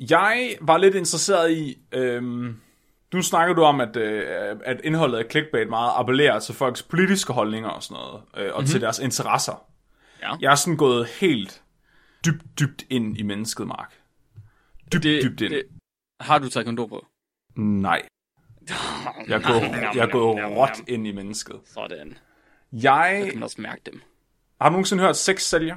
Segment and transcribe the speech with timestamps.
[0.00, 1.78] Jeg var lidt interesseret i...
[1.92, 2.60] Øhm,
[3.14, 7.32] nu snakker du om, at, øh, at indholdet af clickbait meget appellerer til folks politiske
[7.32, 8.66] holdninger og sådan noget, øh, og mm-hmm.
[8.66, 9.66] til deres interesser.
[10.22, 10.34] Ja.
[10.40, 11.62] Jeg er sådan gået helt
[12.26, 13.94] dybt, dybt ind i mennesket, Mark.
[14.92, 15.52] Dybt, Det, dybt ind.
[15.52, 15.62] det,
[16.20, 17.06] har du taget kondom på?
[17.56, 18.02] Nej.
[19.28, 19.62] Jeg er gået,
[19.94, 21.60] jeg er gået råt ind i mennesket.
[21.64, 22.18] Sådan.
[22.72, 23.20] Jeg...
[23.24, 24.00] Jeg kan også mærke dem.
[24.60, 25.76] Har du nogensinde hørt sex sælger?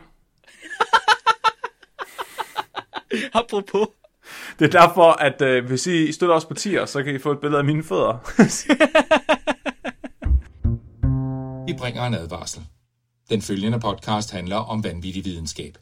[3.39, 3.87] Apropos.
[4.59, 7.31] Det er derfor, at øh, hvis I støtter os på tier, så kan I få
[7.31, 8.17] et billede af mine fødder.
[11.67, 12.61] Vi bringer en advarsel.
[13.29, 15.77] Den følgende podcast handler om vanvittig videnskab.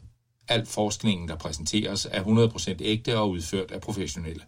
[0.48, 4.42] Al forskningen, der præsenteres, er 100% ægte og udført af professionelle.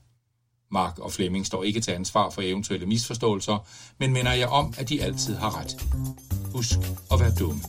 [0.71, 3.67] Mark og Flemming står ikke til ansvar for eventuelle misforståelser,
[3.99, 5.77] men minder jeg om, at de altid har ret.
[6.55, 6.79] Husk
[7.13, 7.61] at være dumme.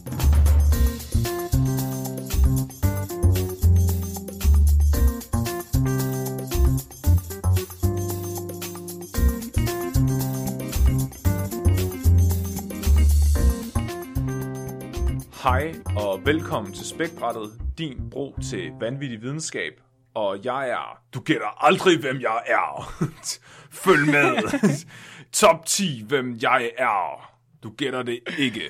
[15.46, 19.74] Hej og velkommen til Spækbrættet, din bro til vanvittig videnskab.
[20.16, 21.00] Og jeg er...
[21.14, 22.94] Du gætter aldrig, hvem jeg er.
[23.86, 24.38] Følg med.
[25.42, 27.32] Top 10, hvem jeg er.
[27.64, 28.62] Du gætter det ikke.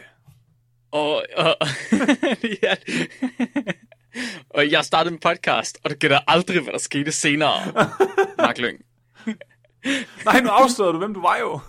[0.92, 1.56] Og, og,
[2.64, 2.76] ja.
[4.50, 7.60] og jeg startede en podcast, og du gætter aldrig, hvad der skete senere.
[8.38, 8.80] Mark Lyng.
[10.26, 11.60] Nej, nu afslører du, hvem du var jo.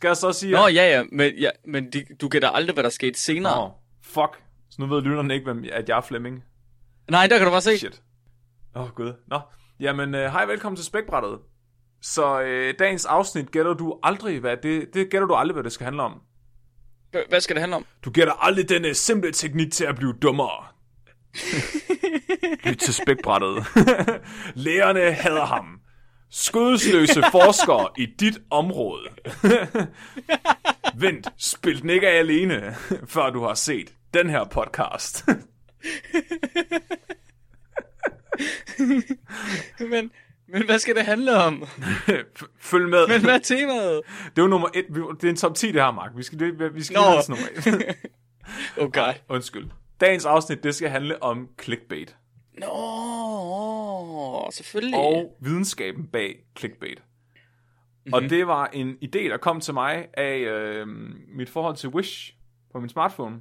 [0.00, 0.52] Skal jeg så sige...
[0.52, 3.56] Nå, ja, ja, men, ja, men de, du gætter aldrig, hvad der skete senere.
[3.56, 4.42] Nå, fuck.
[4.70, 6.44] Så nu ved lytterne ikke, hvem, at jeg er Flemming.
[7.10, 7.78] Nej, der kan du bare se.
[7.78, 8.02] Shit.
[8.76, 9.12] Åh, oh, gud.
[9.26, 9.40] Nå,
[9.80, 11.38] jamen, øh, hej, velkommen til Spækbrættet.
[12.02, 15.72] Så øh, dagens afsnit gætter du aldrig, hvad det, det gætter du aldrig, hvad det
[15.72, 16.20] skal handle om.
[17.28, 17.86] Hvad skal det handle om?
[18.04, 20.64] Du gætter aldrig denne simple teknik til at blive dummere.
[22.70, 23.66] Lyt til spækbrættet.
[24.66, 25.80] Lærerne hader ham.
[26.30, 29.08] Skødesløse forskere i dit område.
[30.94, 32.74] Vent, spil den ikke af alene,
[33.06, 35.24] før du har set den her podcast.
[39.80, 40.10] Men,
[40.48, 41.64] men hvad skal det handle om?
[42.58, 43.08] Følg med.
[43.08, 44.00] Men hvad er temaet?
[44.24, 44.84] Det er jo nummer et.
[45.20, 46.10] Det er en top 10, det her, Mark.
[46.16, 47.02] Vi skal, det- vi skal Nå.
[47.22, 47.96] sådan nummer et.
[48.78, 49.14] Okay.
[49.28, 49.66] Undskyld.
[50.00, 52.16] Dagens afsnit, det skal handle om clickbait.
[52.60, 54.98] Nå, selvfølgelig.
[54.98, 56.98] og videnskaben bag clickbait.
[56.98, 58.12] Mm-hmm.
[58.12, 60.86] Og det var en idé, der kom til mig af øh,
[61.36, 62.34] mit forhold til Wish
[62.72, 63.40] på min smartphone.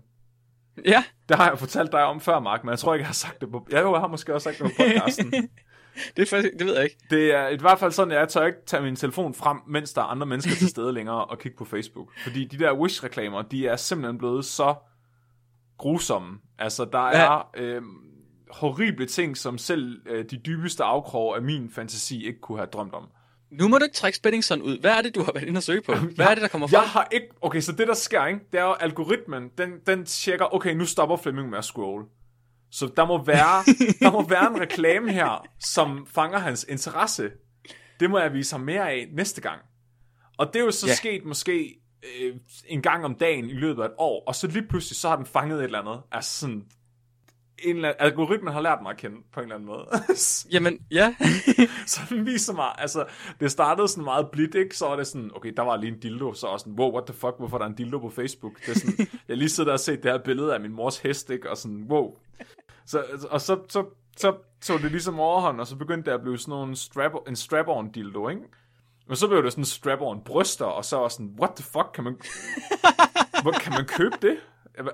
[0.86, 3.14] Ja, Det har jeg fortalt dig om før, Mark, men jeg tror ikke, jeg har
[3.14, 3.68] sagt det på...
[3.72, 5.32] Ja, jo, jeg har måske også sagt det på podcasten.
[6.16, 6.98] det, er faktisk, det ved jeg ikke.
[7.10, 9.94] det er i hvert fald sådan, at jeg tør ikke tage min telefon frem, mens
[9.94, 12.08] der er andre mennesker til stede længere og kigge på Facebook.
[12.24, 14.76] Fordi de der Wish-reklamer, de er simpelthen blevet så
[15.78, 16.40] grusomme.
[16.60, 17.12] Altså, der Ja.
[17.26, 17.82] er øh,
[18.50, 22.94] horrible ting, som selv øh, de dybeste afkrog af min fantasi ikke kunne have drømt
[22.94, 23.04] om.
[23.52, 24.80] Nu må du ikke trække spænding sådan ud.
[24.80, 25.96] Hvad er det, du har været inde og søge på?
[26.16, 26.82] Hvad er det, der kommer frem?
[26.82, 27.28] Jeg har ikke...
[27.42, 28.40] Okay, så det der sker, ikke?
[28.52, 32.06] Det er jo algoritmen, den, den tjekker, okay, nu stopper Flemming med at scrolle.
[32.72, 33.64] Så der må være,
[34.06, 37.32] der må være en reklame her, som fanger hans interesse.
[38.00, 39.62] Det må jeg vise ham mere af næste gang.
[40.38, 40.96] Og det er jo så ja.
[40.96, 42.36] sket måske øh,
[42.68, 45.16] en gang om dagen i løbet af et år, og så lige pludselig, så har
[45.16, 46.02] den fanget et eller andet.
[46.12, 46.66] Altså sådan...
[47.64, 49.86] En eller anden, algoritmen har lært mig at kende på en eller anden måde.
[50.54, 51.16] Jamen, ja.
[51.86, 53.06] så den viser mig, altså,
[53.40, 54.78] det startede sådan meget blidt, ikke?
[54.78, 57.06] Så var det sådan, okay, der var lige en dildo, så jeg sådan, wow, what
[57.06, 58.66] the fuck, hvorfor er der en dildo på Facebook?
[58.66, 60.98] Det er sådan, jeg lige siddet der og set det her billede af min mors
[60.98, 61.50] hest, ikke?
[61.50, 62.18] Og sådan, wow.
[62.86, 63.86] Så, og så, så,
[64.18, 67.36] så så det ligesom overhånd, og så begyndte det at blive sådan nogle strap, en
[67.36, 68.42] strap-on dildo, ikke?
[69.10, 72.04] Og så blev det sådan strap-on bryster, og så var sådan, what the fuck, kan
[72.04, 72.20] man,
[73.42, 74.38] hvor kan man købe det?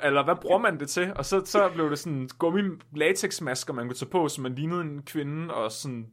[0.03, 1.13] Eller hvad bruger man det til?
[1.15, 2.61] Og så, så blev det sådan gummi
[2.95, 6.05] latexmasker, man kunne tage på, så man lignede en kvinde, og sådan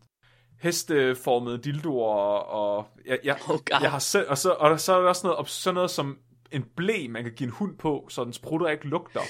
[0.60, 3.78] hesteformede dildoer, og jeg, jeg, Oh God.
[3.82, 6.18] jeg har selv, og så, og så er der også noget, og sådan noget som
[6.52, 9.20] en blæ, man kan give en hund på, så den sprutter ikke lugter.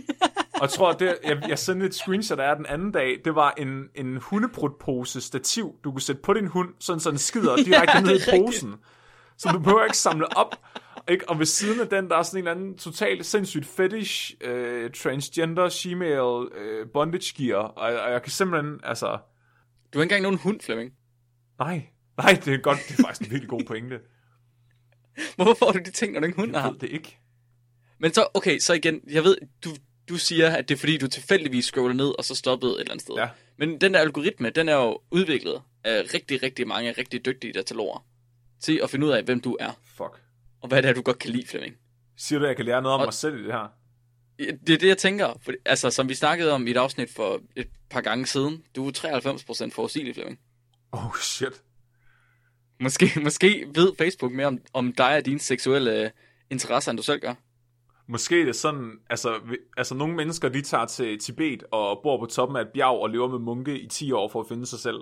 [0.54, 3.54] og jeg tror, det, jeg, jeg sendte et screenshot af den anden dag, det var
[3.58, 7.96] en, en hundebrudpose stativ, du kunne sætte på din hund, sådan så den skider direkte
[7.96, 8.74] Ja, ned i posen.
[9.36, 10.56] Så du behøver ikke samle op.
[11.08, 11.28] Ikke?
[11.28, 14.90] Og ved siden af den, der er sådan en eller anden totalt sindssygt fetish, øh,
[14.90, 17.58] transgender, shemale, øh, bondage gear.
[17.58, 19.18] Og, og jeg kan simpelthen, altså...
[19.92, 20.92] Du har ikke engang nogen hund, Flemming.
[21.58, 22.78] Nej, nej, det er godt.
[22.88, 24.00] Det er faktisk en virkelig god pointe.
[25.36, 26.70] Hvorfor får du de ting, når du ikke hund Jeg har?
[26.70, 27.18] ved det ikke.
[27.98, 29.70] Men så, okay, så igen, jeg ved, du,
[30.08, 32.92] du siger, at det er fordi, du tilfældigvis scroller ned, og så stoppede et eller
[32.92, 33.14] andet sted.
[33.14, 33.28] Ja.
[33.58, 38.06] Men den der algoritme, den er jo udviklet af rigtig, rigtig mange rigtig dygtige dataloger
[38.60, 40.20] til at finde ud af, hvem du er, Fuck.
[40.62, 41.74] Og hvad det er, du godt kan lide, Flemming.
[42.16, 43.68] Siger du, at jeg kan lære noget om Og- mig selv i det her?
[44.38, 45.32] Det er det, jeg tænker.
[45.42, 48.62] For, altså, som vi snakkede om i et afsnit for et par gange siden.
[48.76, 48.92] Du er
[49.68, 50.38] 93% forudsigelig, Flemming.
[50.92, 51.62] Oh shit.
[52.80, 56.10] Måske, måske ved Facebook mere om, om dig og dine seksuelle øh,
[56.50, 57.34] interesser, end du selv gør.
[58.08, 59.40] Måske er det sådan, altså,
[59.76, 63.10] altså nogle mennesker, de tager til Tibet og bor på toppen af et bjerg og
[63.10, 65.00] lever med munke i 10 år for at finde sig selv.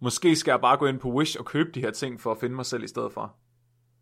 [0.00, 2.40] Måske skal jeg bare gå ind på Wish og købe de her ting for at
[2.40, 3.36] finde mig selv i stedet for.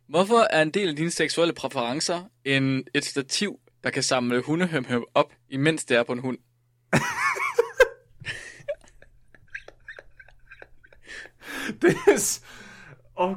[0.09, 5.05] Hvorfor er en del af dine seksuelle præferencer en, et stativ, der kan samle hundehømhøm
[5.15, 6.39] op, imens det er på en hund?
[11.83, 12.41] Det er...
[13.17, 13.37] Oh,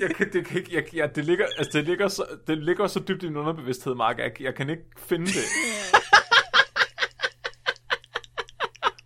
[0.00, 2.86] jeg kan, det, kan ikke, jeg, ja, det, ligger, altså, det, ligger så, det ligger
[2.86, 5.44] så dybt i min underbevidsthed, Mark, jeg, jeg kan ikke finde det.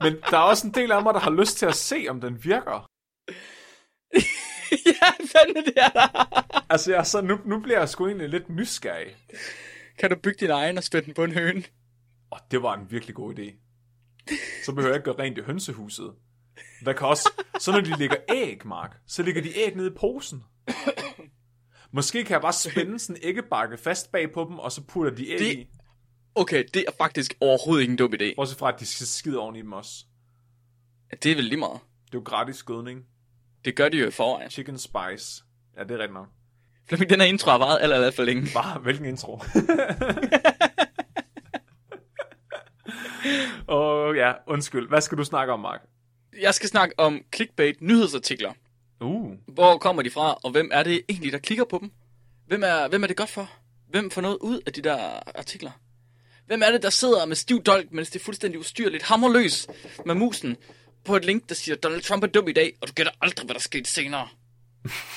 [0.03, 2.21] Men der er også en del af mig, der har lyst til at se, om
[2.21, 2.87] den virker.
[4.87, 6.27] ja, fandme det er der.
[6.73, 9.17] Altså, jeg, så, nu, nu bliver jeg sgu egentlig lidt nysgerrig.
[9.99, 11.63] Kan du bygge din egen og spænde den på en høne?
[12.31, 13.55] Og det var en virkelig god idé.
[14.65, 16.13] Så behøver jeg ikke gøre rent i hønsehuset.
[16.85, 19.95] Der kan også, så når de lægger æg, Mark, så ligger de æg nede i
[20.01, 20.43] posen.
[21.93, 25.15] Måske kan jeg bare spænde sådan en æggebakke fast bag på dem, og så putter
[25.15, 25.69] de æg Det- i.
[26.35, 28.35] Okay, det er faktisk overhovedet ikke en dum idé.
[28.37, 30.05] Bortset fra, at de skal skide oven i dem også.
[31.23, 31.81] Det er vel lige meget.
[32.07, 33.05] Det er jo gratis gødning.
[33.65, 34.51] Det gør de jo i forvejen.
[34.51, 35.45] Chicken spice.
[35.77, 36.27] Ja, det er rigtigt nok.
[36.89, 38.49] Flemming, den her intro har varet alt, alt, alt for længe.
[38.55, 39.33] Bare, hvilken intro.
[43.69, 44.89] Åh oh, ja, undskyld.
[44.89, 45.81] Hvad skal du snakke om, Mark?
[46.41, 48.53] Jeg skal snakke om clickbait nyhedsartikler.
[49.01, 51.93] Uh, Hvor kommer de fra, og hvem er det egentlig, der klikker på dem?
[52.47, 53.51] Hvem er, hvem er det godt for?
[53.89, 54.99] Hvem får noget ud af de der
[55.39, 55.71] artikler?
[56.47, 59.69] Hvem er det, der sidder med stiv dolk, mens det er fuldstændig ustyrligt, hammerløs
[60.07, 60.57] med musen
[61.05, 63.45] på et link, der siger, Donald Trump er dum i dag, og du gætter aldrig,
[63.45, 64.29] hvad der skete senere.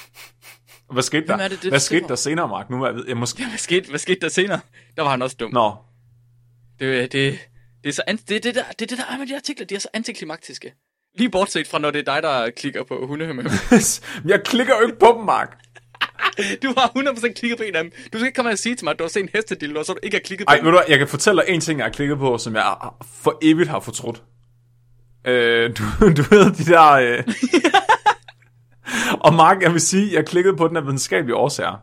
[0.93, 1.35] hvad skete der?
[1.35, 2.69] Hvem er det, det hvad skete der senere, Mark?
[2.69, 3.05] Nu er jeg ved.
[3.07, 3.45] Jeg måske...
[3.49, 4.59] Hvad skete, hvad skete der senere?
[4.95, 5.53] Der var han også dum.
[5.53, 5.75] Nå,
[6.79, 7.39] Det, det,
[7.83, 9.65] det, er så an, det, det, der, det det, der er med de artikler.
[9.65, 10.73] De er så antiklimaktiske.
[11.17, 13.43] Lige bortset fra, når det er dig, der klikker på hundehømme.
[14.31, 15.57] jeg klikker jo ikke på dem, Mark.
[16.63, 17.91] Du har 100% klikket på en af dem.
[18.13, 19.85] Du skal ikke komme og sige til mig, at du har set en hestedildo, og
[19.85, 20.65] så du ikke har klikket på Ej, den.
[20.65, 22.75] ved du jeg kan fortælle dig en ting, jeg har klikket på, som jeg
[23.21, 24.23] for evigt har fortrudt.
[25.25, 25.83] Øh, du,
[26.17, 26.91] du ved de der...
[26.91, 27.23] Øh...
[29.25, 31.75] og Mark, jeg vil sige, jeg klikkede på den af videnskabelige årsager.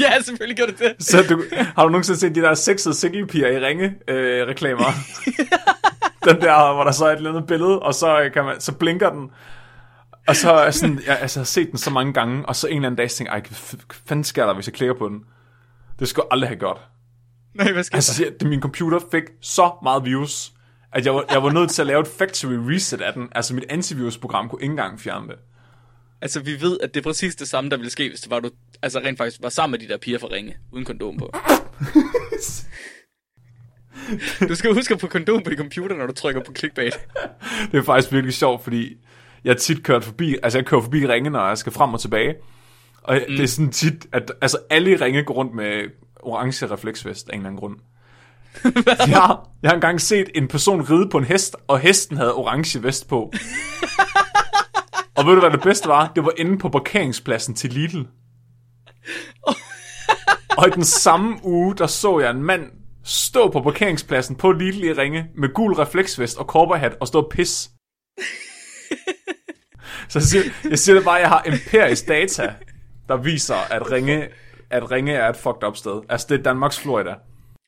[0.00, 0.94] Ja, selvfølgelig gør det det.
[0.98, 1.42] Så du,
[1.76, 4.84] har du nogensinde set de der sexede singlepiger i ringe øh, reklamer?
[6.28, 8.60] den der, hvor der så er et eller andet billede, og så, øh, kan man,
[8.60, 9.30] så blinker den.
[10.28, 12.66] Og så er sådan, jeg, altså, jeg har set den så mange gange, og så
[12.66, 15.20] en eller anden dag tænker jeg, hvad fanden sker der, hvis jeg klikker på den?
[15.98, 16.80] Det skulle jeg aldrig have gjort.
[17.54, 20.52] Nej, hvad skal Altså, det, min computer fik så meget virus,
[20.92, 23.28] at jeg var, jeg var nødt til at lave et factory reset af den.
[23.32, 25.36] Altså, mit antivirusprogram kunne ikke engang fjerne det.
[26.22, 28.40] Altså, vi ved, at det er præcis det samme, der ville ske, hvis det var,
[28.40, 28.50] du
[28.82, 31.32] altså, rent faktisk var sammen med de der piger fra Ringe, uden kondom på.
[34.48, 36.94] Du skal huske få kondom på din computer, når du trykker på clickbait.
[37.72, 38.96] Det er faktisk virkelig sjovt, fordi
[39.44, 42.34] jeg tit kørt forbi, altså jeg kører forbi ringe, når jeg skal frem og tilbage.
[43.02, 43.36] Og mm.
[43.36, 45.84] det er sådan tit, at altså alle ringe går rundt med
[46.16, 47.76] orange refleksvest af en eller anden grund.
[49.14, 49.26] ja,
[49.62, 53.08] jeg har engang set en person ride på en hest, og hesten havde orange vest
[53.08, 53.32] på.
[55.16, 56.12] og ved du, hvad det bedste var?
[56.16, 58.02] Det var inde på parkeringspladsen til Lidl.
[60.58, 62.70] og i den samme uge, der så jeg en mand
[63.04, 67.30] stå på parkeringspladsen på Lidl i Ringe med gul refleksvest og korperhat og stå og
[67.30, 67.70] pis.
[70.08, 72.54] Så jeg siger, jeg siger det bare, at jeg har empirisk data,
[73.08, 74.28] der viser, at Ringe,
[74.70, 76.02] at Ringe er et fucked up sted.
[76.08, 77.14] Altså, det er Danmarks Florida.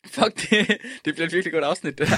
[0.07, 0.69] Fuck, det,
[1.05, 2.17] det bliver et virkelig godt afsnit, det her.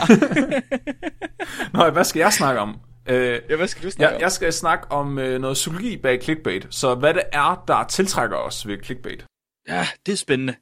[1.75, 2.81] Nå, hvad skal jeg snakke om?
[3.09, 4.21] Øh, Ja, hvad skal du snakke jeg, om?
[4.23, 6.67] jeg skal snakke om øh, noget psykologi bag clickbait.
[6.71, 9.27] Så hvad det er, der tiltrækker os ved clickbait.
[9.69, 10.55] Ja, det er spændende.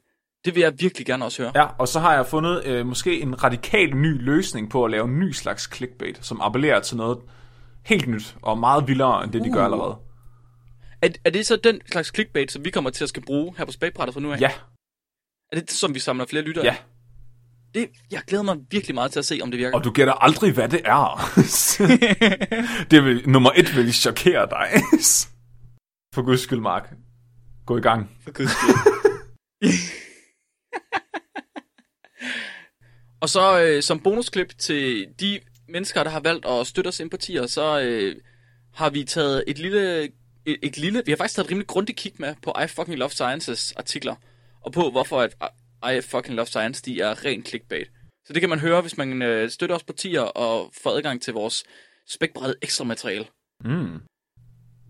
[0.45, 1.51] Det vil jeg virkelig gerne også høre.
[1.55, 5.05] Ja, og så har jeg fundet øh, måske en radikal ny løsning på at lave
[5.05, 7.17] en ny slags clickbait, som appellerer til noget
[7.85, 9.65] helt nyt og meget vildere end det, de gør Uh.
[9.65, 9.95] allerede.
[11.01, 13.65] Er, er det så den slags clickbait, som vi kommer til at skal bruge her
[13.65, 14.41] på spækbrættet fra nu af?
[14.41, 14.51] Ja,
[15.51, 16.65] Er det det, som vi samler flere lyttere?
[16.65, 16.75] ja.
[17.73, 19.77] Det, jeg glæder mig virkelig meget til at se, om det virker.
[19.77, 21.31] Og du gætter aldrig, hvad det er.
[22.91, 24.69] det vil, nummer et vil chokere dig.
[26.13, 26.93] For guds skyld, Mark.
[27.65, 28.11] Gå i gang.
[28.23, 28.75] For guds skyld.
[33.21, 35.39] og så øh, som bonusklip til de
[35.69, 38.15] mennesker, der har valgt at støtte os sympatier, så øh,
[38.73, 40.03] har vi taget et lille,
[40.45, 42.97] et, et lille, vi har faktisk taget et rimelig grundigt kig med på I Fucking
[42.97, 44.15] Love Sciences artikler,
[44.61, 45.35] og på hvorfor at
[45.91, 47.87] I Fucking Love Science, de er rent clickbait.
[48.25, 51.21] Så det kan man høre, hvis man øh, støtter os på tier og får adgang
[51.21, 51.63] til vores
[52.09, 53.25] spækbrættet ekstra materiale.
[53.65, 53.99] Mm.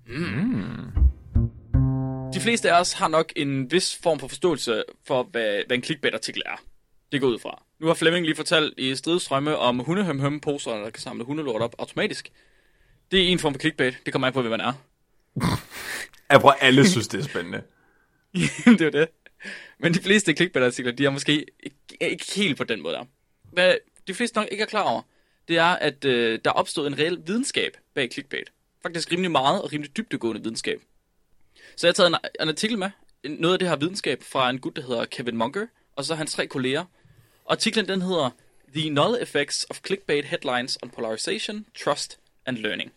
[0.07, 0.91] Mm.
[2.33, 5.83] De fleste af os har nok en vis form for forståelse for, hvad, hvad en
[5.83, 6.63] clickbait-artikel er.
[7.11, 7.63] Det går ud fra.
[7.79, 11.75] Nu har Flemming lige fortalt i stridstrømme om hundehøm poser der kan samle hundelort op
[11.79, 12.29] automatisk.
[13.11, 13.97] Det er en form for clickbait.
[14.05, 14.73] Det kommer an på, hvem man er.
[16.31, 17.61] Jeg tror, alle synes, det er spændende.
[18.79, 19.07] det er det.
[19.79, 23.05] Men de fleste clickbait-artikler, de er måske ikke, ikke helt på den måde der.
[23.51, 23.75] Hvad
[24.07, 25.01] de fleste nok ikke er klar over,
[25.47, 28.51] det er, at øh, der er opstået en reel videnskab bag clickbait.
[28.81, 30.81] Faktisk rimelig meget og rimelig dybdegående videnskab.
[31.75, 32.89] Så jeg har taget en, en artikel med,
[33.23, 36.33] noget af det her videnskab fra en gut, der hedder Kevin Munger, og så hans
[36.33, 36.85] tre kolleger.
[37.49, 38.29] Artiklen den hedder
[38.75, 42.91] The Null Effects of Clickbait Headlines on Polarization, Trust and Learning.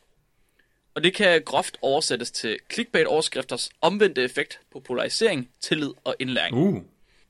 [0.97, 6.57] Og det kan groft oversættes til clickbait-overskrifters omvendte effekt på polarisering, tillid og indlæring.
[6.57, 6.83] Uh.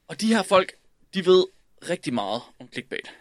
[0.09, 0.75] Og de her folk,
[1.15, 1.47] de ved
[1.91, 3.15] rigtig meget om clickbait.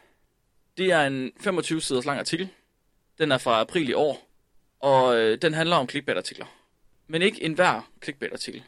[0.77, 2.49] Det er en 25 siders lang artikel.
[3.17, 4.27] Den er fra april i år,
[4.79, 6.45] og øh, den handler om clickbait-artikler.
[7.07, 8.63] Men ikke enhver clickbait-artikel.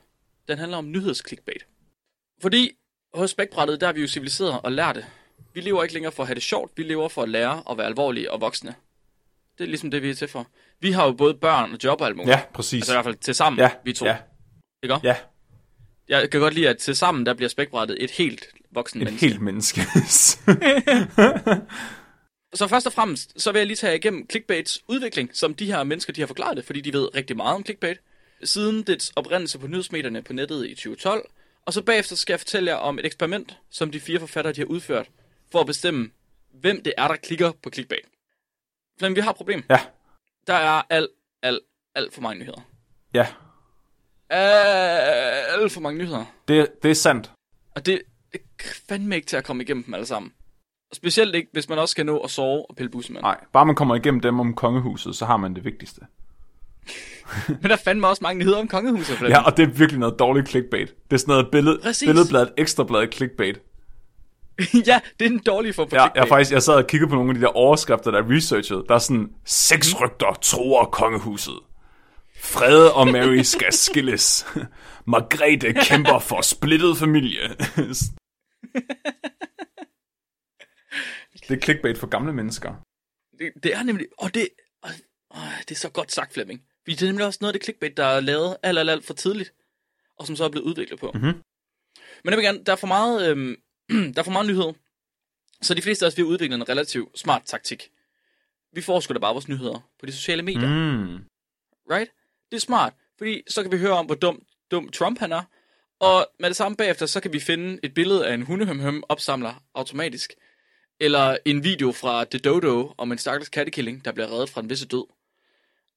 [0.47, 1.65] Den handler om nyheds-clickbait.
[2.41, 2.71] Fordi
[3.13, 5.05] hos spækbrættet, der er vi jo civiliseret og lærte.
[5.53, 7.77] Vi lever ikke længere for at have det sjovt, vi lever for at lære og
[7.77, 8.75] være alvorlige og voksne.
[9.57, 10.47] Det er ligesom det, vi er til for.
[10.81, 12.31] Vi har jo både børn og job og alt muligt.
[12.31, 12.81] Ja, præcis.
[12.81, 14.05] Altså i hvert fald til sammen, Ja, vi to.
[14.05, 14.17] ja,
[14.83, 15.15] Ikke ja.
[16.09, 19.25] Jeg kan godt lide, at til sammen, der bliver spækbrættet et helt voksen Et menneske.
[19.27, 19.81] helt menneske.
[22.53, 25.83] Så først og fremmest, så vil jeg lige tage igennem clickbaits udvikling, som de her
[25.83, 27.97] mennesker, de har forklaret det, fordi de ved rigtig meget om clickbait,
[28.43, 31.29] siden dets oprindelse på nyhedsmedierne på nettet i 2012,
[31.65, 34.59] og så bagefter skal jeg fortælle jer om et eksperiment, som de fire forfattere de
[34.61, 35.07] har udført,
[35.51, 36.09] for at bestemme,
[36.53, 38.05] hvem det er, der klikker på clickbait.
[39.01, 39.63] Men vi har et problem.
[39.69, 39.79] ja,
[40.47, 41.09] Der er alt,
[41.43, 41.59] alt,
[41.95, 42.61] alt for mange nyheder.
[43.13, 43.27] ja.
[44.29, 46.25] Alt for mange nyheder.
[46.47, 47.31] Det, det er sandt.
[47.75, 48.01] Og det,
[48.33, 50.31] det er fandme ikke til at komme igennem dem alle sammen.
[50.93, 53.17] Specielt ikke, hvis man også skal nå at sove og pille bussen.
[53.21, 56.01] Nej, bare man kommer igennem dem om kongehuset, så har man det vigtigste.
[57.47, 59.17] Men der er fandme også mange nyheder om kongehuset.
[59.17, 60.87] For Ja, og det er virkelig noget dårligt clickbait.
[61.09, 62.07] Det er sådan noget billed, Præcis.
[62.07, 63.61] billedbladet, ekstrabladet clickbait.
[64.89, 67.15] ja, det er den dårlige form for Ja, jeg, faktisk, jeg sad og kiggede på
[67.15, 68.83] nogle af de der overskrifter, der er researchet.
[68.87, 71.59] Der er sådan, seks rygter tror kongehuset.
[72.39, 74.45] Frede og Mary skal skilles.
[75.13, 77.49] Margrethe kæmper for splittet familie.
[81.47, 82.73] det er clickbait for gamle mennesker.
[83.39, 84.05] Det, det er nemlig...
[84.17, 84.49] Og det,
[84.83, 84.89] og,
[85.35, 86.61] åh, det er så godt sagt, Flemming.
[86.83, 89.05] Fordi det er nemlig også noget af det clickbait, der er lavet alt, alt, alt
[89.05, 89.53] for tidligt.
[90.19, 91.11] Og som så er blevet udviklet på.
[91.13, 91.23] Mhm.
[92.23, 93.55] Men jeg vil gerne, der er for meget, øhm,
[94.13, 94.73] der er for meget nyhed.
[95.61, 97.91] Så de fleste af os, vi har udviklet en relativt smart taktik.
[98.73, 100.69] Vi får sgu da bare vores nyheder på de sociale medier.
[100.69, 101.23] Mm.
[101.91, 102.11] right?
[102.51, 105.43] Det er smart, fordi så kan vi høre om, hvor dum, dum Trump han er,
[105.99, 109.63] og med det samme bagefter, så kan vi finde et billede af en hundehømhøm opsamler
[109.73, 110.33] automatisk,
[110.99, 114.69] eller en video fra The Dodo om en stakkels kattekilling, der bliver reddet fra en
[114.69, 115.05] visse død,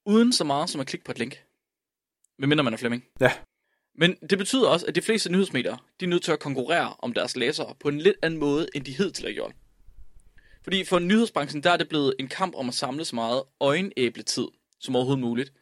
[0.07, 1.43] uden så meget som at klikke på et link.
[2.39, 3.05] Medmindre man er Flemming.
[3.21, 3.33] Ja,
[3.95, 7.13] Men det betyder også, at de fleste nyhedsmedier, de er nødt til at konkurrere om
[7.13, 9.53] deres læsere på en lidt anden måde, end de hidtil har gjort.
[10.65, 14.49] Fordi for nyhedsbranchen, der er det blevet en kamp om at samle så meget øjenæbletid
[14.81, 15.53] som overhovedet muligt,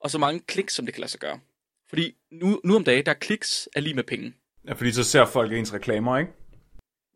[0.00, 1.40] og så mange kliks, som det kan lade sig gøre.
[1.88, 4.34] Fordi nu, nu om dagen, der er kliks er lige med penge.
[4.68, 6.32] ja fordi så ser folk ens reklamer, ikke?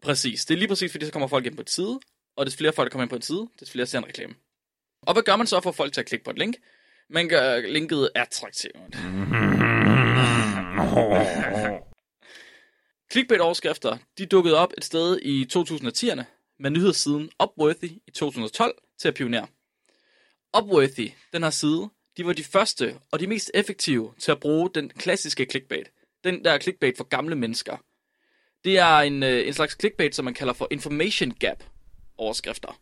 [0.02, 0.44] Præcis.
[0.44, 2.00] Det er lige præcis, fordi så kommer folk ind på et side,
[2.36, 4.34] og des flere folk, der kommer ind på en side, des flere ser en reklame.
[5.02, 6.56] Og hvad gør man så for at folk til at klikke på et link?
[7.10, 8.76] Man gør linket attraktivt.
[13.12, 16.22] Clickbait-overskrifter, de dukkede op et sted i 2010'erne
[16.58, 19.46] med nyhedssiden Upworthy i 2012 til at pionere.
[20.58, 24.70] Upworthy, den her side, de var de første og de mest effektive til at bruge
[24.74, 25.90] den klassiske clickbait.
[26.24, 27.76] Den der clickbait for gamle mennesker.
[28.64, 31.64] Det er en, øh, en slags clickbait, som man kalder for information gap
[32.18, 32.80] overskrifter.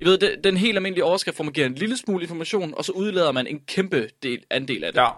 [0.00, 2.84] I ved, det- den helt almindelige overskrift, hvor man giver en lille smule information, og
[2.84, 5.00] så udlader man en kæmpe del, andel af det.
[5.00, 5.08] Ja,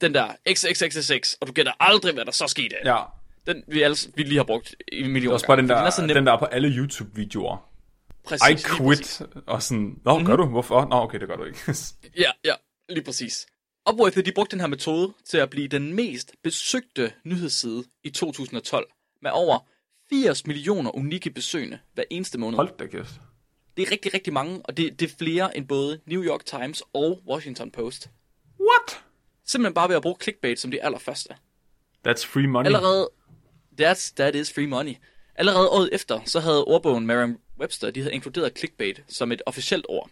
[0.00, 2.76] den der XXXX, og du gætter aldrig, hvad der så skete.
[2.84, 3.02] ja.
[3.46, 5.86] Den vi, alle, vi lige har brugt i millioner er også bare den der, den
[5.86, 6.14] er så nem.
[6.14, 7.68] den der er på alle YouTube-videoer.
[8.24, 9.22] Præcis, I quit.
[9.46, 10.26] Og sådan, nå, Mhm.
[10.26, 10.46] gør du?
[10.46, 10.84] Hvorfor?
[10.90, 11.58] Nå, okay, det gør du ikke.
[12.24, 12.54] Ja, ja,
[12.88, 13.46] lige præcis.
[13.90, 18.86] Upworthy, de brugte den her metode til at blive den mest besøgte nyhedsside i 2012,
[19.22, 19.58] med over
[20.10, 22.56] 80 millioner unikke besøgende hver eneste måned.
[22.56, 23.12] Hold da kæft.
[23.76, 26.82] Det er rigtig, rigtig mange, og det, det er flere end både New York Times
[26.92, 28.10] og Washington Post.
[28.60, 29.04] What?
[29.52, 31.34] Simpelthen bare ved at bruge clickbait som de allerførste.
[32.08, 32.66] That's free money.
[32.66, 33.08] Allerede,
[33.80, 34.94] that's, that is free money.
[35.34, 40.10] Allerede året efter, så havde ordbogen Merriam-Webster, de havde inkluderet clickbait som et officielt ord.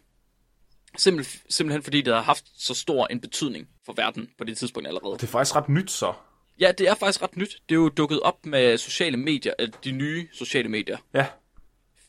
[0.99, 4.89] Simpel, simpelthen fordi det har haft så stor en betydning for verden på det tidspunkt
[4.89, 5.13] allerede.
[5.13, 6.13] Det er faktisk ret nyt så.
[6.61, 7.63] Ja, det er faktisk ret nyt.
[7.69, 10.99] Det er jo dukket op med sociale medier, øh, de nye sociale medier.
[11.15, 11.27] Ja.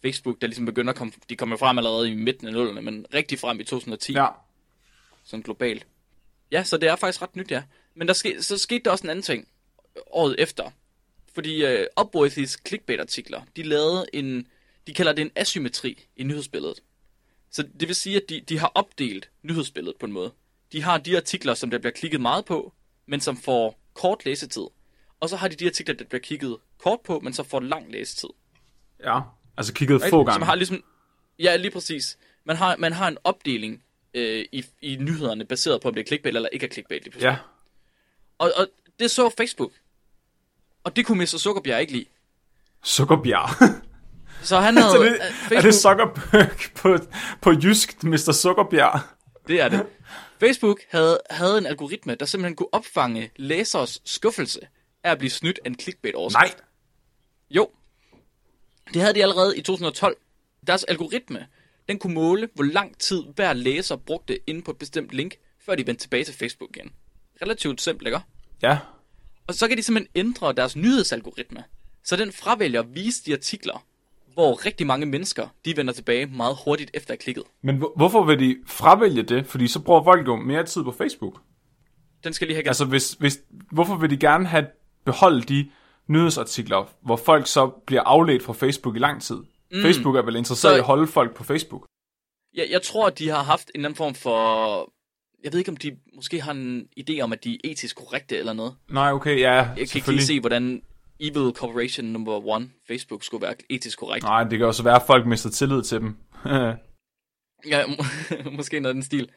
[0.01, 3.05] Facebook, der ligesom begynder at komme, de kommer frem allerede i midten af nullerne, men
[3.13, 4.13] rigtig frem i 2010.
[4.13, 4.27] Ja.
[5.23, 5.87] sådan globalt.
[6.51, 7.63] Ja, så det er faktisk ret nyt, ja.
[7.95, 9.47] Men der ske, så skete der også en anden ting
[10.11, 10.71] året efter.
[11.33, 14.47] Fordi uh, Upworthy's clickbait-artikler, de lavede en
[14.87, 16.83] de kalder det en asymmetri i nyhedsbilledet.
[17.51, 20.31] Så det vil sige, at de, de har opdelt nyhedsbilledet på en måde.
[20.71, 22.73] De har de artikler, som der bliver klikket meget på,
[23.05, 24.65] men som får kort læsetid.
[25.19, 27.91] Og så har de de artikler, der bliver kigget kort på, men så får lang
[27.91, 28.29] læsetid.
[29.03, 29.19] Ja,
[29.57, 30.09] altså kigget Right?
[30.09, 30.39] få Så gange.
[30.39, 30.83] man har ligesom,
[31.39, 32.17] ja, lige præcis.
[32.43, 36.05] Man har, man har en opdeling øh, i, i nyhederne, baseret på, om det er
[36.05, 37.03] clickbait eller ikke er clickbait.
[37.05, 37.29] Lige.
[37.29, 37.37] Ja,
[38.37, 38.67] og, og
[38.99, 39.71] det så Facebook.
[40.83, 41.25] Og det kunne Mr.
[41.25, 42.05] Zuckerberg ikke lide.
[42.83, 43.49] Sukkerbjerg.
[44.43, 44.91] Så han havde...
[44.91, 45.11] Så det,
[45.51, 46.49] øh, er det Zuckerberg
[46.81, 46.97] på,
[47.41, 48.31] på jysk, Mr.
[48.31, 48.99] Sukkerbjerg?
[49.47, 49.85] Det er det.
[50.39, 54.59] Facebook havde, havde en algoritme, der simpelthen kunne opfange læsers skuffelse
[55.03, 56.57] af at blive snydt af en clickbait overskrift.
[56.57, 56.65] Nej.
[57.49, 57.69] Jo.
[58.93, 60.17] Det havde de allerede i 2012.
[60.67, 61.47] Deres algoritme,
[61.91, 65.75] den kunne måle, hvor lang tid hver læser brugte inde på et bestemt link, før
[65.75, 66.91] de vendte tilbage til Facebook igen.
[67.41, 68.19] Relativt simpelt, ikke?
[68.61, 68.77] Ja,
[69.47, 71.63] Og så kan de simpelthen ændre deres nyhedsalgoritme,
[72.03, 73.85] så den fravælger at vise de artikler,
[74.33, 77.43] hvor rigtig mange mennesker, de vender tilbage meget hurtigt efter at have klikket.
[77.61, 79.47] men hvor- hvorfor vil de fravælge det?
[79.47, 81.41] Fordi så bruger folk jo mere tid på Facebook.
[82.23, 82.67] Den skal lige have.
[82.67, 83.39] Altså, hvis, hvis,
[83.71, 84.67] hvorfor vil de gerne have
[85.05, 85.69] beholde de
[86.07, 89.37] nyhedsartikler, hvor folk så bliver afledt fra Facebook i lang tid?
[89.71, 89.81] Mm.
[89.81, 91.85] Facebook er vel interesseret Så- i at holde folk på Facebook?
[92.53, 94.93] Jeg, jeg tror, at de har haft en eller anden form for...
[95.43, 98.37] Jeg ved ikke, om de måske har en idé om, at de er etisk korrekte
[98.37, 98.75] eller noget.
[98.89, 100.81] Nej, okay, ja, Jeg kan ikke lige se, hvordan
[101.19, 104.23] Evil Corporation number one, Facebook, skulle være etisk korrekt.
[104.23, 106.17] Nej, det kan også være, at folk mister tillid til dem.
[107.67, 107.95] Ja, må,
[108.57, 109.29] måske noget af den stil.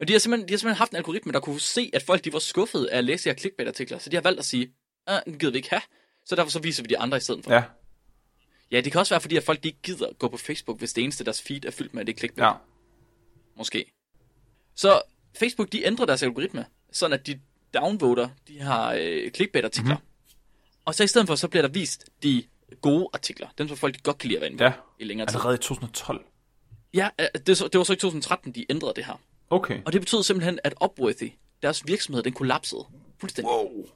[0.00, 2.24] Og de har, simpelthen, de har simpelthen haft en algoritme, der kunne se, at folk
[2.24, 3.98] de var skuffet af at læse her clickbait-artikler.
[3.98, 4.72] Så de har valgt at sige,
[5.06, 5.82] ah, den gider vi ikke have.
[6.26, 7.52] Så derfor så viser vi de andre i stedet for.
[7.52, 7.62] ja,
[8.70, 11.04] Ja, det kan også være, fordi at folk ikke gider gå på Facebook, hvis det
[11.04, 12.44] eneste deres feed er fyldt med det clickbait.
[12.46, 12.52] ja.
[13.56, 13.84] Måske.
[14.74, 15.02] Så
[15.38, 17.40] Facebook, de ændrer deres algoritme, sådan at de
[17.74, 19.94] downvoter de her øh, clickbait-artikler.
[19.94, 20.02] Mhm.
[20.02, 20.82] Mm-hmm.
[20.84, 22.42] Og så i stedet for, så bliver der vist de
[22.80, 23.48] gode artikler.
[23.58, 24.72] Dem, som folk godt kan lide at vende på Ja.
[24.98, 25.34] i længere tid.
[25.36, 26.24] Allerede i 2012.
[26.94, 29.20] Ja, øh, det, det var så i 2013, de ændrede det her.
[29.50, 29.80] Okay.
[29.86, 31.32] Og det betød simpelthen, at Upworthy,
[31.62, 32.84] deres virksomhed, den kollapsede
[33.20, 33.50] fuldstændig.
[33.54, 33.86] Wow.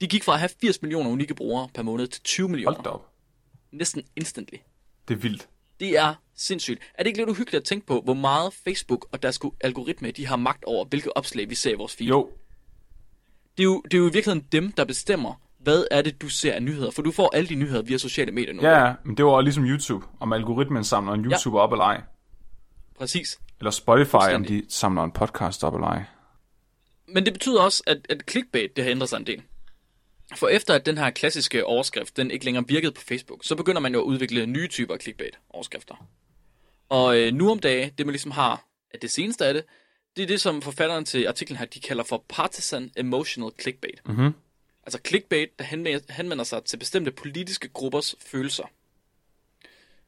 [0.00, 2.76] De gik fra at have 80 millioner unikke brugere per måned til 20 millioner.
[2.76, 3.12] Hold op.
[3.76, 4.56] Næsten instantly.
[5.08, 5.48] Det er vildt.
[5.80, 6.78] Det er sindssygt.
[6.94, 10.26] Er det ikke lidt uhyggeligt at tænke på, hvor meget Facebook og deres algoritme, de
[10.26, 12.08] har magt over, hvilke opslag vi ser i vores feed?
[12.08, 12.30] Jo,
[13.56, 16.28] Det er, jo, det er jo i virkeligheden dem, der bestemmer, hvad er det, du
[16.28, 16.90] ser af nyheder.
[16.90, 18.62] For du får alle de nyheder via sociale medier nu.
[18.62, 22.02] ja, ja, men det var ligesom YouTube, om algoritmen samler en YouTuber op eller ej.
[22.98, 23.38] Præcis.
[23.60, 26.04] Eller Spotify, om de samler en podcast op eller ej.
[27.08, 29.42] Men det betyder også, at, at clickbait, det har ændret sig en del.
[30.34, 33.80] For efter at den her klassiske overskrift, den ikke længere virkede på Facebook, så begynder
[33.80, 36.06] man jo at udvikle nye typer clickbait-overskrifter.
[36.88, 39.64] Og øh, nu om dagen, det man ligesom har at det seneste af det,
[40.16, 44.08] det er det, som forfatteren til artiklen her, de kalder for partisan emotional clickbait.
[44.08, 44.34] Mhm.
[44.82, 45.64] Altså clickbait, der
[46.12, 48.70] henvender, sig til bestemte politiske gruppers følelser.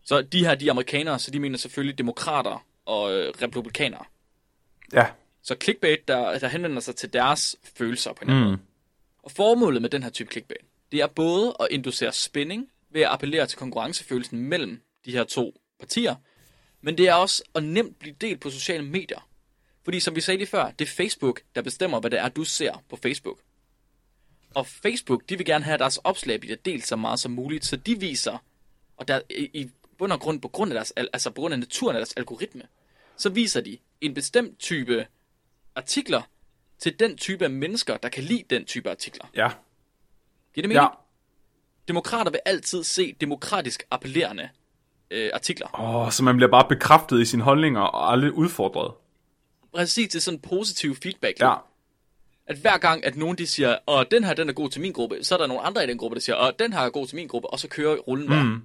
[0.04, 4.04] Så de her, de er amerikanere, så de mener selvfølgelig demokrater og øh, republikanere.
[4.92, 5.06] Ja,
[5.42, 8.40] Så clickbait, der, der henvender sig til deres følelser på en mm.
[8.40, 8.58] måde.
[9.28, 10.60] Og formålet med den her type clickbait,
[10.92, 15.60] det er både at inducere spænding ved at appellere til konkurrencefølelsen mellem de her to
[15.78, 16.14] partier,
[16.80, 19.28] men det er også at nemt blive delt på sociale medier.
[19.84, 22.44] Fordi som vi sagde lige før, det er Facebook, der bestemmer, hvad det er, du
[22.44, 23.40] ser på Facebook.
[24.54, 27.64] Og Facebook, de vil gerne have, at deres opslag bliver delt så meget som muligt,
[27.64, 28.38] så de viser,
[28.96, 31.96] og der, i, bund og grund, på grund af deres, altså på grund af naturen
[31.96, 32.62] af deres algoritme,
[33.16, 35.06] så viser de en bestemt type
[35.74, 36.22] artikler
[36.78, 39.24] til den type af mennesker, der kan lide den type artikler.
[39.36, 39.48] ja,
[40.54, 40.74] Giver det mening?
[40.74, 40.86] ja.
[41.88, 44.48] Demokrater vil altid se demokratisk appellerende
[45.10, 45.80] øh, artikler.
[45.80, 48.94] Åh, så man bliver bare bekræftet i sine holdninger og aldrig udfordret.
[49.74, 51.40] Præcis til sådan en positiv feedback.
[51.40, 51.54] Ja,
[52.46, 54.92] At hver gang, at nogen de siger, og den her den er god til min
[54.92, 56.90] gruppe, så er der nogle andre i den gruppe, der siger, og den her er
[56.90, 58.44] god til min gruppe, og så kører rullen bare.
[58.44, 58.62] mm.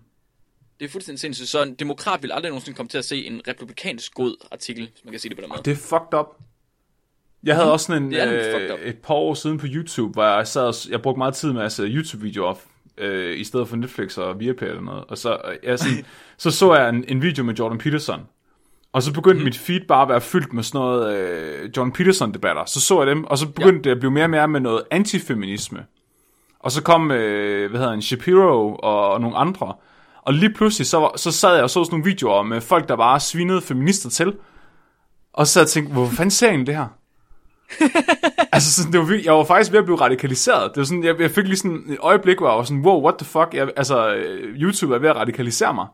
[0.80, 1.50] Det er fuldstændig sindssygt.
[1.50, 5.04] Så en demokrat vil aldrig nogensinde komme til at se en republikansk god artikel, hvis
[5.06, 5.62] man kan sige det på den måde.
[5.66, 6.28] det er fucked up.
[7.44, 10.62] Jeg havde også sådan en, øh, et par år siden på YouTube, hvor jeg sad
[10.62, 12.54] og, jeg brugte meget tid med at se YouTube-videoer,
[12.98, 15.04] øh, i stedet for Netflix og Viaplay eller noget.
[15.08, 16.06] Og så, øh, jeg sådan,
[16.38, 18.22] så så jeg en, en video med Jordan Peterson.
[18.94, 19.44] Og så begyndte mm.
[19.44, 22.66] mit feed bare at være fyldt med sådan noget øh, Jordan Peterson-debatter.
[22.66, 23.90] Så så jeg dem, og så begyndte ja.
[23.90, 25.86] det at blive mere og mere med noget antifeminisme.
[26.60, 29.74] Og så kom, øh, hvad hedder han, Shapiro og, og nogle andre.
[30.22, 32.96] Og lige pludselig, så, så sad jeg og så sådan nogle videoer med folk, der
[32.96, 34.34] bare svinede feminister til.
[35.34, 36.88] Og så sad jeg og tænkte, hvor fanden ser jeg det her?
[38.54, 40.72] altså, sådan, det var, jeg var faktisk ved at blive radikaliseret.
[40.72, 43.04] Det var sådan, jeg, jeg fik lige sådan et øjeblik, hvor jeg var sådan, wow,
[43.04, 43.54] what the fuck?
[43.54, 45.88] Jeg, altså, øh, YouTube er ved at radikalisere mig.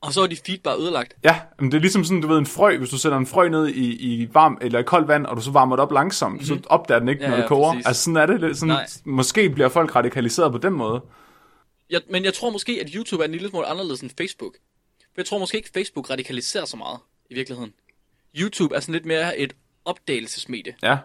[0.00, 1.16] Og så er de feed bare ødelagt.
[1.24, 2.76] Ja, men det er ligesom sådan, du ved, en frø.
[2.78, 5.42] Hvis du sætter en frø ned i, i varm eller i koldt vand, og du
[5.42, 6.46] så varmer det op langsomt, mm-hmm.
[6.46, 7.72] så opdager den ikke, Ja, når det koger.
[7.72, 7.86] præcis.
[7.86, 8.56] Altså, sådan er det.
[8.56, 8.86] Sådan, Nej.
[9.04, 11.00] måske bliver folk radikaliseret på den måde.
[11.90, 14.54] Jeg, men jeg tror måske, at YouTube er en lille smule anderledes end Facebook.
[14.98, 16.98] For jeg tror måske ikke, Facebook radikaliserer så meget
[17.30, 17.72] i virkeligheden.
[18.40, 20.98] YouTube er sådan lidt mere et opdagelsesmedie, Ja.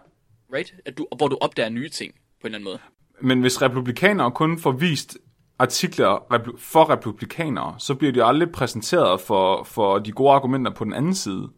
[0.54, 0.74] right?
[0.86, 2.80] At du, hvor du opdager nye ting på en eller anden måde.
[3.22, 5.18] Men hvis republikanere kun får vist
[5.60, 10.94] artikler for republikanere, så bliver de aldrig præsenteret for, for de gode argumenter på den
[10.94, 11.50] anden side.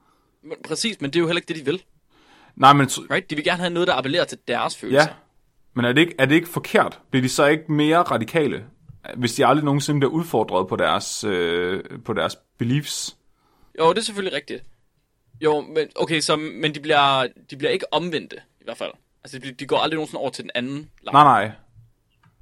[0.44, 1.84] Men, præcis, men det er jo heller ikke det, de vil.
[2.56, 3.30] Nej, men, Right?
[3.30, 5.02] De vil gerne have noget, der appellerer til deres følelser.
[5.02, 5.08] ja.
[5.74, 7.00] men er, det ikke, er det ikke forkert?
[7.12, 8.66] Bliver de så ikke mere radikale,
[9.18, 13.18] hvis de aldrig nogensinde bliver udfordret på deres, øh, på deres beliefs?
[13.80, 14.64] Jo, det er selvfølgelig rigtigt.
[15.44, 18.92] Jo, men okay, så, men de bliver, de bliver ikke omvendte, i hvert fald.
[19.24, 21.14] Altså, de, de går aldrig nogensinde over til den anden lejr.
[21.24, 21.52] Nej, nej.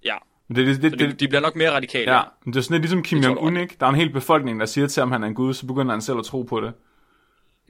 [0.05, 2.13] Ja, Men Det, det, det, så de, det, de bliver nok mere radikale.
[2.15, 3.75] ja, men det er sådan lidt ligesom Kim Jong-un, ikke?
[3.79, 5.91] Der er en hel befolkning, der siger til ham, han er en gud, så begynder
[5.91, 6.73] han selv at tro på det.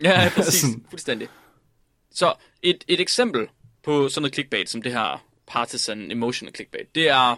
[0.04, 0.62] Ja, præcis.
[0.62, 0.86] Sådan.
[0.90, 1.28] Fuldstændig.
[2.12, 3.48] Så et, et eksempel
[3.84, 7.36] på sådan noget clickbait, som det her partisan emotional clickbait, det er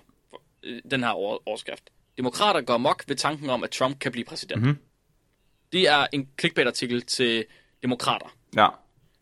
[0.64, 1.84] øh, den her over- overskrift.
[2.18, 4.62] Demokrater går mok ved tanken om, at Trump kan blive præsident.
[4.62, 4.78] Mm-hmm.
[5.72, 7.46] Det er en clickbait-artikel til
[7.84, 8.36] demokrater.
[8.56, 8.68] Ja.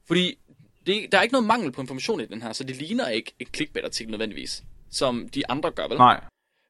[0.06, 0.38] Fordi
[0.86, 3.34] det, der er ikke noget mangel på information i den her, så det ligner ikke
[3.40, 5.98] en clickbait-artikel nødvendigvis, som de andre gør, vel?
[5.98, 6.24] Nej.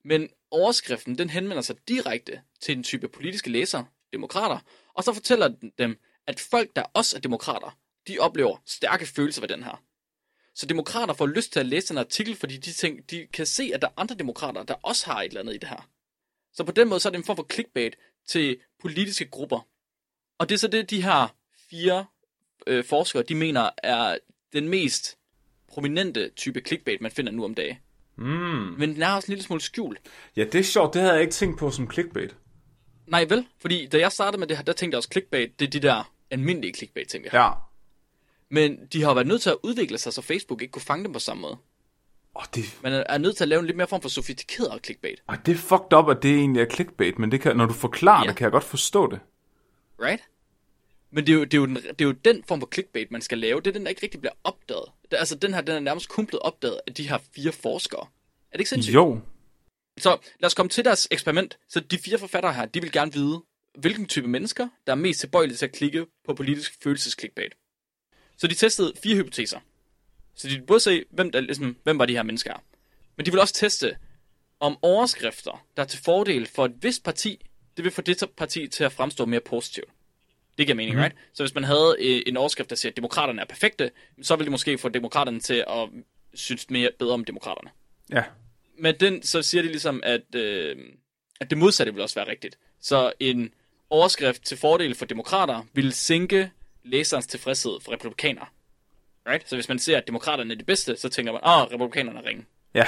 [0.03, 4.59] Men overskriften, den henvender sig direkte til en type politiske læsere, demokrater,
[4.93, 9.41] og så fortæller den dem, at folk, der også er demokrater, de oplever stærke følelser
[9.41, 9.83] ved den her.
[10.55, 13.71] Så demokrater får lyst til at læse den artikel, fordi de, tænker, de kan se,
[13.73, 15.89] at der er andre demokrater, der også har et eller andet i det her.
[16.53, 17.95] Så på den måde, så er det en form for clickbait
[18.27, 19.67] til politiske grupper.
[20.37, 21.35] Og det er så det, de her
[21.71, 22.05] fire
[22.67, 24.17] øh, forskere, de mener er
[24.53, 25.17] den mest
[25.67, 27.77] prominente type clickbait, man finder nu om dagen.
[28.15, 28.25] Mm.
[28.77, 29.99] Men den er også en lille smule skjult.
[30.35, 30.93] Ja, det er sjovt.
[30.93, 32.35] Det havde jeg ikke tænkt på som clickbait.
[33.07, 35.65] Nej vel, fordi da jeg startede med det her, der tænkte jeg også clickbait, det
[35.65, 37.41] er de der almindelige clickbait, tænkte jeg.
[37.41, 37.51] Ja.
[38.49, 41.13] Men de har været nødt til at udvikle sig, så Facebook ikke kunne fange dem
[41.13, 41.57] på samme måde.
[42.35, 45.19] Åh, det, Man er- nødt til at lave en lidt mere form for sofistikeret clickbait,
[45.29, 47.73] åh, det er fucked up, at det egentlig er clickbait, men det kan, når du
[47.73, 48.29] forklarer Ja.
[48.29, 49.19] det, kan jeg godt forstå det.
[50.01, 50.23] right?
[51.11, 53.11] Men det er, jo, det, er jo den, det er jo den form for clickbait,
[53.11, 53.61] man skal lave.
[53.61, 54.85] Det er den, der ikke rigtig bliver opdaget.
[55.11, 58.01] Det, altså, den her, den er nærmest kun blevet opdaget af de her fire forskere.
[58.51, 58.95] Er det ikke sindssygt?
[58.95, 59.19] Jo.
[59.99, 61.59] Så lad os komme til deres eksperiment.
[61.69, 63.43] Så de fire forfattere her, de vil gerne vide,
[63.77, 67.53] hvilken type mennesker, der er mest tilbøjelige til at klikke på politisk følelsesklickbait.
[68.37, 69.59] Så de testede fire hypoteser.
[70.35, 72.63] Så de både se, hvem, der, ligesom, hvem var de her mennesker er.
[73.17, 73.97] Men de vil også teste,
[74.59, 77.45] om overskrifter, der er til fordel for et vist parti,
[77.77, 79.89] det vil få det parti til at fremstå mere positivt.
[80.59, 81.01] Det giver mening, mm.
[81.01, 81.15] right?
[81.33, 83.91] Så hvis man havde øh, en overskrift, der siger, at demokraterne er perfekte,
[84.21, 85.89] så ville det måske få demokraterne til at
[86.33, 87.69] synes mere bedre om demokraterne
[88.11, 88.23] Ja.
[88.77, 90.75] med den, så siger de ligesom, at, øh,
[91.41, 92.57] at det modsatte vil også være rigtigt.
[92.81, 93.53] Så en
[93.89, 96.51] overskrift til fordel for demokrater vil sænke
[96.83, 98.45] læserens tilfredshed for republikanere.
[99.27, 99.49] Right?
[99.49, 102.25] Så hvis man ser, at demokraterne er de bedste, så tænker man, åh, republikanerne er
[102.25, 102.45] ringe.
[102.73, 102.85] Ja.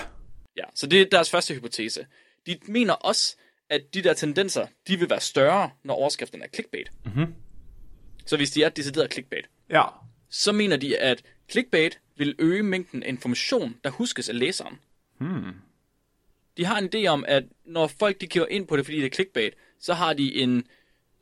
[0.57, 2.05] Ja, så det er deres første hypotese.
[2.47, 3.35] De mener også,
[3.69, 6.91] at de der tendenser, de vil være større, når overskriften er clickbait.
[7.05, 7.33] Mm-hmm.
[8.31, 9.83] Så hvis de er decideret clickbait, Ja.
[10.29, 14.79] så mener de, at clickbait vil øge mængden af information, der huskes af læseren.
[15.17, 15.51] Hmm.
[16.57, 19.05] De har en idé om, at når folk de kigger ind på det, fordi det
[19.05, 20.49] er clickbait, så har de en,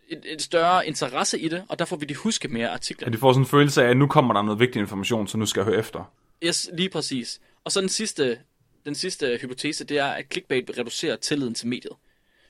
[0.09, 3.07] en, en større interesse i det, og derfor vil de huske mere artikler.
[3.07, 5.37] At de får sådan en følelse af, at nu kommer der noget vigtig information, så
[5.37, 6.13] nu skal jeg høre efter.
[6.43, 7.39] Yes, lige præcis.
[7.63, 8.39] Og så den sidste,
[8.85, 11.93] den sidste hypotese, det er, at clickbait vil reducere tilliden til mediet.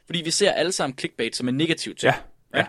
[0.06, 2.14] Fordi vi ser alle sammen clickbait som en negativ ting.
[2.54, 2.60] Ja.
[2.60, 2.66] Ja.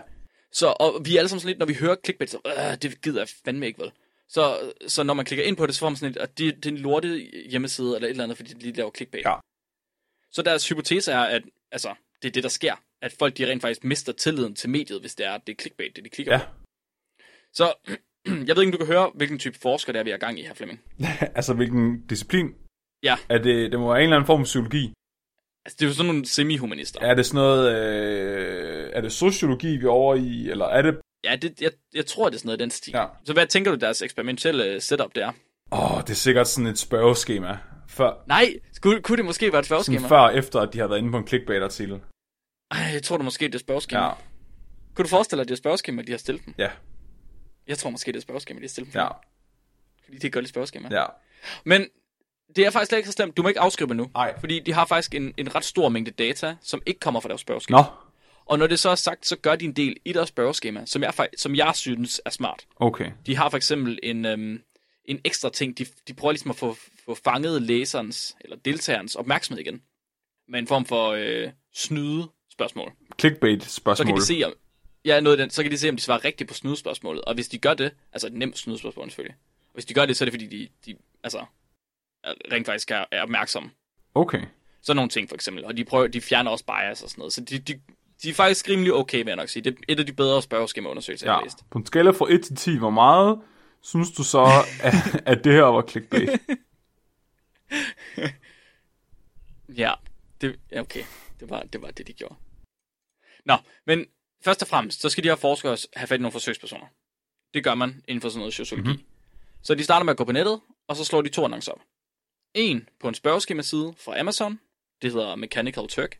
[0.51, 3.01] Så og vi er alle sammen sådan lidt, når vi hører clickbait, så øh, det
[3.01, 3.91] gider jeg fandme ikke, vel?
[4.29, 6.55] Så, så når man klikker ind på det, så får man sådan lidt, at det,
[6.55, 7.07] det er en lorte
[7.49, 9.25] hjemmeside eller et eller andet, fordi de lige laver clickbait.
[9.25, 9.35] Ja.
[10.31, 12.75] Så deres hypotese er, at altså, det er det, der sker.
[13.01, 15.95] At folk de rent faktisk mister tilliden til mediet, hvis det er, det er clickbait,
[15.95, 16.39] det de klikker Ja.
[16.39, 16.45] på.
[17.53, 17.73] Så
[18.47, 20.39] jeg ved ikke, om du kan høre, hvilken type forsker det er, vi er gang
[20.39, 20.79] i her, Flemming.
[21.37, 22.55] altså, hvilken disciplin?
[23.03, 23.17] Ja.
[23.29, 24.93] Er det, det må være en eller anden form for psykologi.
[25.65, 26.99] Altså, det er jo sådan nogle semi-humanister.
[27.01, 27.61] Er det sådan noget...
[27.75, 30.49] Øh, er det sociologi, vi er over i?
[30.49, 30.97] Eller er det...
[31.23, 32.91] Ja, det, jeg, jeg tror, det er sådan noget den stil.
[32.95, 33.05] Ja.
[33.23, 35.31] Så hvad tænker du, deres eksperimentelle setup det er?
[35.71, 37.57] Åh, oh, det er sikkert sådan et spørgeskema.
[37.87, 40.07] Før, Nej, skulle, kunne det måske være et sådan spørgeskema?
[40.07, 41.99] før og efter, at de har været inde på en clickbait-artikel.
[42.71, 44.03] Ej, jeg tror det måske, det er et spørgeskema.
[44.03, 44.11] Ja.
[44.95, 46.53] Kunne du forestille dig, at det er et spørgeskema, de har stillet dem?
[46.57, 46.69] Ja.
[47.67, 49.01] Jeg tror måske, det er et spørgeskema, de har stillet dem.
[49.01, 49.07] Ja.
[50.03, 50.89] Fordi det er et godt spørgeskema.
[50.91, 51.05] Ja.
[51.65, 51.85] Men
[52.55, 53.37] det er faktisk slet ikke så slemt.
[53.37, 54.09] Du må ikke afskrive nu.
[54.13, 54.39] Nej.
[54.39, 57.41] Fordi de har faktisk en, en ret stor mængde data, som ikke kommer fra deres
[57.41, 57.77] spørgeskema.
[57.77, 57.83] Nå.
[58.45, 61.03] Og når det så er sagt, så gør de en del i deres spørgeskema, som
[61.03, 62.67] jeg, som jeg synes er smart.
[62.75, 63.11] Okay.
[63.25, 64.61] De har for eksempel en, øhm,
[65.05, 65.77] en ekstra ting.
[65.77, 69.81] De, de prøver ligesom at få, få fanget læserens eller deltagerens opmærksomhed igen.
[70.47, 72.91] Med en form for øh, snyde spørgsmål.
[73.19, 74.07] Clickbait-spørgsmål.
[74.07, 74.53] Så kan de se, om,
[75.05, 77.21] ja, noget den, så kan de se, om de svarer rigtigt på snydespørgsmålet.
[77.21, 79.35] Og hvis de gør det, altså et nemt snydespørgsmål selvfølgelig.
[79.63, 81.45] Og hvis de gør det, så er det fordi, de, de altså,
[82.25, 83.71] rent faktisk er, er opmærksomme.
[84.15, 84.41] Okay.
[84.81, 85.65] Sådan nogle ting for eksempel.
[85.65, 87.33] Og de, prøver, de fjerner også bias og sådan noget.
[87.33, 87.81] Så de, de,
[88.23, 89.63] de er faktisk rimelig okay, vil jeg nok sige.
[89.63, 91.35] Det er et af de bedre spørgeskemaundersøgelser, jeg Ja.
[91.37, 91.57] har læst.
[91.71, 93.39] På en skala fra 1 til 10, hvor meget
[93.81, 94.43] synes du så,
[94.83, 94.93] at,
[95.25, 96.29] at det her var clickbait?
[99.77, 99.93] Ja,
[100.41, 101.03] det, okay.
[101.39, 102.35] Det var, det var det, de gjorde.
[103.45, 103.55] Nå,
[103.87, 104.05] men
[104.43, 106.85] først og fremmest, så skal de her forskere have fat i nogle forsøgspersoner.
[107.53, 108.89] Det gør man inden for sådan noget sociologi.
[108.89, 108.97] Mhm.
[108.97, 109.07] Mm-hmm.
[109.63, 111.81] Så de starter med at gå på nettet, og så slår de to annoncer op.
[112.53, 114.59] En på en spørgeskema-side fra Amazon,
[115.01, 116.19] det hedder Mechanical Turk,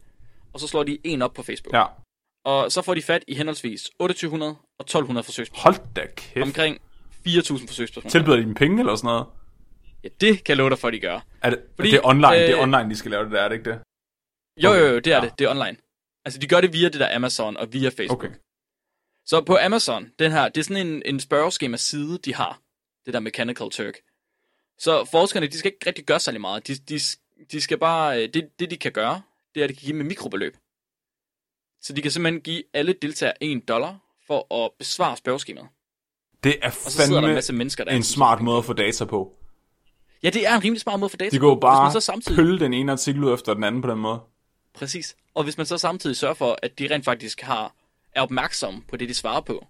[0.54, 1.74] og så slår de en op på Facebook.
[1.76, 1.86] Ja.
[2.46, 5.64] Og så får de fat i henholdsvis 2800 og 1200 forsøgspersoner.
[5.78, 6.44] Hold da kæft.
[6.44, 6.78] Omkring
[7.28, 8.10] 4.000 forsøgspersoner.
[8.10, 9.26] Tilbyder de dem penge eller sådan noget?
[10.04, 11.20] Ja, det kan jeg love dig for, at de gør.
[11.42, 13.32] Er det, Fordi, det er online, øh, det er øh, online, de skal lave det
[13.32, 13.80] der, er det ikke det?
[14.64, 15.22] Jo, jo, jo, det er Ja.
[15.26, 15.40] det.
[15.40, 15.78] Det er online.
[16.26, 18.24] Altså, de gør det via det der Amazon og via Facebook.
[18.24, 18.34] Okay.
[19.26, 22.62] Så på Amazon, den her, det er sådan en, en spørgeskema-side, de har.
[23.06, 23.94] Det der Mechanical Turk.
[24.80, 26.68] Så forskerne, de skal ikke rigtig gøre særlig meget.
[26.68, 27.00] De, de,
[27.52, 29.22] de skal bare, øh, det, det de kan gøre,
[29.56, 30.58] det er, at de kan give med mikrobeløb.
[31.82, 35.68] Så de kan simpelthen give alle deltagere 1 dollar for at besvare spørgeskemaet.
[36.44, 38.66] Det er Og så sidder der en fandme masse mennesker, der en smart måde at
[38.66, 39.34] få data på.
[40.24, 41.36] Ja, det er en rimelig smart måde for data.
[41.36, 41.56] De går på.
[41.56, 42.36] Hvis bare man så samtidig...
[42.36, 44.20] pølle den ene artikel ud efter den anden på den måde.
[44.74, 45.16] Præcis.
[45.34, 47.76] Og hvis man så samtidig sørger for, at de rent faktisk har,
[48.16, 49.66] er opmærksomme på det, de svarer på,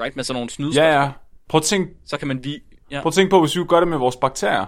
[0.00, 1.10] right, med sådan nogle snydes, Ja, ja.
[1.48, 2.62] Prøv at tænke, så kan man vi...
[2.90, 3.02] Ja.
[3.02, 4.66] prøv at tænke på, hvis vi gør det med vores bakterier.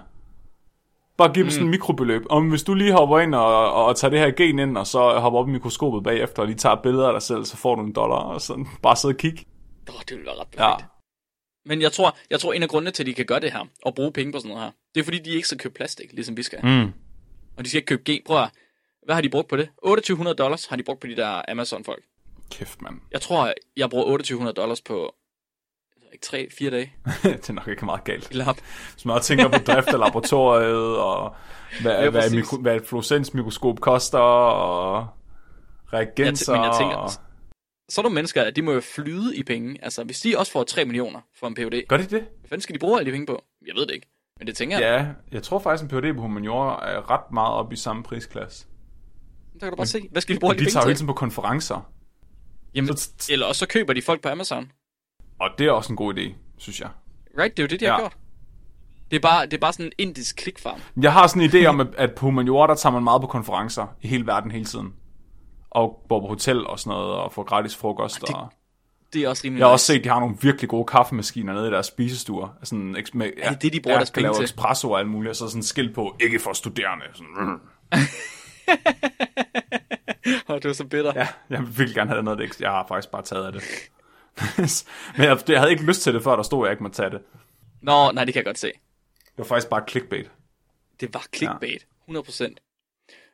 [1.21, 2.23] Bare give dem sådan en mikrobeløb.
[2.31, 4.87] Om hvis du lige hopper ind og, og, og tager det her gen ind, og
[4.87, 7.75] så hopper op i mikroskopet bagefter, og lige tager billeder af dig selv, så får
[7.75, 9.45] du en dollar, og sådan bare sidde og kigge.
[9.89, 10.87] Åh, det ville være ret Ja.
[11.67, 13.67] Men jeg tror, jeg tror, en af grundene til, at de kan gøre det her,
[13.85, 16.13] og bruge penge på sådan noget her, det er fordi, de ikke skal købe plastik,
[16.13, 16.59] ligesom vi skal.
[16.63, 16.93] Mm.
[17.57, 18.23] Og de skal ikke købe gen.
[18.27, 18.51] Prøv at,
[19.07, 19.69] hvad har de brugt på det?
[19.85, 22.05] 2800 dollars har de brugt på de der Amazon-folk.
[22.51, 22.95] Kæft, mand.
[23.13, 25.15] Jeg tror, jeg bruger 2800 dollars på
[26.23, 26.93] tre, fire dage
[27.23, 28.29] det er nok ikke meget galt.
[28.31, 28.57] i lap.
[28.93, 31.35] Hvis man tænker på drift af laboratoriet, og
[31.83, 35.07] hvad, Ja, hvad, mikro, hvad et fluorescensmikroskop koster, og
[35.93, 36.53] reagenser.
[36.55, 37.11] men jeg tænker og...
[37.91, 39.79] Så er der mennesker, at de må jo flyde i penge.
[39.83, 42.11] Altså, hvis de også får 3 millioner for en PhD, Gør de det?
[42.11, 43.45] hvad fanden skal de bruge alle de penge på?
[43.67, 44.07] Jeg ved det ikke.
[44.39, 45.01] Men det tænker jeg.
[45.01, 46.15] Ja, jeg tror faktisk, en Ph.D.
[46.15, 48.59] på humaniora er ret meget op i samme prisklasse.
[48.59, 48.67] Så
[49.61, 50.09] kan du bare se.
[50.13, 50.99] Hvad skal de bruge alle De de tager jo penge hele til?
[50.99, 51.91] tiden på konferencer,
[52.75, 54.73] Jamen, så- eller også så køber de folk på Amazon.
[55.41, 56.89] Og det er også en god idé, synes jeg.
[57.39, 57.57] Right?
[57.57, 57.99] Det er jo det, de har Ja.
[57.99, 58.17] gjort.
[59.11, 60.81] Det er bare, det er bare sådan en indisk klikfarm.
[61.03, 63.27] Jeg har sådan en idé om, at, at på humaniora, der tager man meget på
[63.27, 64.95] konferencer i hele verden hele tiden.
[65.71, 68.21] Og bor på hotel og sådan noget, og får gratis frokost.
[68.21, 68.53] det- og...
[69.13, 69.75] Det er også rimelig Jeg har nice.
[69.75, 72.49] også set, at de har nogle virkelig gode kaffemaskiner nede i deres spisestuer.
[72.63, 74.45] Sådan, eks- med, Er det det, de bruger deres penge til?
[74.45, 77.05] espresso og alt muligt, og så sådan en skilt på, ikke for studerende.
[77.15, 77.61] Sådan.
[80.49, 81.13] Åh, du er så bitter.
[81.17, 82.61] Ja, jeg vil virkelig gerne have noget af det.
[82.61, 83.63] Jeg har faktisk bare taget af det.
[85.17, 86.97] Men jeg, jeg havde ikke lyst til det, før der stod, at jeg ikke måtte
[86.97, 87.21] tage det.
[87.81, 88.73] Nå, nej, det kan jeg godt se.
[89.17, 90.31] Det var faktisk bare clickbait.
[91.01, 91.87] Det var clickbait.
[92.09, 92.55] 100%.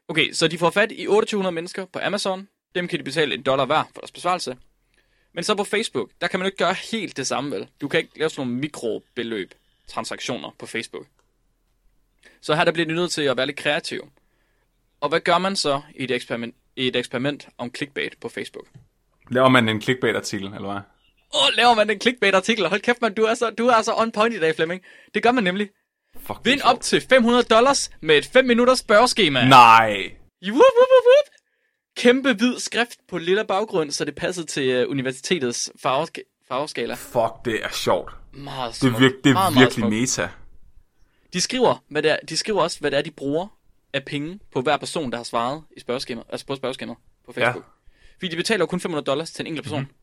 [0.09, 2.49] Okay, så de får fat i 2800 mennesker på Amazon.
[2.75, 4.57] Dem kan de betale en dollar hver for deres besvarelse.
[5.33, 7.69] Men så på Facebook, der kan man jo ikke gøre helt det samme, vel?
[7.81, 9.55] Du kan ikke lave sådan nogle mikrobeløb
[9.87, 11.07] transaktioner på Facebook.
[12.41, 14.09] Så her der bliver de nødt til at være lidt kreativ.
[15.01, 18.67] Og hvad gør man så i et eksperiment, i et eksperiment om clickbait på Facebook?
[19.31, 20.81] Laver man en clickbait-artikel, eller hvad?
[21.35, 22.69] Åh, laver man en clickbait-artikel?
[22.69, 24.83] Hold kæft, man, du er, så, du er så on point i dag, Flemming.
[25.15, 25.71] Det gør man nemlig.
[26.27, 29.45] Fuck, Vind op til 500 dollars med et 5 minutters spørgeskema.
[29.49, 29.89] Nej.
[30.43, 31.33] Whoop, whoop, whoop, whoop.
[31.97, 36.95] Kæmpe hvid skrift på lilla baggrund, så det passede til uh, universitetets farvesk- farveskala.
[36.95, 38.13] Fuck, det er sjovt.
[38.33, 39.01] Meget Det er, smukt.
[39.03, 40.23] virk, det er meget, meget virkelig smukt.
[40.23, 40.29] meta.
[41.33, 43.59] De skriver, hvad det er, de skriver også, hvad det er, de bruger
[43.93, 47.65] af penge på hver person, der har svaret i spørgeskemaet, altså på spørgeskemaet på Facebook.
[47.65, 48.15] Ja.
[48.19, 49.81] Fordi de betaler jo kun 500 dollars til en enkelt person.
[49.81, 49.95] Mm-hmm.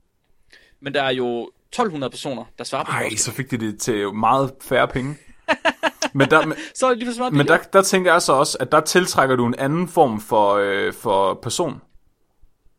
[0.83, 4.13] Men der er jo 1200 personer, der svarer på Ej, så fik de det til
[4.13, 5.17] meget færre penge.
[6.15, 8.57] Men der, men, Så er det lige for men der, der tænker jeg så også,
[8.59, 11.81] at der tiltrækker du en anden form for, øh, for person.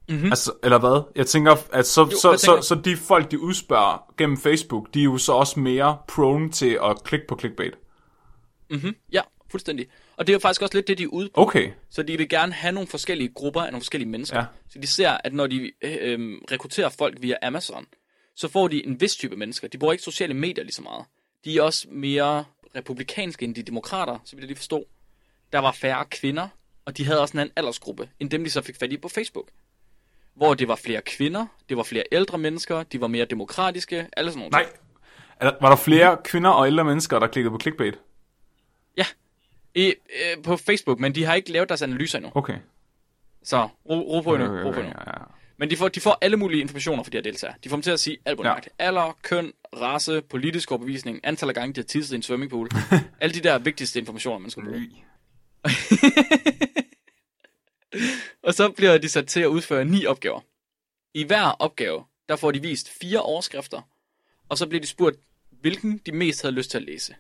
[0.09, 0.27] Mm-hmm.
[0.27, 1.03] Altså, eller hvad?
[1.17, 4.95] Jeg tænker, at så, jo, så, tænker så, så de folk, de udspørger gennem Facebook,
[4.95, 7.75] de er jo så også mere prone til at klikke på clickbait.
[9.13, 9.21] Ja,
[9.55, 9.87] fuldstændig.
[10.17, 11.41] Og det er jo faktisk også lidt det, de er ude på.
[11.41, 11.71] Okay.
[11.91, 14.39] Så de vil gerne have nogle forskellige grupper af nogle forskellige mennesker.
[14.39, 14.45] Ja.
[14.69, 17.87] Så de ser, at når de øh, øh, rekrutterer folk via Amazon,
[18.37, 19.69] så får de en vis type mennesker.
[19.69, 21.05] De bruger ikke sociale medier lige så meget.
[21.45, 22.45] De er også mere
[22.77, 24.85] republikanske end de demokrater, så vil jeg lige forstå.
[25.53, 26.49] Der var færre kvinder,
[26.85, 29.09] og de havde også en anden aldersgruppe, end dem de så fik fat i på
[29.09, 29.49] Facebook.
[30.35, 34.31] Hvor det var flere kvinder, det var flere ældre mennesker, de var mere demokratiske, alle
[34.31, 34.67] sådan nogle Nej.
[35.41, 37.95] Der, var der flere kvinder og ældre mennesker, der klikkede på clickbait?
[39.75, 42.33] I, øh, på Facebook, men de har ikke lavet deres analyser endnu.
[42.35, 42.57] Okay.
[43.43, 44.93] Så ro, ro på endnu, ro på endnu.
[45.07, 45.25] ja, ja.
[45.57, 47.57] Men de får, de får alle mulige informationer for de her deltagere.
[47.65, 48.41] De får dem til at sige alt.
[48.45, 48.55] Ja.
[48.79, 52.69] Alder, køn, race, politisk overbevisning, antal af gange, de har tisset i en swimmingpool.
[53.21, 54.91] alle de der vigtigste informationer, man skal bruge.
[58.43, 60.41] Og så bliver de sat til at udføre ni opgaver.
[61.15, 63.81] I hver opgave, der får de vist fire overskrifter,
[64.49, 65.17] og så bliver de spurgt,
[65.51, 67.15] hvilken de mest havde lyst til at læse.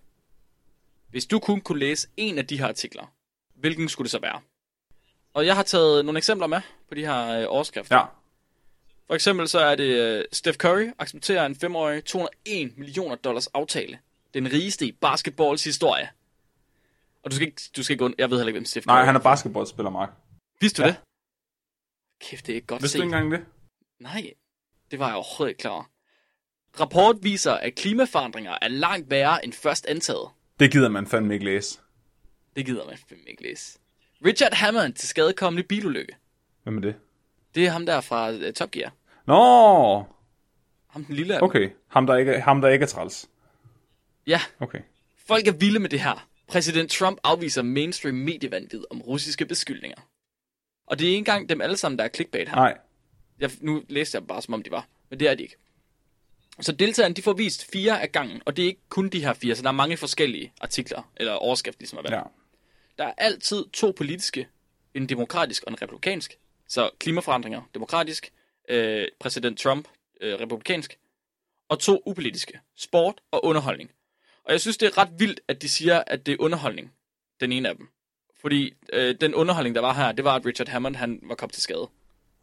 [1.14, 3.12] Hvis du kun kunne læse en af de her artikler,
[3.54, 4.40] hvilken skulle det så være?
[5.34, 7.96] Og jeg har taget nogle eksempler med på de her øh, overskrifter.
[7.96, 8.04] Ja.
[9.06, 13.98] For eksempel så er det øh, Steph Curry accepterer en femårig 201 millioner dollars aftale.
[14.34, 16.08] Den rigeste i basketballs historie.
[17.22, 18.94] Og du skal ikke, du skal ikke und- jeg ved heller ikke, hvem Steph Curry
[18.96, 20.10] Nej, han er basketballspiller, Mark.
[20.60, 20.92] Vidste du Ja.
[20.92, 21.00] det?
[22.20, 23.00] Kæft, det er ikke godt Vidste set.
[23.02, 23.46] du ikke engang det?
[24.00, 24.32] Nej,
[24.90, 25.90] det var jeg overhovedet ikke klar.
[26.80, 30.28] Rapport viser, at klimaforandringer er langt værre end først antaget.
[30.60, 31.80] Det gider man fandme ikke læse.
[32.56, 33.78] Det gider man fandme ikke læse.
[34.24, 36.16] Richard Hammond til skadekommende bilulykke.
[36.62, 36.94] Hvem er det?
[37.54, 38.92] Det er ham der fra uh, Top Gear.
[39.26, 40.04] Nå,
[40.90, 41.70] Ham den lille af okay.
[41.88, 43.28] Ham der ikke, ham, der ikke er træls.
[44.26, 44.80] Ja, Okay.
[45.26, 46.28] folk er vilde med det her.
[46.48, 50.00] Præsident Trump afviser mainstream medievanvid om russiske beskyldninger.
[50.86, 52.56] Og det er ikke engang dem alle sammen, der er clickbait her.
[52.56, 52.78] Nej.
[53.38, 54.86] Jeg, nu læste jeg bare, som om de var.
[55.10, 55.56] Men det er de ikke.
[56.60, 59.34] Så deltagerne, de får vist fire af gangen, og det er ikke kun de her
[59.34, 62.12] fire, så der er mange forskellige artikler, eller overskrifter, ligesom valgt.
[62.12, 62.22] Ja.
[62.98, 64.48] Der er altid to politiske,
[64.94, 66.38] en demokratisk og en republikansk.
[66.68, 68.32] Så klimaforandringer, demokratisk,
[68.68, 69.88] øh, præsident Trump,
[70.20, 70.98] øh, republikansk,
[71.68, 73.90] og to upolitiske, sport og underholdning.
[74.44, 76.92] Og jeg synes, det er ret vildt, at de siger, at det er underholdning,
[77.40, 77.88] den ene af dem.
[78.40, 81.52] Fordi øh, den underholdning, der var her, det var, at Richard Hammond, han var kommet
[81.52, 81.88] til skade.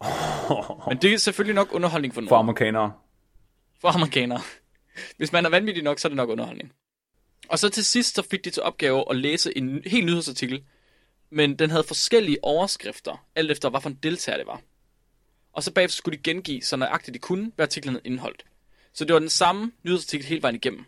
[0.88, 2.30] Men det er selvfølgelig nok underholdning for nogen.
[2.30, 2.94] For amerikanere.
[3.82, 4.42] For amerikanere.
[5.18, 6.74] Hvis man er vanvittig nok, så er det nok underholdning.
[7.50, 10.64] Og så til sidst, så fik de til opgave at læse en helt nyhedsartikel,
[11.30, 14.62] men den havde forskellige overskrifter, alt efter hvad for en deltager det var.
[15.54, 18.46] Og så bagefter skulle de gengive, så nøjagtigt de kunne, hvad artiklen havde indholdt.
[18.94, 20.86] Så det var den samme nyhedsartikel hele vejen igennem.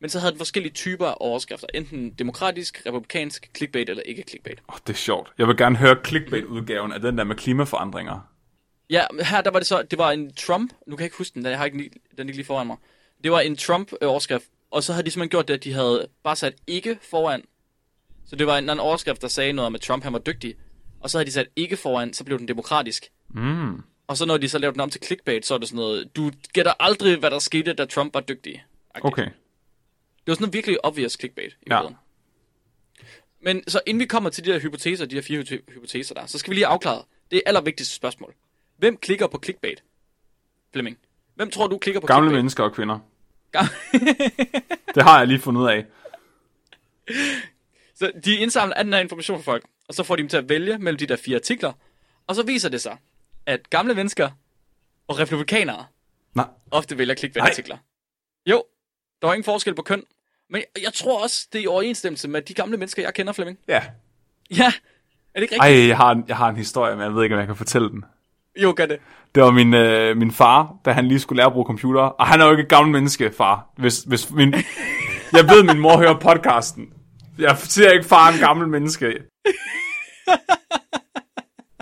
[0.00, 4.62] Men så havde den forskellige typer af overskrifter, enten demokratisk, republikansk, clickbait eller ikke clickbait.
[4.68, 5.32] Oh, det er sjovt.
[5.38, 8.31] Jeg vil gerne høre clickbait-udgaven af den der med klimaforandringer.
[8.92, 11.34] Ja, her der var det så, det var en Trump, nu kan jeg ikke huske
[11.34, 12.76] den, jeg har ikke, lige- den ikke lige foran mig.
[13.24, 16.36] Det var en Trump-overskrift, og så havde de simpelthen gjort det, at de havde bare
[16.36, 17.44] sat ikke foran.
[18.26, 20.54] Så det var en anden overskrift, der sagde noget om, at Trump han var dygtig.
[21.00, 23.10] Og så havde de sat ikke foran, så blev den demokratisk.
[23.28, 23.82] Mm.
[24.06, 26.16] Og så når de så lavede den om til clickbait, så er det sådan noget,
[26.16, 28.64] du gætter aldrig, hvad der skete, da Trump var dygtig.
[28.94, 29.24] Okay.
[29.24, 29.32] Det
[30.26, 31.74] var sådan noget virkelig obvious clickbait i Ja.
[31.74, 31.96] virkeligheden.
[33.40, 36.26] Men så inden vi kommer til de der hypoteser, de her fire hypo- hypoteser der,
[36.26, 38.34] så skal vi lige afklare det allervigtigste spørgsmål.
[38.82, 39.82] Hvem klikker på clickbait?
[40.72, 40.98] Flemming.
[41.34, 42.38] Hvem tror du klikker på Gamle clickbait?
[42.38, 42.98] mennesker og kvinder.
[44.94, 45.86] Det har jeg lige fundet ud af.
[47.94, 50.36] så de indsamler al den her information fra folk, og så får de dem til
[50.36, 51.72] at vælge mellem de der fire artikler.
[52.26, 52.96] Og så viser det sig,
[53.46, 54.30] at gamle mennesker
[55.08, 55.86] og republikanere
[56.34, 56.46] Nej.
[56.70, 57.76] ofte vælger clickbait-artikler.
[58.46, 58.64] Jo,
[59.20, 60.04] der var ingen forskel på køn.
[60.50, 63.58] Men jeg tror også, det er i overensstemmelse med de gamle mennesker, jeg kender, Flemming.
[63.68, 63.82] Ja.
[64.50, 64.66] Ja,
[65.34, 65.80] er det ikke rigtigt?
[65.80, 67.56] Ej, jeg har, en, jeg har en historie, men jeg ved ikke, om jeg kan
[67.56, 68.04] fortælle den.
[68.56, 68.96] Jo, gør det.
[69.34, 72.00] Det var min, øh, min far, da han lige skulle lære at bruge computer.
[72.02, 73.66] Og han er jo ikke et gammelt menneske, far.
[73.76, 74.54] Hvis, hvis min,
[75.36, 76.86] jeg ved, min mor hører podcasten.
[77.38, 79.14] Jeg siger ikke, far en gammel menneske.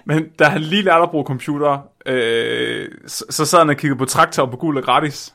[0.06, 3.98] Men da han lige lærte at bruge computer, øh, så, så sad han og kiggede
[3.98, 5.34] på traktor på gul og gratis.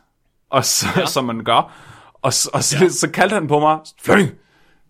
[0.49, 1.05] Og så, ja.
[1.05, 1.73] som man gør.
[2.21, 2.89] Og, så- og så, ja.
[2.89, 4.29] så kaldte han på mig, Flemming,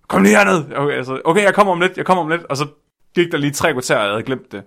[0.08, 0.64] kom lige herned.
[0.76, 2.44] Okay, altså, okay, jeg kommer om lidt, jeg kommer om lidt.
[2.44, 2.68] Og så
[3.16, 4.64] gik der lige tre kvarter, og jeg havde glemt det.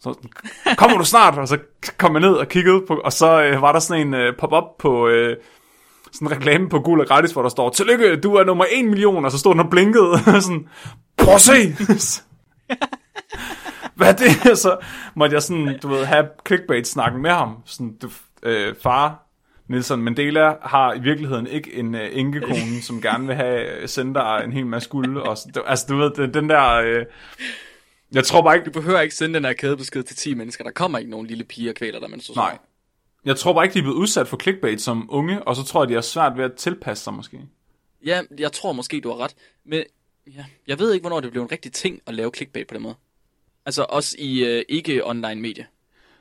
[0.00, 1.38] Så sådan, kommer du snart?
[1.38, 1.58] Og så
[1.98, 4.64] kom jeg ned og kiggede på, og så øh, var der sådan en øh, pop-up
[4.78, 5.36] på, øh,
[6.12, 8.84] sådan en reklame på Gul og Gratis, hvor der står, tillykke, du er nummer 1
[8.84, 10.68] million, og så stod den og blinkede, sådan,
[11.16, 11.76] prøv at se!
[13.94, 14.58] Hvad er det?
[14.58, 14.78] Så
[15.14, 17.56] måtte jeg sådan, du ved, have clickbait-snakken med ham.
[17.66, 18.10] Sådan, du,
[18.42, 19.26] øh, far,
[19.68, 24.14] Nelson Mandela har i virkeligheden ikke en øh, enkekone, som gerne vil have øh, sendt
[24.14, 25.16] dig en hel masse guld.
[25.16, 25.36] Og,
[25.66, 26.74] altså, du ved, den, den der...
[26.74, 27.04] Øh,
[28.12, 30.64] jeg tror bare ikke, Du behøver ikke sende den her kædebesked til 10 mennesker.
[30.64, 32.58] Der kommer ikke nogen lille piger og kvæler der, mens du Nej.
[33.24, 35.82] Jeg tror bare ikke, de er blevet udsat for clickbait som unge, og så tror
[35.82, 37.40] jeg, de har svært ved at tilpasse sig måske.
[38.04, 39.34] Ja, jeg tror måske, du har ret.
[39.64, 39.82] Men
[40.26, 42.82] ja, jeg ved ikke, hvornår det blev en rigtig ting at lave clickbait på den
[42.82, 42.94] måde.
[43.66, 45.66] Altså også i øh, ikke-online medie.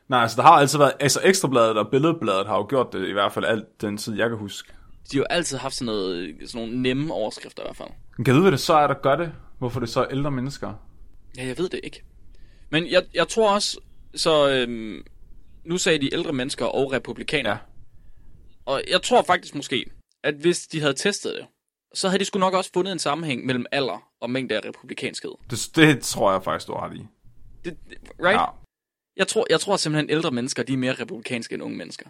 [0.08, 3.12] Nej, altså der har altid været, altså Ekstrabladet og Billedbladet har jo gjort det i
[3.12, 4.74] hvert fald alt den tid, jeg kan huske.
[5.12, 7.90] De har jo altid haft sådan, noget, sådan nogle nemme overskrifter i hvert fald.
[8.18, 9.32] Men kan du vide, hvad det så er, der gør det?
[9.60, 10.74] Hvorfor det så er ældre mennesker?
[11.38, 12.04] Ja, jeg ved det ikke.
[12.70, 13.80] Men jeg, jeg tror også,
[14.16, 15.04] så øhm,
[15.64, 17.58] nu sagde de ældre mennesker og republikanere.
[18.66, 19.86] Og jeg tror faktisk måske,
[20.24, 21.48] at hvis de havde testet det,
[21.94, 25.32] så havde de sgu nok også fundet en sammenhæng mellem alder og mængde af republikanskhed.
[25.50, 27.06] Det, det tror jeg faktisk, du har ret i.
[27.66, 27.78] Det,
[28.20, 28.40] right?
[28.40, 28.46] Ja.
[29.16, 32.10] Jeg tror, jeg tror simpelthen, at ældre mennesker, de er mere republikanske end unge mennesker.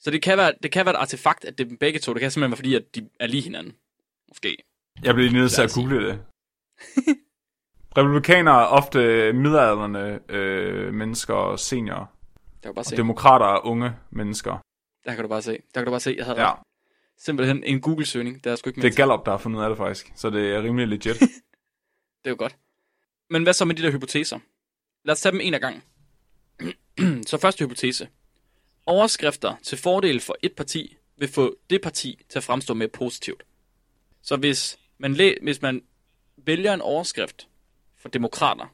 [0.00, 2.14] Så det kan være, det kan være et artefakt, at det er begge to.
[2.14, 3.76] Det kan simpelthen være fordi, at de er lige hinanden.
[4.28, 4.56] Måske.
[5.02, 6.24] Jeg bliver lige nødt til at google det.
[7.96, 12.06] Republikanere er ofte midaldrende øh, mennesker og seniorer.
[12.62, 12.96] kan du bare se.
[12.96, 14.58] Demokrater er unge mennesker.
[15.04, 15.50] Der kan du bare se.
[15.74, 16.58] Der kan du bare se, jeg havde Ja, ret.
[17.18, 19.68] Simpelthen en Google-søgning, der er sgu ikke det er Gallup, der har fundet ud af
[19.70, 20.12] det faktisk.
[20.16, 21.20] Så det er rimelig legit.
[22.24, 22.56] Det er jo godt.
[23.30, 24.38] Men hvad så med de der hypoteser?
[25.04, 25.82] Lad os tage dem en af gangen.
[27.26, 28.08] så første hypotese.
[28.86, 33.42] Overskrifter til fordel for et parti vil få det parti til at fremstå mere positivt.
[34.22, 35.82] Så hvis man, læ- hvis man
[36.36, 37.48] vælger en overskrift
[38.04, 38.66] for demokrater,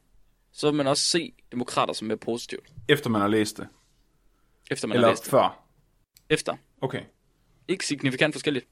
[0.52, 3.68] så vil man også se demokrater som mere positivt, Efter man har læst det.
[4.70, 5.30] efter man Eller har læst det.
[5.30, 5.64] før.
[6.30, 6.56] Efter.
[6.80, 7.02] Okay.
[7.68, 8.66] Ikke signifikant forskelligt.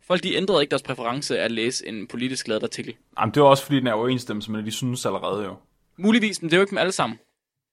[0.00, 2.94] Folk de ændrede ikke deres præference af at læse en politisk lavet artikel.
[3.20, 5.56] Jamen, det er også fordi, den er overensstemmelse med det, de synes allerede jo.
[5.96, 7.18] Muligvis, men det er jo ikke dem alle sammen.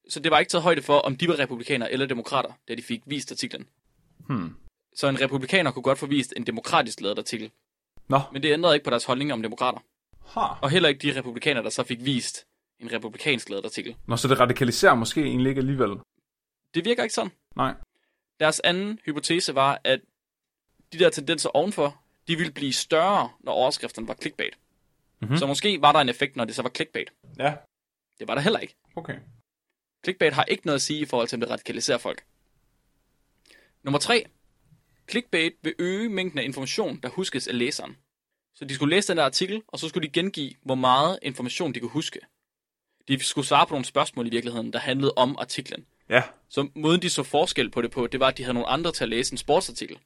[0.10, 2.82] Så det var ikke taget højde for, om de var republikanere eller demokrater, da de
[2.82, 3.68] fik vist artiklen.
[4.28, 4.56] Hmm.
[4.96, 7.52] Så en republikaner kunne godt få vist en demokratisk lavet artikel.
[8.08, 9.80] Nå, Men det ændrede ikke på deres holdning om demokrater.
[10.26, 10.40] Ha.
[10.62, 12.46] Og heller ikke de republikanere, der så fik vist
[12.80, 13.96] en republikansk lavet artikel.
[14.08, 15.90] Nå, så det radikaliserer måske egentlig ikke alligevel.
[16.74, 17.32] Det virker ikke sådan.
[17.56, 17.74] Nej.
[18.40, 20.02] Deres anden hypotese var, at
[20.94, 24.54] de der tendenser ovenfor, de ville blive større, når overskrifterne var clickbait.
[24.58, 25.26] Mhm.
[25.28, 25.38] Mm-hmm.
[25.38, 27.14] Så måske var der en effekt, når det så var clickbait.
[27.40, 27.56] Ja,
[28.20, 28.76] Det var der heller ikke.
[28.96, 29.20] okay.
[30.04, 32.24] Clickbait har ikke noget at sige i forhold til, om det radikaliserer folk.
[33.84, 34.26] Nummer 3.
[35.10, 37.98] Clickbait vil øge mængden af information, der huskes af læseren.
[38.56, 41.74] Så de skulle læse den der artikel, og så skulle de gengive, hvor meget information
[41.74, 42.20] de kunne huske.
[43.08, 45.86] De skulle svare på nogle spørgsmål i virkeligheden, der handlede om artiklen.
[46.10, 48.68] Ja, Så måden de så forskel på det på, det var, at de havde nogle
[48.70, 49.98] andre til at læse en sportsartikel.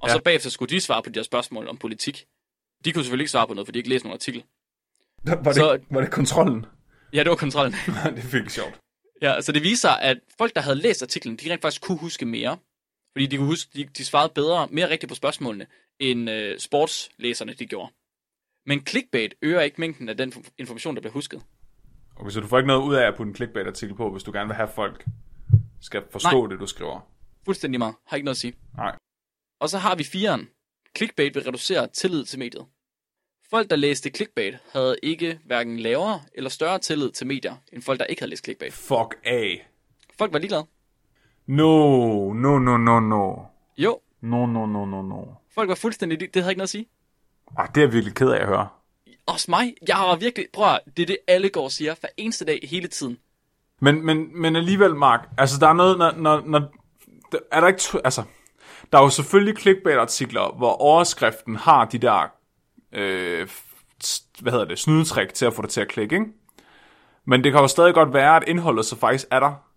[0.00, 0.14] Og Ja.
[0.14, 2.24] så bagefter skulle de svare på de der spørgsmål om politik.
[2.84, 4.44] De kunne selvfølgelig ikke svare på noget, for de ikke læste nogen artikel.
[5.24, 6.66] var det, Så- var det kontrollen?
[7.12, 7.72] Ja, det var kontrollen.
[8.16, 8.80] det fik sjovt.
[9.22, 12.26] Ja, så det viser, at folk, der havde læst artiklen, de rent faktisk kunne huske
[12.26, 12.58] mere.
[13.12, 15.66] Fordi de kunne huske, de, de svarede bedre, mere rigtigt på spørgsmålene,
[15.98, 17.92] end øh, sportslæserne de gjorde.
[18.66, 21.42] Men clickbait øger ikke mængden af den information, der bliver husket.
[22.16, 24.32] Okay, så du får ikke noget ud af at putte en clickbait-artikel på, hvis du
[24.32, 25.04] gerne vil have folk
[25.80, 26.50] skal forstå Nej.
[26.50, 27.00] det, du skriver.
[27.44, 27.94] Fuldstændig meget.
[28.06, 28.54] Har ikke noget at sige.
[28.76, 28.96] Nej.
[29.60, 30.48] Og så har vi firen.
[30.96, 32.66] Clickbait vil reducere tillid til mediet.
[33.50, 37.98] Folk, der læste clickbait, havde ikke hverken lavere eller større tillid til medier, end folk,
[38.00, 38.72] der ikke havde læst clickbait.
[38.72, 39.68] Fuck af.
[40.18, 40.66] Folk var ligeglade.
[41.50, 43.34] No, no, no, no, no.
[43.78, 45.24] Jo, No, no, no, no, no.
[45.54, 46.20] folk var fuldstændig.
[46.34, 46.88] Det havde ikke noget at sige.
[47.56, 48.68] Ah, det er jeg virkelig ked af at høre.
[49.26, 49.74] Også mig.
[49.88, 50.46] Jeg har virkelig...
[50.52, 53.18] Prøv at, det er det, alle går og siger hver eneste dag, hele tiden.
[53.80, 56.72] Men, men, men alligevel, Mark, altså der er noget, når, når, når
[57.52, 58.22] er der ikke, altså,
[58.92, 62.32] der er jo selvfølgelig clickbait-artikler, hvor overskriften har de der,
[62.92, 63.48] øh,
[64.40, 66.26] hvad hedder det, snydetrik til at få det til at klikke, ikke?
[67.24, 69.69] Men det kan jo stadig godt være, at indholdet så faktisk er der.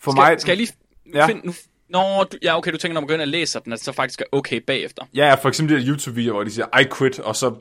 [0.00, 0.72] For Skal, mig, skal jeg lige
[1.14, 1.26] Ja.
[1.26, 1.46] finde...
[1.46, 1.52] Nu,
[1.88, 3.84] Nå, du, ja, okay, du tænker, når man går ind og læser den, at det
[3.84, 5.02] så faktisk er okay bagefter.
[5.14, 7.54] Ja, for eksempel de der YouTube-videoer, hvor de siger, I quit, og så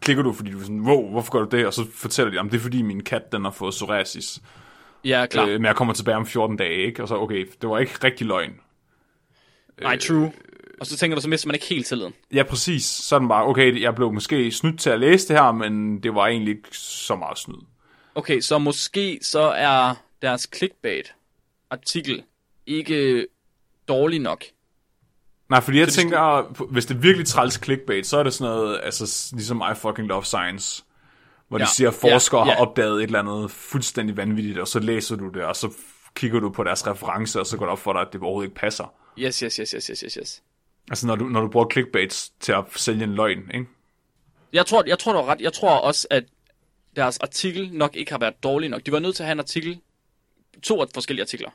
[0.00, 1.66] klikker du, fordi du er sådan, wow, hvorfor gør du det?
[1.66, 4.40] Og så fortæller de, om det er fordi min kat, den har fået psoriasis.
[5.04, 5.44] Ja, klar.
[5.46, 7.02] Øh, men jeg kommer tilbage om 14 dage, ikke?
[7.02, 8.52] Og så, okay, det var ikke rigtig løgn.
[9.80, 10.32] Nej, true.
[10.80, 12.14] Og så tænker du, så mister man ikke helt tilliden.
[12.32, 12.84] Ja, præcis.
[12.84, 16.14] Så den bare, okay, jeg blev måske snydt til at læse det her, men det
[16.14, 17.56] var egentlig ikke så meget snyd.
[18.14, 20.46] Okay, så måske så er deres
[21.76, 22.22] clickbait-artikel
[22.66, 23.26] ikke
[23.88, 24.44] dårlig nok.
[25.48, 28.54] Nej, fordi jeg det tænker, hvis det er virkelig træls clickbait, så er det sådan
[28.54, 30.84] noget, altså ligesom I fucking love science,
[31.48, 32.60] hvor de Ja, siger, at forskere ja, har ja.
[32.60, 35.72] opdaget et eller andet fuldstændig vanvittigt, og så læser du det, og så
[36.14, 38.48] kigger du på deres referencer, og så går det op for dig, at det overhovedet
[38.48, 38.94] ikke passer.
[39.18, 40.42] Yes, yes, yes, yes, yes, yes, yes.
[40.90, 43.66] Altså, når du, når du bruger clickbaits til at sælge en løgn, ikke?
[44.52, 45.40] Jeg tror, jeg tror, du har ret.
[45.40, 46.24] Jeg tror også, at
[46.96, 48.86] deres artikel nok ikke har været dårlig nok.
[48.86, 49.80] De var nødt til at have en artikel,
[50.62, 51.50] to forskellige artikler.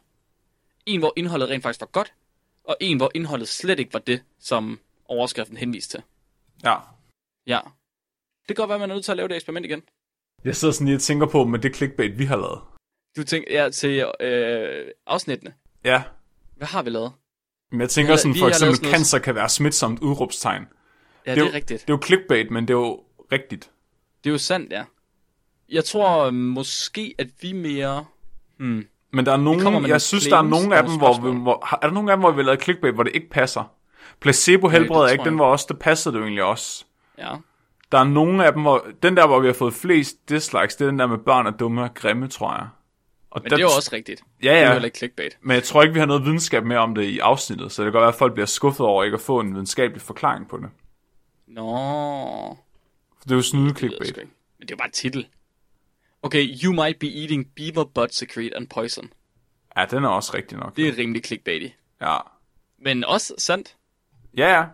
[0.86, 2.14] En, hvor indholdet rent faktisk var godt,
[2.64, 6.04] og en, hvor indholdet slet ikke var det, som overskriften henviste til.
[6.64, 6.76] Ja.
[7.48, 7.60] Ja.
[8.48, 9.82] Det kan godt være, at man er nødt til at lave det eksperiment igen.
[10.44, 12.60] Jeg sidder sådan lige og tænker på, med det clickbait, vi har lavet.
[13.18, 15.54] Du tænker, ja, til øh, afsnittene.
[15.84, 16.04] Ja,
[16.56, 17.12] Hvad har vi lavet?
[17.72, 20.62] men jeg tænker sådan, for eksempel, sådan cancer kan være smitsomt udråbstegn.
[21.26, 21.82] Ja, er det er, jo- rigtigt.
[21.82, 23.72] Det er jo clickbait, men det er jo rigtigt.
[24.24, 24.84] Det er jo sandt, ja.
[25.70, 28.06] Jeg tror øh, måske, at vi mere...
[28.58, 28.88] Hmm.
[29.14, 31.68] Men der er nogen, med jeg synes, der er nogle af dem, hvor, vi, hvor,
[31.82, 33.64] er der nogle af dem, hvor vi har lavet clickbait, hvor det ikke passer?
[34.20, 36.86] Placebo helbreder ikke, den var også, det passede det jo egentlig også.
[37.18, 37.36] Ja.
[37.92, 40.86] Der er nogle af dem, hvor, den der, hvor vi har fået flest dislikes, det
[40.86, 42.68] er den der med børn er dumme og grimme, tror jeg.
[43.32, 44.24] Og Men det er jo også rigtigt.
[44.44, 44.80] Ja, Det er ja.
[44.80, 45.38] ikke clickbait.
[45.42, 47.86] Men jeg tror ikke, vi har noget videnskab mere om det i afsnittet, så det
[47.86, 50.58] kan godt være, at folk bliver skuffet over ikke at få en videnskabelig forklaring på
[50.58, 50.70] det.
[51.48, 51.64] Nå,
[53.18, 54.18] For det er jo snyde clickbait.
[54.18, 54.28] Men
[54.60, 55.28] det er jo bare titel.
[56.24, 59.10] Okay, you might be eating beaver butt secrete and poison.
[59.78, 60.76] Ja, den er også rigtig nok.
[60.76, 61.68] Det er rimelig clickbaity.
[62.02, 62.18] Ja.
[62.80, 63.76] Men også sandt.
[64.38, 64.66] Ja, ja.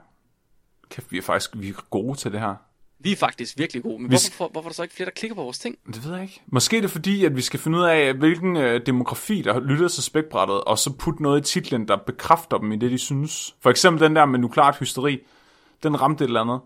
[0.89, 2.55] Kæft, vi er faktisk vi er gode til det her.
[3.01, 5.05] Vi er faktisk virkelig gode, men Vi hvorfor, hvorfor, hvorfor er der så ikke flere,
[5.05, 5.77] der klikker på vores ting?
[5.87, 6.41] Det ved jeg ikke.
[6.47, 9.87] Måske er det fordi, at vi skal finde ud af, hvilken øh, demografi, der lytter
[9.87, 13.55] til spækbrættet, og så putte noget i titlen, der bekræfter dem i det, de synes.
[13.59, 15.19] For eksempel den der med nukleart hysteri,
[15.83, 16.59] den ramte et eller andet.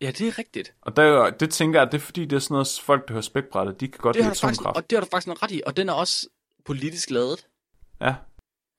[0.00, 0.74] Ja, det er rigtigt.
[0.80, 3.22] Og der, det tænker jeg, det er fordi, det er sådan noget, folk, der hører
[3.22, 4.76] spækbrættet, de kan godt Det lide atomkraft.
[4.76, 6.28] og det har du faktisk noget ret i, og den er også
[6.64, 7.46] politisk lavet.
[8.00, 8.14] Ja.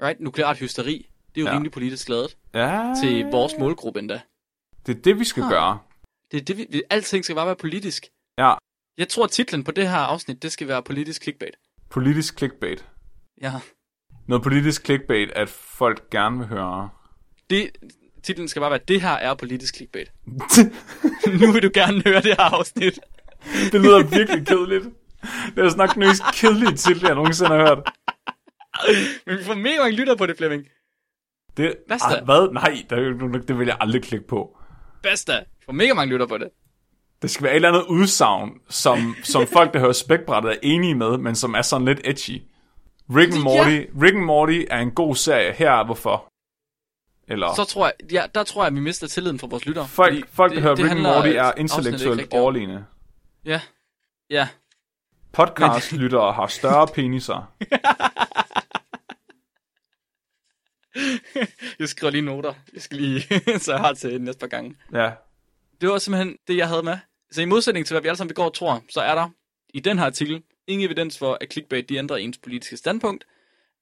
[0.04, 0.20] Right?
[0.20, 1.50] Nukleart hysteri, det er jo Ja.
[1.52, 1.56] ja.
[1.56, 4.22] rimelig politisk lavet Ja, til vores målgruppe endda.
[4.86, 5.52] det er det, vi skal Huh.
[5.52, 5.80] gøre.
[6.32, 8.08] Det er det, vi, alting skal bare være politisk.
[8.38, 8.54] Ja,
[8.98, 11.56] Jeg tror, titlen på det her afsnit, det skal være politisk clickbait.
[11.90, 12.86] politisk clickbait.
[13.42, 13.54] Ja.
[14.28, 16.90] Noget politisk clickbait, at folk gerne vil høre.
[17.50, 17.70] Det,
[18.24, 20.12] titlen skal bare være, det her er politisk clickbait.
[21.42, 23.00] nu vil du gerne høre det her afsnit.
[23.72, 24.84] det lyder virkelig kedeligt.
[25.56, 27.92] Det er nok den mest kedelige titel, jeg nogensinde har hørt.
[29.26, 30.64] Men vi får mega mange lytter på det, Flemming.
[31.58, 32.08] Det, Basta.
[32.20, 32.54] ah, hvad?
[32.54, 34.58] Nej, det, det vil jeg aldrig klikke på.
[35.04, 35.34] Basta.
[35.40, 36.50] Vi får mega mange lytter på det.
[37.22, 40.96] Det skal være et eller andet udsagn, som, som folk, der hører spækbrættet, er enige
[40.96, 42.42] med, men som er sådan lidt edgy.
[43.16, 43.44] Rick and Ja.
[43.44, 45.54] Morty, Rick and Morty er en god serie.
[45.54, 46.29] Her er hvorfor.
[47.30, 49.86] Eller Så tror jeg, ja, der tror jeg, at vi mister tilliden fra vores lytter.
[49.86, 52.86] folk, fordi folk der det- hører det Rick and Morty, er intellektuelt overlegne.
[53.46, 53.62] Ja.
[54.30, 54.48] Ja.
[55.34, 57.52] Podcast-lyttere har større peniser.
[61.80, 62.54] Jeg skriver lige noter.
[62.74, 63.22] Jeg skal lige,
[63.60, 64.76] så jeg har til næste par gange.
[64.94, 65.12] Ja,
[65.82, 66.98] Det var simpelthen det, jeg havde med.
[67.32, 69.30] Så i modsætning til, hvad vi alle sammen og tror, så er der
[69.74, 73.26] i den her artikel ingen evidens for, at clickbait de ændrer ens politiske standpunkt,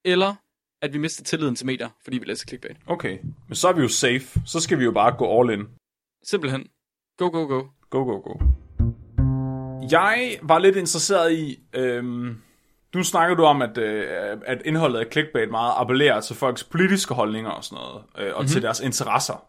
[0.06, 0.36] eller
[0.82, 2.78] at vi mister tilliden til medier, fordi vi læser clickbait.
[2.88, 3.18] okay.
[3.48, 4.42] Men så er vi jo safe.
[4.46, 5.66] Så skal vi jo bare gå all in.
[6.24, 6.68] Simpelthen.
[7.18, 7.64] Go, go, go.
[7.90, 8.40] Go, go, go.
[9.92, 11.60] Jeg var lidt interesseret i...
[11.74, 12.42] Øhm,
[12.96, 17.14] nu snakker du om, at, øh, at indholdet af clickbait meget appellerer til folks politiske
[17.14, 18.48] holdninger og sådan noget, øh, og mm-hmm.
[18.48, 19.48] til deres interesser.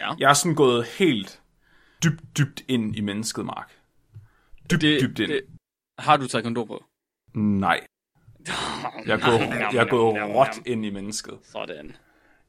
[0.00, 0.14] Ja.
[0.18, 1.40] Jeg er sådan gået helt
[2.04, 3.72] dybt, dybt ind i mennesket, Mark.
[4.70, 5.30] Dybt, Det, dybt ind.
[5.30, 5.40] det,
[5.98, 6.84] har du taget kondom på?
[7.34, 7.86] Nej.
[9.06, 11.38] Jeg er gået, jeg gået råt ind i mennesket.
[11.52, 11.96] Sådan.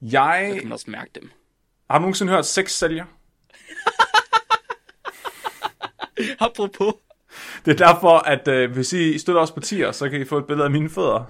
[0.02, 0.52] Jeg...
[0.56, 1.32] Du kan også mærke dem.
[1.90, 3.06] Har du nogensinde hørt sex sælger?
[6.46, 6.94] Apropos.
[7.66, 10.48] Det er derfor, at øh, hvis I støtter os partier, så kan I få et
[10.48, 11.24] billede af mine fødder.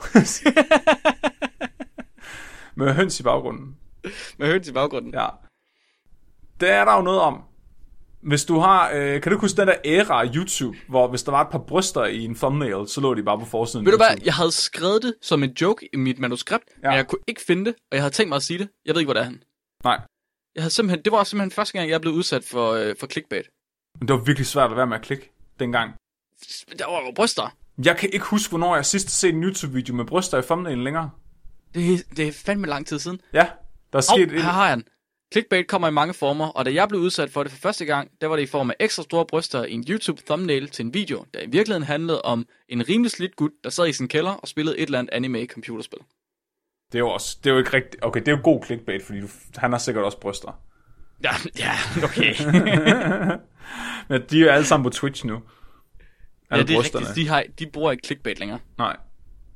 [2.76, 3.78] Med høns i baggrunden.
[4.38, 5.14] Med høns i baggrunden.
[5.14, 5.28] Ja.
[6.60, 7.44] Det er der jo noget om.
[8.26, 11.32] Hvis du har, øh, kan du huske den der æra af YouTube, hvor hvis der
[11.32, 13.98] var et par bryster i en thumbnail, så lå de bare på forsiden Ved du
[13.98, 16.90] hvad, jeg havde skrevet det som en joke i mit manuskript, ja.
[16.90, 18.70] Men jeg kunne ikke finde det, og jeg havde tænkt mig at sige det.
[18.86, 19.44] Jeg ved ikke, hvor det er han.
[19.84, 20.00] Nej,
[20.56, 23.46] Jeg havde simpelthen, det var simpelthen første gang, jeg blev udsat for, øh, for clickbait.
[24.00, 25.94] men det var virkelig svært at være med at klikke dengang.
[26.80, 27.56] Der var jo bryster.
[27.86, 30.84] Jeg kan ikke huske, hvornår jeg sidst har set en YouTube-video med bryster i thumbnailen
[30.84, 31.10] længere.
[31.74, 33.22] Det, det er fandme lang tid siden.
[33.34, 33.48] Ja,
[33.94, 34.44] der er sket her et...
[34.44, 34.86] har jeg den.
[35.34, 38.12] Clickbait kommer i mange former, og da jeg blev udsat for det for første gang,
[38.22, 40.94] der var det i form af ekstra store bryster i en YouTube thumbnail til en
[40.94, 44.32] video, der i virkeligheden handlede om en rimelig slidt gut, der sad i sin kælder
[44.32, 46.00] og spillede et eller andet anime computerspil.
[46.92, 48.04] Det er jo også, det er jo ikke rigtigt.
[48.06, 50.60] Okay, det er jo god clickbait, fordi du, han har sikkert også bryster.
[51.24, 51.72] Ja, ja,
[52.04, 52.34] okay.
[54.10, 55.34] Men de er jo alle sammen på Twitch nu.
[55.34, 55.40] ja,
[56.52, 57.06] Alle det er brysterne.
[57.08, 57.26] rigtigt.
[57.26, 58.60] De, har, de bruger ikke clickbait længere.
[58.78, 58.98] Nej.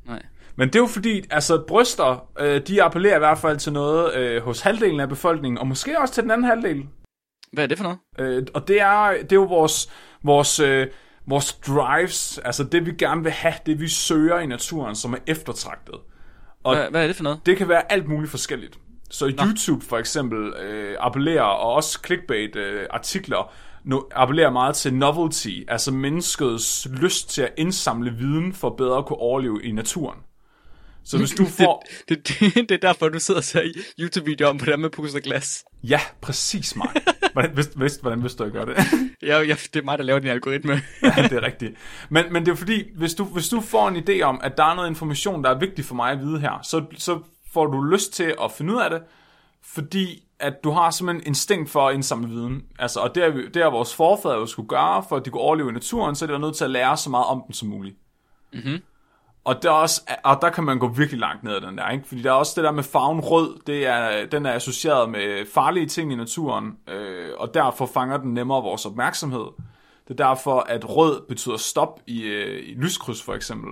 [0.06, 0.26] Nej.
[0.60, 4.16] Men det er jo fordi, altså bryster, øh, de appellerer i hvert fald til noget
[4.16, 6.86] øh, hos halvdelen af befolkningen, og måske også til den anden halvdel.
[7.54, 8.00] Hvad er det for noget?
[8.20, 9.90] Øh, og det er, det er jo vores,
[10.24, 10.88] vores, øh,
[11.28, 15.18] vores drives, altså det vi gerne vil have, det vi søger i naturen, som er
[15.28, 15.96] eftertragtet.
[16.64, 17.40] Og Hvad, hvad er det for noget?
[17.46, 18.78] det kan være alt muligt forskelligt.
[19.10, 23.54] Så YouTube for eksempel øh, appellerer, og også clickbait øh, artikler,
[23.84, 29.06] nu appellerer meget til novelty, altså menneskets lyst til at indsamle viden for bedre at
[29.06, 30.20] kunne overleve i naturen.
[31.10, 31.86] Så hvis du får...
[32.10, 33.62] Det, det, det, det er derfor, du sidder og ser
[34.00, 35.66] YouTube-videoer om, hvordan man puster glas.
[35.84, 36.98] Ja, præcis, Mark.
[37.34, 38.76] Hvordan vidste, vidste, hvordan vidste du, jeg gør det?
[39.22, 40.74] Ja, ja, det er mig, der laver din algoritme.
[41.04, 41.76] ja, det er rigtigt.
[42.10, 44.64] Men, men det er fordi, hvis du, hvis du får en idé om, at der
[44.64, 47.20] er noget information, der er vigtig for mig at vide her, så, så
[47.54, 49.02] får du lyst til at finde ud af det,
[49.64, 52.62] fordi at du har simpelthen instinkt for at indsamle viden.
[52.80, 55.42] Altså, og det er, det er vores forfædre jo skulle gøre, for at de kunne
[55.42, 57.54] overleve i naturen, så er de var nødt til at lære så meget om den
[57.54, 57.98] som muligt.
[58.54, 58.82] Mhm.
[59.44, 61.90] Og der, er også, og der kan man gå virkelig langt ned ad den der,
[61.90, 62.08] ikke?
[62.08, 65.46] Fordi der er også det der med farven rød, det er, den er associeret med
[65.54, 69.46] farlige ting i naturen, øh, og derfor fanger den nemmere vores opmærksomhed.
[70.08, 73.72] Det er derfor, at rød betyder stop i, øh, i lyskryds for eksempel.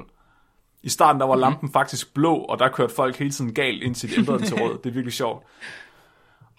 [0.84, 4.10] I starten der var lampen faktisk blå, og der kørte folk hele tiden galt, indtil
[4.10, 4.78] de ændrede den til rød.
[4.78, 5.46] Det er virkelig sjovt.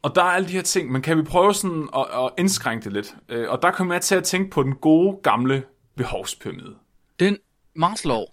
[0.02, 2.84] Og der er alle de her ting, men kan vi prøve sådan at, at indskrænke
[2.84, 3.16] det lidt?
[3.28, 5.62] Øh, og der kommer jeg til at tænke på den gode, gamle
[5.96, 6.74] behovspyramide.
[7.20, 7.36] Den
[7.76, 8.24] Maslow,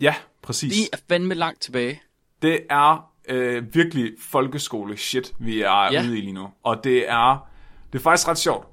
[0.00, 0.72] Ja, præcis.
[0.76, 2.02] det er fandme langt tilbage.
[2.42, 6.02] Det er øh, virkelig folkeskole shit, vi er Ja.
[6.02, 6.48] ude i lige nu.
[6.62, 7.48] Og det er,
[7.92, 8.66] det er faktisk ret sjovt.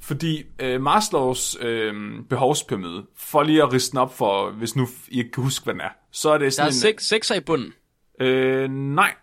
[0.00, 1.94] Fordi øh, Maslows øh,
[2.30, 5.80] behovspyramide, for lige at riste op for, hvis nu I ikke kan huske, hvad den
[5.80, 7.72] er, så er det Der sådan er seks, sekser i bunden.
[8.20, 8.26] en...
[8.26, 9.14] Øh, nej.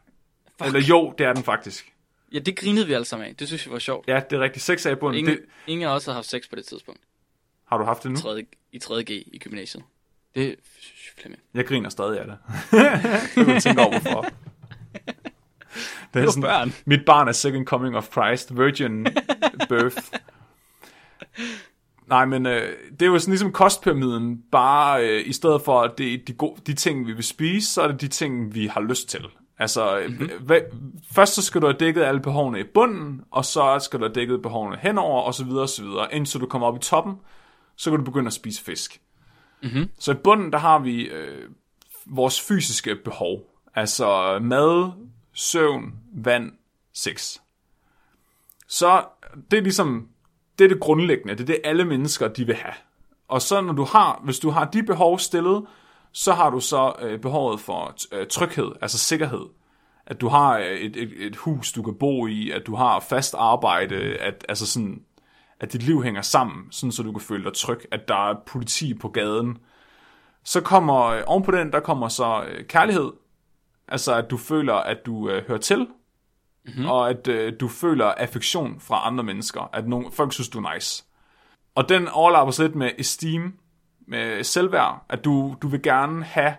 [0.58, 0.68] Fuck.
[0.68, 1.94] Eller jo, det er den faktisk.
[2.34, 3.36] Ja, det grinede vi alle sammen af.
[3.36, 4.08] Det synes vi var sjovt.
[4.08, 4.66] Ja, det er rigtigt.
[4.66, 5.20] 6 er i bunden.
[5.20, 7.02] Ingen, Det, ingen af os har haft sex på det tidspunkt.
[7.66, 8.18] har du haft det nu?
[8.18, 8.46] 3.
[8.72, 9.84] I 3.G i gymnasiet.
[10.36, 10.56] Det
[11.18, 11.42] Flemming.
[11.54, 12.38] Jeg griner stadig af det.
[13.54, 14.26] jeg tænke over, hvorfor.
[16.14, 16.74] Det er var børn.
[16.86, 19.08] Mit barn er second coming of Christ, virgin
[19.70, 19.98] birth.
[22.08, 25.98] Nej, men øh, det er jo sådan ligesom kostpyramiden, bare øh, i stedet for at
[25.98, 28.68] det er de, gode, de ting, vi vil spise, så er det de ting, vi
[28.68, 29.26] har lyst til.
[29.60, 30.30] Altså, mm-hmm.
[30.42, 30.60] hvad,
[31.16, 34.14] først så skal du have dækket alle behovene i bunden, og så skal du have
[34.14, 36.16] dækket behovene henover, og så videre, og så videre.
[36.16, 37.16] Indtil du kommer op i toppen,
[37.76, 39.02] så kan du begynde at spise fisk.
[39.64, 39.90] Mm-hmm.
[40.00, 41.50] Så i bunden, der har vi øh,
[42.06, 43.40] vores fysiske behov.
[43.76, 44.92] Altså mad,
[45.34, 46.52] søvn, vand,
[46.94, 47.38] sex.
[48.68, 49.04] Så
[49.52, 50.08] det er ligesom,
[50.60, 51.34] det er det grundlæggende.
[51.34, 52.74] Det er det, alle mennesker, de vil have.
[53.28, 55.66] Og så når du har, hvis du har de behov stillet,
[56.12, 59.46] så har du så øh, behovet for øh, tryghed, altså sikkerhed.
[60.06, 63.00] At du har øh, et, et, et hus, du kan bo i, at du har
[63.00, 65.04] fast arbejde, at, altså sådan,
[65.62, 68.36] at dit liv hænger sammen, sådan så du kan føle dig tryg, at der er
[68.46, 69.58] politi på gaden.
[70.44, 73.12] Så kommer, øh, oven på den, der kommer så øh, kærlighed,
[73.88, 75.88] altså at du føler, at du øh, hører til,
[76.66, 76.86] mm-hmm.
[76.86, 80.74] og at øh, du føler affektion fra andre mennesker, at nogen, folk synes, du er
[80.74, 81.04] nice.
[81.76, 83.60] Og den overlapper sig lidt med esteem,
[84.08, 86.56] med selvværd, at du, du vil gerne have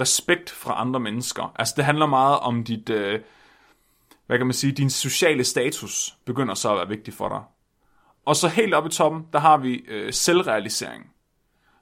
[0.00, 1.52] respekt fra andre mennesker.
[1.56, 3.20] Altså det handler meget om dit, øh,
[4.26, 7.40] hvad kan man sige, din sociale status begynder så at være vigtig for dig.
[8.26, 11.10] Og så helt oppe i toppen, der har vi øh, selvrealisering.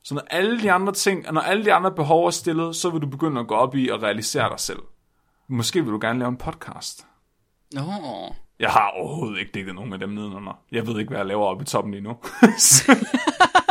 [0.04, 3.00] Så når alle de andre ting, når alle de andre behov er stillet, så vil
[3.00, 4.80] du begynde at gå op i at realisere dig selv.
[5.48, 7.06] Måske vil du gerne lave en podcast.
[7.72, 7.82] Nå.
[8.60, 10.60] Jeg har overhovedet ikke dækket nogen af dem nedenunder.
[10.72, 12.16] Jeg ved ikke, hvad jeg laver oppe i toppen lige nu.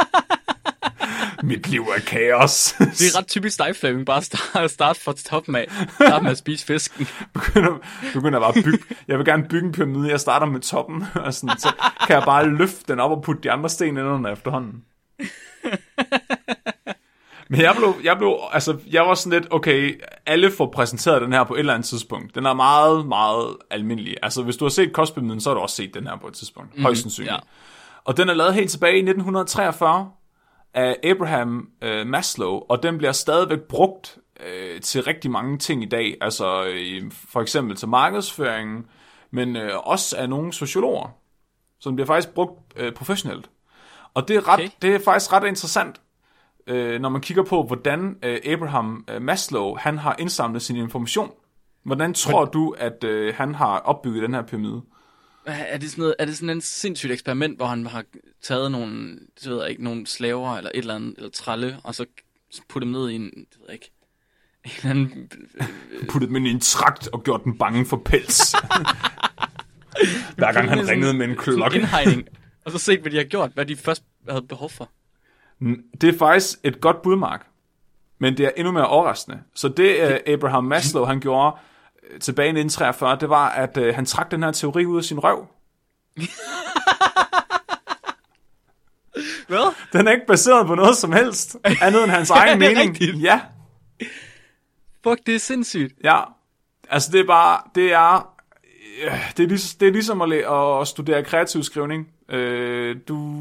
[1.43, 2.75] Mit liv er kaos.
[2.79, 4.05] Det er ret typisk dig, Flemming.
[4.05, 5.67] Bare starte start fra toppen af.
[5.95, 7.07] Start med at spise fisken.
[7.33, 7.77] begynder,
[8.13, 8.83] begynder bare at bygge.
[9.07, 10.09] Jeg vil gerne bygge en pyramide.
[10.09, 11.73] Jeg starter med toppen, og sådan, så
[12.07, 14.83] kan jeg bare løfte den op og putte de andre sten indenunder efterhånden.
[17.49, 21.33] Men jeg blev, jeg blev, altså, jeg var sådan lidt, okay, alle får præsenteret den
[21.33, 22.35] her på et eller andet tidspunkt.
[22.35, 24.15] Den er meget, meget almindelig.
[24.23, 26.33] Altså, hvis du har set Kostpyramiden, så har du også set den her på et
[26.33, 26.77] tidspunkt.
[26.77, 27.33] Mm, Højst sandsynligt.
[27.33, 27.39] ja.
[28.05, 30.09] Og den er lavet helt tilbage i 1943
[30.73, 35.85] af Abraham øh, Maslow, og den bliver stadigvæk brugt øh, til rigtig mange ting i
[35.85, 36.17] dag.
[36.21, 38.85] Altså, øh, for eksempel til markedsføringen,
[39.31, 41.09] men øh, også af nogle sociologer.
[41.79, 43.49] Så den bliver faktisk brugt øh, professionelt.
[44.13, 44.69] Og det er, ret, Okay.
[44.81, 46.01] det er faktisk ret interessant,
[46.67, 51.31] øh, når man kigger på, hvordan øh, Abraham øh, Maslow han har indsamlet sin information.
[51.83, 54.81] Hvordan tror du, at øh, han har opbygget den her pyramide?
[55.45, 58.03] Er det sådan, noget, er det sådan en sindssygt eksperiment, hvor han har
[58.41, 61.95] taget nogle, det ved jeg ikke, nogle slaver eller et eller andet, eller tralle, og
[61.95, 62.05] så
[62.69, 63.91] puttet dem ned i en, det ved jeg ikke,
[64.65, 65.31] en eller anden,
[66.09, 68.51] Puttet dem ind i en trakt og gjort den bange for pels.
[70.35, 71.77] Hver gang han ringede med en klokke.
[71.77, 72.27] indhegning,
[72.65, 74.89] og så set, hvad de har gjort, hvad de først havde behov for.
[76.01, 77.47] Det er faktisk et godt budmark,
[78.19, 79.39] men det er endnu mere overraskende.
[79.55, 81.70] Så det øh, Abraham Maslow han gjorde øh,
[82.21, 85.19] tilbage i 1943, det var, at øh, han trak den her teori ud af sin
[85.19, 85.47] røv.
[89.47, 89.73] Hvad?
[89.93, 92.89] Den er ikke baseret på noget som helst, andet end hans egen det mening.
[92.91, 93.21] rigtigt?
[93.23, 93.41] Ja,
[95.03, 95.93] Fuck, det er sindssygt.
[96.03, 96.19] ja.
[96.89, 98.33] Altså det er bare, det er,
[99.03, 100.33] øh, det er, ligesom, det er ligesom at,
[100.81, 102.07] at studere kreativ skrivning.
[102.29, 103.35] Øh, du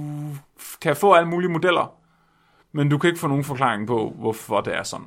[0.80, 1.94] kan få alle mulige modeller,
[2.72, 5.06] men du kan ikke få nogen forklaring på, hvorfor det er sådan.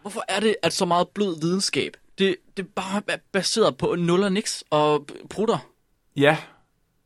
[0.00, 3.94] Hvorfor er det, at så meget blød videnskab, det, det er bare er baseret på
[3.98, 5.58] nul og niks og prutter?
[6.16, 6.36] Ja,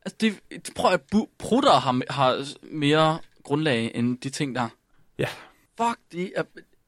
[0.05, 1.01] Altså, det, det prøv at
[1.39, 4.67] prutter har, har mere grundlag end de ting der.
[5.19, 5.27] ja.
[5.81, 6.43] Fuck, det er...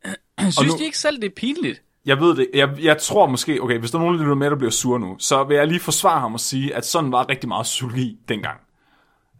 [0.51, 1.81] Synes nu- de ikke selv, det er pinligt?
[2.05, 2.49] Jeg ved det.
[2.53, 4.97] Jeg, jeg tror måske, okay, hvis der er nogen, der lytter med, der bliver sur
[4.97, 8.17] nu, så vil jeg lige forsvare ham og sige, at sådan var rigtig meget psykologi
[8.29, 8.59] dengang.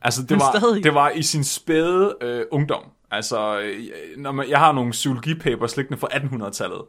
[0.02, 0.84] Altså, det Men var, stadig.
[0.84, 2.84] det var i sin spæde øh, ungdom.
[3.12, 6.82] Altså, øh, når man, jeg har nogle psykologipapers liggende fra 1800-tallet,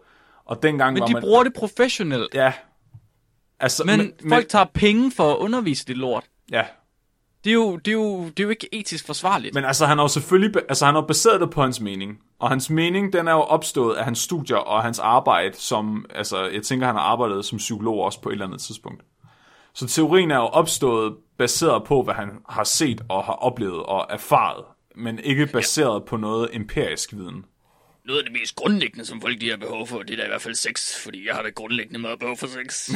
[0.45, 1.23] og dengang Men var de man...
[1.23, 2.35] bruger det professionelt.
[2.35, 2.53] Ja.
[3.61, 6.25] Altså, Men, men folk tager penge for at undervise det lort.
[6.51, 6.65] Ja,
[7.45, 9.55] Det er, jo, det, er jo, det er jo ikke etisk forsvarligt.
[9.55, 10.63] men altså, han har jo selvfølgelig...
[10.69, 12.19] Altså, han har baseret det på hans mening.
[12.39, 16.07] Og hans mening, den er jo opstået af hans studier og hans arbejde som...
[16.15, 19.03] Altså, jeg tænker, han har arbejdet som psykolog også på et eller andet tidspunkt.
[19.75, 24.07] Så teorien er jo opstået baseret på, hvad han har set og har oplevet og
[24.11, 24.65] erfaret,
[24.97, 26.05] men ikke baseret ja.
[26.05, 27.45] på noget empirisk viden.
[28.05, 30.29] Noget af det mest grundlæggende, som folk de har behov for, det er da i
[30.29, 32.91] hvert fald sex, fordi jeg har da grundlæggende meget behov for sex.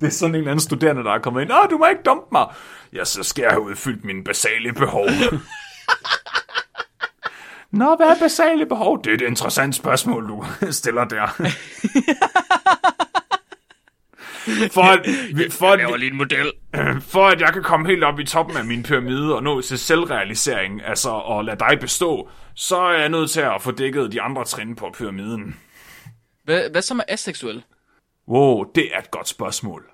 [0.00, 1.52] Det er sådan en eller anden studerende, der er kommet ind.
[1.52, 2.46] Åh, du må ikke dumpe mig.
[2.92, 5.06] Ja, så skal jeg have udfyldt mine basale behov.
[7.70, 9.04] Nå, hvad er basale behov?
[9.04, 11.26] Det er et interessant spørgsmål, du stiller der.
[14.72, 15.06] For, at,
[15.52, 16.52] for, at, lige en model.
[17.12, 19.78] for at jeg kan komme helt op i toppen af min pyramide og nå til
[19.78, 24.20] selvrealisering, altså og lade dig bestå, så er jeg nødt til at få dækket de
[24.22, 25.56] andre trin på pyramiden.
[26.44, 27.62] Hvad, hvad så med aseksuel?
[28.28, 29.84] Wow, det er et godt spørgsmål.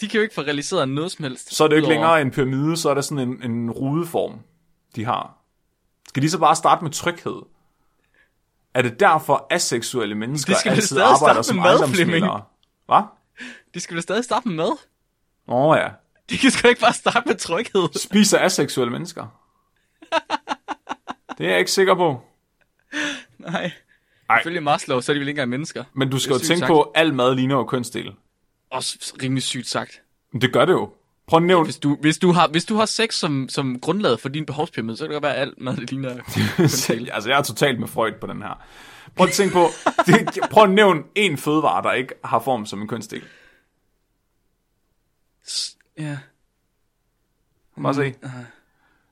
[0.00, 1.54] De kan jo ikke få realiseret noget som helst.
[1.54, 4.38] Så er det ikke udover- længere en pyramide, så er det sådan en, en rudeform,
[4.96, 5.36] de har.
[6.08, 7.42] Skal de så bare starte med tryghed?
[8.74, 10.96] Er det derfor aseksuelle mennesker De skal altid
[11.42, 12.42] som med mad, ejendomsmæglere?
[12.86, 13.02] Hvad?
[13.74, 14.78] De skal vel stadig starte med mad?
[15.48, 15.88] Åh oh, ja.
[16.30, 17.98] De kan sgu ikke bare starte med tryghed.
[17.98, 19.26] Spiser aseksuelle mennesker?
[21.38, 22.22] det er jeg ikke sikker på.
[23.38, 23.72] Nej.
[24.30, 24.40] Ej.
[24.40, 25.84] Ifølge Maslow, så er de vel ikke engang mennesker.
[25.92, 26.68] Men du skal jo tænke sagt.
[26.68, 28.12] på, at al mad ligner jo kønsdel.
[28.70, 30.02] Også rimelig sygt sagt.
[30.32, 30.90] Men det gør det jo.
[31.26, 31.64] Prøv at nævne...
[31.64, 34.96] Hvis du, hvis du, har, hvis du har sex som, som grundlag for din behovspyramide,
[34.96, 36.10] så kan det godt være, at alt mad det ligner
[37.14, 38.62] altså, jeg er totalt med Freud på den her.
[39.16, 39.66] Prøv at tænke på...
[40.06, 43.22] Det, prøv at nævne en fødevare, der ikke har form som en kønsdel.
[45.98, 46.18] Ja.
[47.82, 48.14] Bare se.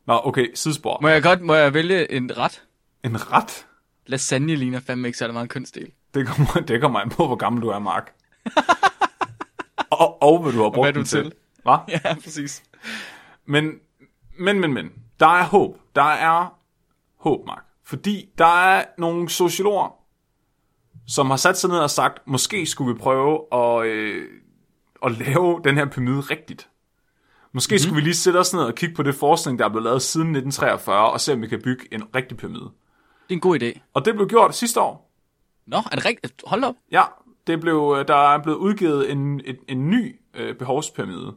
[0.07, 0.99] Nå, okay, sidespor.
[1.03, 2.63] Må jeg godt må jeg vælge en ret?
[3.05, 3.67] En ret?
[4.07, 5.93] Lasagne ligner fandme ikke særlig meget en kønsdel.
[6.15, 8.15] Det kommer, det kommer an på, hvor gammel du er, Mark.
[9.91, 11.23] og, og hvad du har brugt hvad du den til.
[11.23, 11.33] til.
[11.63, 11.79] Hvad?
[12.05, 12.63] Ja, præcis.
[13.47, 13.73] Men,
[14.39, 14.93] men, men, men.
[15.21, 15.79] Der er håb.
[15.95, 16.59] Der er
[17.17, 17.65] håb, Mark.
[17.85, 19.97] Fordi der er nogle sociologer,
[21.07, 24.29] som har sat sig ned og sagt, måske skulle vi prøve at, øh,
[25.05, 26.69] at lave den her pyramide rigtigt.
[27.53, 27.79] Måske mm-hmm.
[27.79, 30.03] skulle vi lige sætte os ned og kigge på det forskning, der er blevet lavet
[30.03, 32.65] siden 1943, og se, om vi kan bygge en rigtig pyramide.
[32.65, 32.71] Det
[33.31, 33.81] er en god idé.
[33.95, 35.11] Og det blev gjort sidste år.
[35.67, 36.43] Nå, er det rigtigt?
[36.47, 36.75] Hold op.
[36.93, 37.03] Ja,
[37.47, 41.35] det blev, øh, der er blevet udgivet en, en, en ny øh, behovspyramide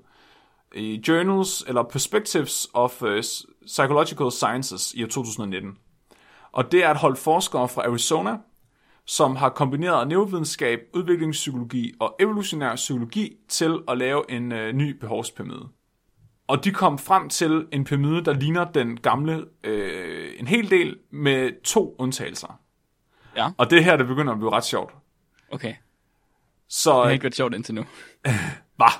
[0.75, 3.09] i Journals eller Perspectives of uh,
[3.65, 5.77] Psychological Sciences i år 2019.
[6.51, 8.37] Og det er et hold forskere fra Arizona,
[9.11, 15.69] som har kombineret neurovidenskab, udviklingspsykologi og evolutionær psykologi til at lave en øh, ny behovspyramide.
[16.47, 20.97] Og de kom frem til en pyramide, der ligner den gamle øh, en hel del
[21.09, 22.59] med to undtagelser.
[23.35, 23.49] Ja.
[23.57, 24.93] Og det her, det begynder at blive ret sjovt.
[25.51, 25.73] Okay.
[26.67, 27.85] Så, Det har ikke været sjovt indtil nu.
[28.77, 28.93] Hvad?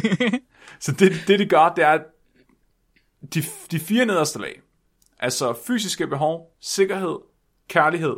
[0.80, 2.04] så det, det, de gør, det er, at
[3.34, 4.60] de, de fire nederste lag,
[5.18, 7.18] altså fysiske behov, sikkerhed,
[7.68, 8.16] kærlighed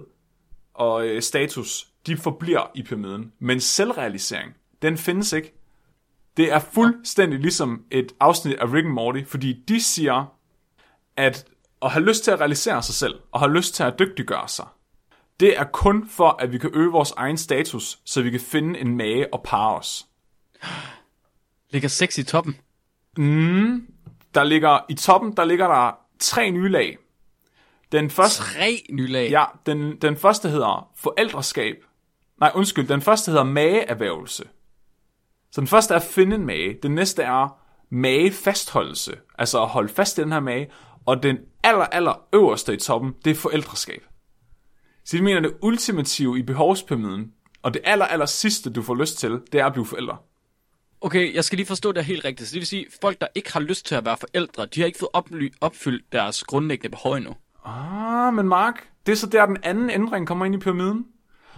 [0.74, 3.32] og øh, status, de forbliver i pyramiden.
[3.38, 5.54] Men selvrealisering, den findes ikke.
[6.36, 10.34] Det er fuldstændig ligesom et afsnit af Rick and Morty, fordi de siger,
[11.16, 11.46] at
[11.82, 14.66] at have lyst til at realisere sig selv, og have lyst til at dygtiggøre sig,
[15.40, 18.80] det er kun for, at vi kan øge vores egen status, så vi kan finde
[18.80, 20.06] en mage og parre os.
[21.70, 22.56] Ligger sex i toppen.
[24.34, 26.98] Der ligger, I toppen, der ligger der tre nye lag.
[27.92, 29.30] Den første, Tre nye lag.
[29.30, 31.76] ja, den, den første hedder forældreskab.
[32.40, 34.44] Nej, undskyld, den første hedder mageerhvervelse.
[35.52, 36.78] Så den første er at finde en mage.
[36.82, 37.58] Den næste er
[37.90, 39.16] magefastholdelse.
[39.38, 40.70] Altså at holde fast i den her mage.
[41.06, 44.02] Og den aller, aller øverste i toppen, det er forældreskab.
[45.04, 47.32] Så de mener, det ultimative i behovspyramiden,
[47.62, 50.16] og det aller, aller sidste, du får lyst til, det er at blive forældre.
[51.00, 52.48] Okay, jeg skal lige forstå det helt rigtigt.
[52.48, 54.86] Så det vil sige, folk, der ikke har lyst til at være forældre, de har
[54.86, 57.34] ikke fået oply- opfyldt deres grundlæggende behov endnu.
[57.64, 61.06] Ah, men Mark, det er så der, den anden ændring kommer ind i pyramiden.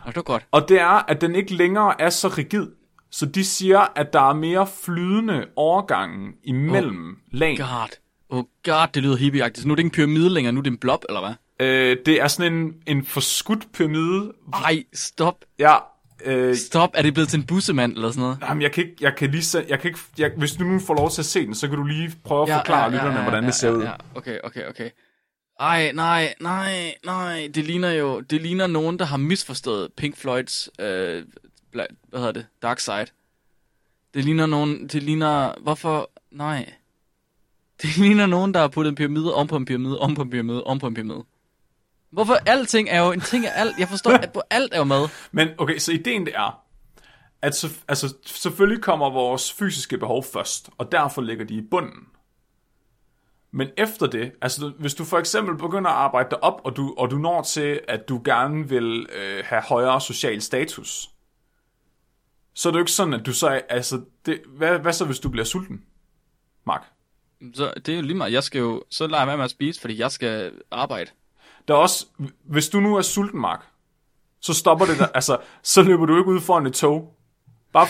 [0.02, 0.46] Og det var godt.
[0.50, 2.66] Og det er, at den ikke længere er så rigid.
[3.10, 7.38] Så de siger, at der er mere flydende overgange imellem oh.
[7.38, 7.56] lag.
[7.56, 7.98] God.
[8.28, 9.62] Oh god, det lyder hippieagtigt.
[9.62, 11.66] Så nu er det ikke en pyramide længere, nu er det en blob, eller hvad?
[11.66, 14.32] Øh, det er sådan en, en forskudt pyramide.
[14.52, 15.44] Ej, stop.
[15.58, 15.76] Ja,
[16.24, 16.90] øh, Stop.
[16.94, 18.38] Er det blevet til en bussemand eller sådan noget?
[18.42, 20.78] jamen, jeg kan ikke, jeg kan lige se, jeg kan ikke, jeg, hvis du nu
[20.78, 22.90] får lov til at se den, så kan du lige prøve at forklare ja, ja,
[22.90, 23.82] lytterne, hvordan det ser ja, ud.
[23.82, 23.92] Ja.
[24.14, 24.90] Okay, okay, okay.
[25.60, 27.50] Ej, nej, nej, nej.
[27.54, 31.24] Det ligner jo, det ligner nogen, der har misforstået Pink Floyds, øh,
[31.72, 33.06] hvad hedder det, Dark Side.
[34.14, 36.72] Det ligner nogen, det ligner, hvorfor, nej.
[37.82, 40.30] Det ligner nogen, der har puttet en pyramide om på en pyramide, om på en
[40.30, 41.24] pyramide, om på en pyramide.
[42.10, 43.78] Hvorfor alting er jo en ting af alt.
[43.78, 45.08] Jeg forstår, at på alt er jo med.
[45.32, 46.64] Men okay, så ideen det er,
[47.42, 52.06] at så, altså, selvfølgelig kommer vores fysiske behov først, og derfor ligger de i bunden.
[53.56, 56.94] Men efter det, altså hvis du for eksempel begynder at arbejde dig op, og du,
[56.98, 61.08] og du når til, at du gerne vil øh, have højere social status,
[62.54, 65.18] så er det jo ikke sådan, at du så, altså, det, hvad, hvad så hvis
[65.18, 65.82] du bliver sulten,
[66.66, 66.82] Mark?
[67.54, 68.32] Så det er jo lige meget.
[68.32, 71.10] Jeg skal jo, så lader jeg være med at spise, fordi jeg skal arbejde.
[71.68, 72.06] Der er også,
[72.44, 73.66] hvis du nu er sulten, Mark,
[74.40, 77.16] så stopper det der, altså, så løber du ikke ud foran et tog.
[77.72, 77.86] Bare,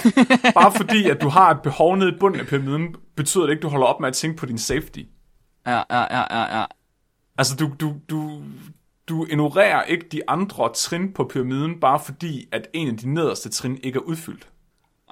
[0.54, 3.60] bare fordi, at du har et behov nede i bunden af pyramiden, betyder det ikke,
[3.60, 5.00] at du holder op med at tænke på din safety.
[5.66, 6.64] Ja, ja, ja, ja, ja.
[7.38, 8.42] Altså, du, du, du,
[9.08, 13.48] du ignorerer ikke de andre trin på pyramiden, bare fordi, at en af de nederste
[13.48, 14.48] trin ikke er udfyldt.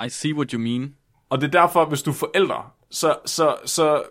[0.06, 0.94] I see what you mean.
[1.30, 4.02] Og det er derfor, hvis du er forældre, så, så, så,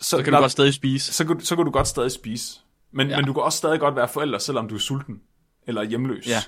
[0.00, 1.12] Så kan du godt stadig spise.
[1.12, 2.60] så, kan, så kan du godt stadig spise.
[2.92, 3.16] Men, ja.
[3.16, 5.20] Men du kan også stadig godt være forælder, selvom du er sulten
[5.66, 6.26] eller hjemløs.
[6.28, 6.42] Ja.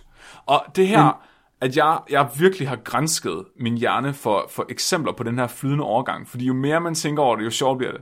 [0.47, 1.23] Og det her,
[1.61, 5.85] at jeg, jeg virkelig har grænsket min hjerne for, for eksempler på den her flydende
[5.85, 8.01] overgang, fordi jo mere man tænker over det, jo sjovere bliver det.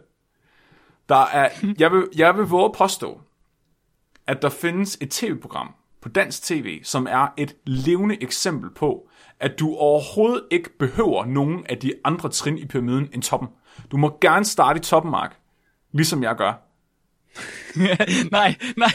[1.10, 1.48] Der er,
[1.78, 3.20] jeg, vil, jeg vil våge at påstå,
[4.26, 9.08] at der findes et tv-program på dansk tv, som er et levende eksempel på,
[9.40, 13.48] at du overhovedet ikke behøver nogen af de andre trin i pyramiden end toppen.
[13.90, 15.36] Du må gerne starte i toppen, Mark,
[15.92, 16.52] ligesom jeg gør.
[18.30, 18.92] nej, nej,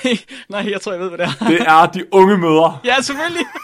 [0.50, 1.48] nej, jeg tror, jeg ved, hvad det er.
[1.48, 2.80] Det er de unge mødre.
[2.86, 3.46] ja, selvfølgelig.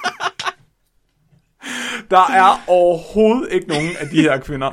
[2.12, 4.72] Der er overhovedet ikke nogen af de her kvinder,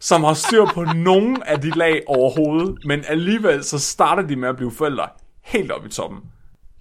[0.00, 4.48] som har styr på nogen af de lag overhovedet, men alligevel så starter de med
[4.48, 5.08] at blive forældre
[5.44, 6.20] helt op i toppen.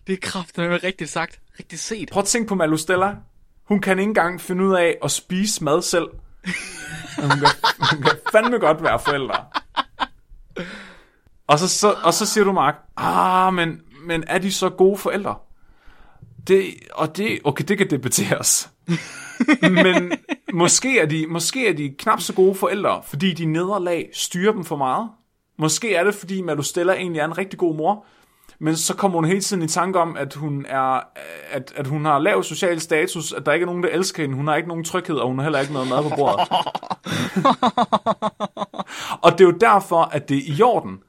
[0.07, 1.39] Det er kraftedeme rigtigt sagt.
[1.59, 2.09] Rigtigt set.
[2.11, 3.15] Prøv at tænke på Malu Stella.
[3.63, 6.07] Hun kan ikke engang finde ud af at spise mad selv.
[7.21, 7.47] Hun kan,
[7.91, 9.45] hun kan fandme godt være forældre.
[11.47, 14.97] Og så, så, og så siger du, Mark, ah, men, men er de så gode
[14.97, 15.35] forældre?
[16.47, 18.69] Det, og det, okay, det kan debatteres.
[19.83, 20.11] men
[20.53, 24.63] måske er, de, måske er de knap så gode forældre, fordi de nederlag styrer dem
[24.63, 25.09] for meget.
[25.57, 28.05] Måske er det, fordi Malu Stella egentlig er en rigtig god mor,
[28.59, 31.01] men så kommer hun hele tiden i tanke om, at hun, er,
[31.51, 34.35] at, at hun har lav social status, at der ikke er nogen, der elsker hende,
[34.35, 36.39] hun har ikke nogen tryghed, og hun har heller ikke noget mad på bordet.
[39.23, 40.99] og det er jo derfor, at det er i orden,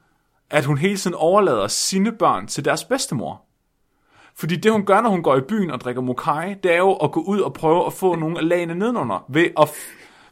[0.49, 3.41] at hun hele tiden overlader sine børn til deres bedstemor.
[4.35, 6.93] Fordi det, hun gør, når hun går i byen og drikker mokai, det er jo
[6.93, 9.69] at gå ud og prøve at få nogle af lagene nedenunder, ved at,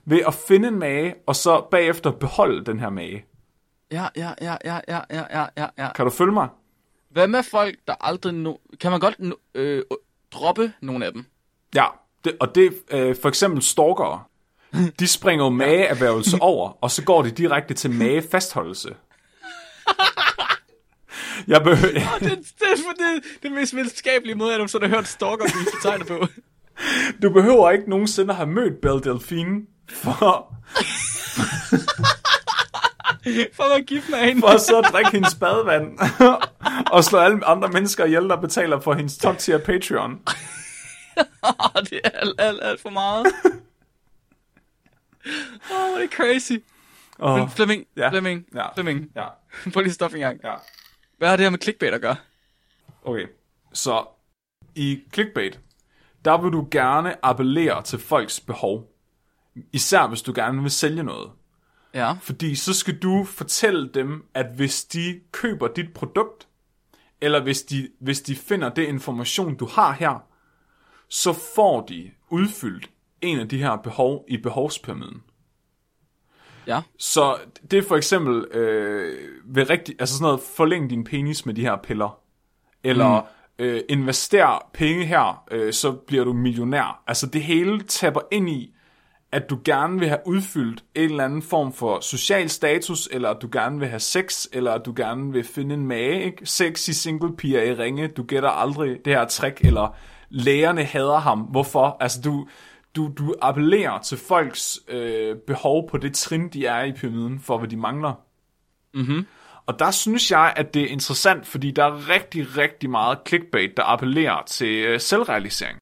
[0.06, 3.26] ved at finde en mage, og så bagefter beholde den her mage.
[3.92, 5.94] Ja, ja, ja, ja, ja, ja, ja, ja.
[5.94, 6.48] Kan du følge mig?
[7.10, 8.48] Hvad med folk, der aldrig...
[8.48, 9.84] No- kan man godt no- øh,
[10.32, 11.26] droppe nogle af dem?
[11.76, 11.86] Ja,
[12.24, 14.24] det, og det øh, for eksempel stalkere.
[15.00, 18.96] De springer jo mageerhvervelse over, og så går de direkte til magefastholdelse.
[21.48, 25.46] Jeg behøver, Det, det, det, det, det mest videnskabelige måde, jeg nogensinde har hørt stalker
[25.46, 26.28] blive betegnet på.
[27.22, 30.56] du behøver ikke nogensinde have mødt Belle Delphine for,
[33.54, 34.42] For at give mig hende.
[34.42, 36.00] for at så drikke hendes badevand
[36.92, 40.20] og slå alle andre mennesker ihjel, der betaler for hendes top tier Patreon.
[41.90, 43.26] Det er alt, alt, alt for meget.
[45.72, 46.52] Åh, oh, det er crazy.
[47.20, 48.10] Oh, Men Flemming, Ja.
[48.10, 48.74] Flemming, Ja.
[48.74, 49.06] Flemming.
[49.16, 49.26] ja,
[49.74, 50.40] Prøv lige at stoppe en gang.
[50.44, 50.54] ja.
[51.20, 52.16] Hvad har det her med clickbait at gøre?
[53.04, 53.28] Okay,
[53.74, 54.06] så
[54.76, 55.60] i clickbait,
[56.26, 58.92] der vil du gerne appellere til folks behov.
[59.74, 61.32] Især hvis du gerne vil sælge noget.
[61.94, 62.12] Ja.
[62.12, 66.48] Fordi så skal du fortælle dem, at hvis de køber dit produkt,
[67.22, 70.20] eller hvis de, hvis de finder det information, du har her,
[71.08, 72.90] så får de udfyldt
[73.22, 75.24] en af de her behov i behovspyramiden.
[76.70, 76.82] Ja.
[77.00, 77.36] Så
[77.72, 81.62] det er for eksempel øh, ved rigtig, altså sådan noget, forlæng din penis med de
[81.62, 82.20] her piller.
[82.84, 83.66] Eller mm.
[83.66, 87.04] øh, invester penge her, øh, så bliver du millionær.
[87.08, 88.76] Altså det hele tapper ind i,
[89.32, 93.42] at du gerne vil have udfyldt en eller anden form for social status, eller at
[93.42, 96.46] du gerne vil have sex, eller at du gerne vil finde en mage, ikke?
[96.46, 99.96] Sexy single piger i ringe, du gætter aldrig det her trick, eller
[100.30, 101.40] lægerne hader ham.
[101.40, 101.98] Hvorfor?
[102.00, 102.48] Altså du,
[102.96, 107.58] du, du appellerer til folks øh, behov på det trin, de er i pyramiden, for
[107.58, 108.14] hvad de mangler.
[108.94, 109.26] Mhm.
[109.66, 113.78] Og der synes jeg, at det er interessant, fordi der er rigtig, rigtig meget clickbait,
[113.78, 115.78] der appellerer til øh, selvrealisering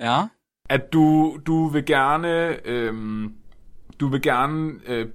[0.00, 0.22] Ja.
[0.68, 3.34] at du, du vil gerne, øhm,
[4.00, 5.06] du vil gerne øh,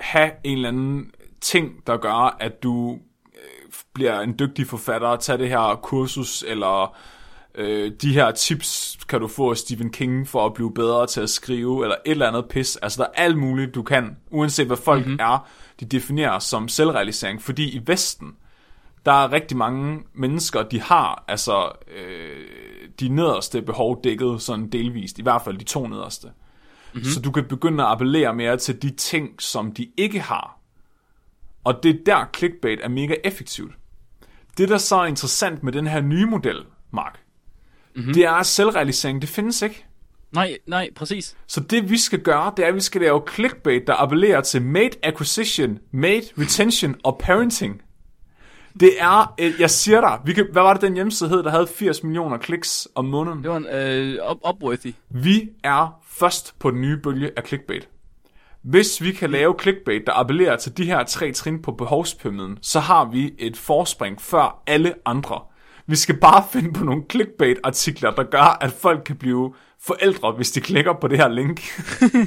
[0.00, 2.98] have en eller anden ting, der gør, at du
[3.34, 6.96] øh, bliver en dygtig forfatter, tage det her kursus, eller
[7.54, 11.20] øh, de her tips kan du få af Stephen King for at blive bedre til
[11.20, 12.76] at skrive, eller et eller andet pis.
[12.76, 15.20] Altså der er alt muligt, du kan, uanset hvad folk mm-hmm.
[15.20, 15.48] er,
[15.80, 18.28] de definerer som selvrealisering, fordi i Vesten,
[19.06, 22.48] der er rigtig mange mennesker, de har altså øh,
[23.00, 26.26] de nederste behov dækket sådan delvist, i hvert fald de to nederste.
[26.26, 27.04] Mm-hmm.
[27.04, 30.58] Så du kan begynde at appellere mere til de ting, som de ikke har.
[31.64, 33.72] Og det er der clickbait er mega effektivt.
[34.58, 37.21] Det, der så er interessant med den her nye model, Mark,
[37.96, 38.14] mm-hmm.
[38.14, 39.86] det er, selvrealisering, det findes ikke.
[40.32, 41.36] Nej, nej, præcis.
[41.46, 44.62] Så det vi skal gøre, det er, at vi skal lave clickbait, der appellerer til
[44.62, 47.82] mate acquisition, mate retention og parenting.
[48.80, 51.50] Det er, øh, jeg siger dig, vi kan, hvad var det den hjemmeside hed, der
[51.50, 53.42] havde 80 millioner kliks om måneden?
[53.42, 54.94] Det var en øh, up, upworthy.
[55.10, 57.88] Vi er først på den nye bølge af clickbait.
[58.62, 62.80] Hvis vi kan lave clickbait, der appellerer til de her tre trin på behovspyramiden, så
[62.80, 65.40] har vi et forspring før alle andre.
[65.86, 70.50] Vi skal bare finde på nogle clickbait-artikler, der gør, at folk kan blive forældre, hvis
[70.50, 71.60] de klikker på det her link.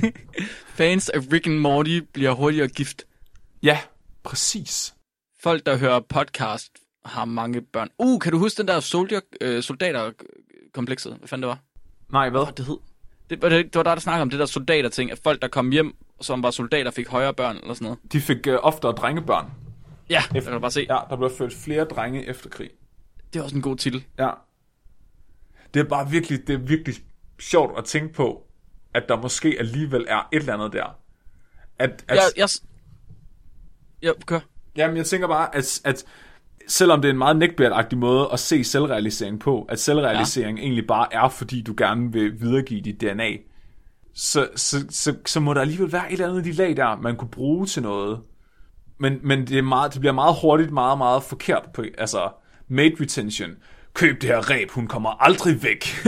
[0.77, 3.03] Fans af Rick and Morty bliver hurtigere gift.
[3.63, 3.79] ja,
[4.23, 4.93] præcis.
[5.43, 6.71] Folk, der hører podcast,
[7.05, 7.89] har mange børn.
[7.99, 11.15] Uh, kan du huske den der soldier, øh, soldater-komplekset?
[11.19, 11.59] Hvad fanden det var?
[12.11, 12.43] Nej, hvad?
[12.43, 12.77] Hvad det hed?
[13.29, 15.47] Det, var det, det var der, der snakkede om det der soldater-ting, at folk, der
[15.47, 17.99] kom hjem, som var soldater, fik højere børn eller sådan noget.
[18.11, 19.45] De fik øh, oftere drengebørn.
[20.09, 20.85] Ja, det kan du bare se.
[20.89, 22.69] Ja, der blev født flere drenge efter krig.
[23.35, 24.03] Det er også en god titel.
[24.19, 24.29] Ja.
[25.73, 26.95] Det er bare virkelig, det er virkelig
[27.39, 28.43] sjovt at tænke på,
[28.93, 30.97] at der måske alligevel er et eller andet der.
[31.79, 32.49] At, at, Jeg, jeg,
[34.01, 34.39] jeg, kør.
[34.75, 36.05] Jamen, jeg tænker bare, at, at
[36.67, 40.63] selvom det er en meget neckbeard måde at se selvrealisering på, at selvrealisering ja.
[40.63, 43.31] egentlig bare er, fordi du gerne vil videregive dit DNA,
[44.13, 46.97] så, så, så, så må der alligevel være et eller andet i de lag der,
[46.97, 48.21] man kunne bruge til noget.
[48.97, 52.29] Men, men det, er meget, det bliver meget hurtigt meget, meget forkert på, altså,
[52.67, 53.51] mate retention.
[53.93, 56.05] Køb det her ræb, hun kommer aldrig væk.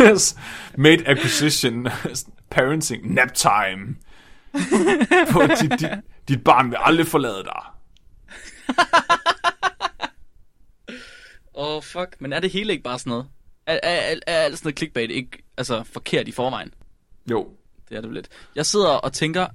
[0.00, 0.38] Just
[0.78, 1.88] mate acquisition,
[2.50, 3.96] parenting, nap time.
[5.30, 5.88] På dit, dit,
[6.28, 7.62] dit barn vil aldrig forlade dig.
[11.54, 12.16] Åh, oh, fuck.
[12.20, 13.26] Men er det hele ikke bare sådan noget?
[13.66, 16.74] Er, er, er, er alt sådan noget clickbait ikke altså, forkert i forvejen?
[17.30, 17.48] Jo,
[17.88, 18.28] Det er det lidt.
[18.54, 19.46] Jeg sidder og tænker,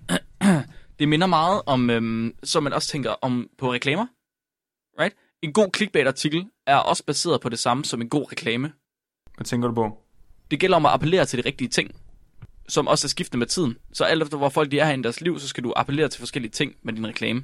[0.99, 4.07] det minder meget om, øhm, som man også tænker om på reklamer.
[5.42, 8.72] En god clickbait-artikel er også baseret på det samme som en god reklame.
[9.36, 9.98] hvad tænker du på?
[10.52, 11.96] Det gælder om at appellere til de rigtige ting,
[12.68, 13.78] som også er skiftende med tiden.
[13.94, 16.20] Så alt efter hvor folk de er i deres liv, så skal du appellere til
[16.20, 17.44] forskellige ting med din reklame.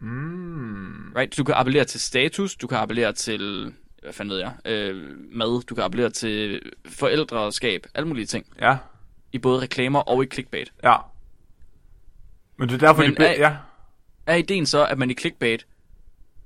[0.00, 1.12] Mm.
[1.16, 1.36] Right?
[1.36, 3.72] Du kan appellere til status, du kan appellere til,
[4.02, 8.46] hvad fanden ved jeg, øh, mad, du kan appellere til forældreskab, alle mulige ting.
[8.60, 8.76] Ja,
[9.32, 10.72] I både reklamer og i clickbait.
[10.82, 10.96] ja.
[12.56, 13.24] Men det er derfor, Men de...
[13.26, 13.56] Er- ja.
[14.26, 15.66] Er ideen så, at man i clickbait,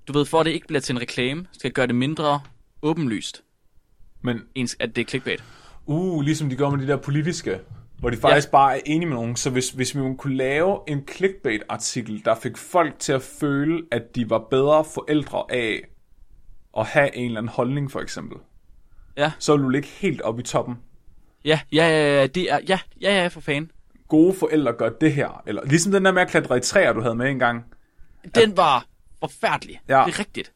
[0.08, 2.40] du ved, for at det ikke bliver til en reklame, skal gøre det mindre
[2.82, 3.42] åbenlyst,
[4.22, 5.44] Men, ens, at det er clickbait?
[5.86, 7.58] uh, ligesom de gør med de der politiske,
[7.98, 8.50] hvor de faktisk ja.
[8.50, 9.36] bare er enige med nogen.
[9.36, 14.02] Så hvis, hvis vi kunne lave en clickbait-artikel, der fik folk til at føle, at
[14.14, 15.80] de var bedre forældre af
[16.78, 18.38] at have en eller anden holdning, for eksempel,
[19.16, 20.74] Ja, så ville du ligge helt oppe i toppen.
[21.44, 23.70] ja, ja, ja, ja, det er, ja, ja, ja, for fan.
[24.08, 25.42] Gode forældre gør det her.
[25.46, 27.64] Eller ligesom den der med at klatre i træer, du havde med engang.
[28.34, 28.86] Den var
[29.30, 29.80] forfærdelig.
[29.88, 30.04] Ja.
[30.06, 30.52] Det er rigtigt.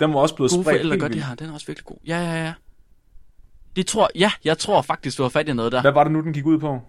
[0.00, 1.96] Den var også blevet Gode spredt helt gør det her, den er også virkelig god.
[2.06, 2.52] Ja, ja, ja.
[3.76, 5.80] Det tror, ja, jeg tror faktisk, du har fat i noget der.
[5.80, 6.80] Hvad var det nu, den gik ud på?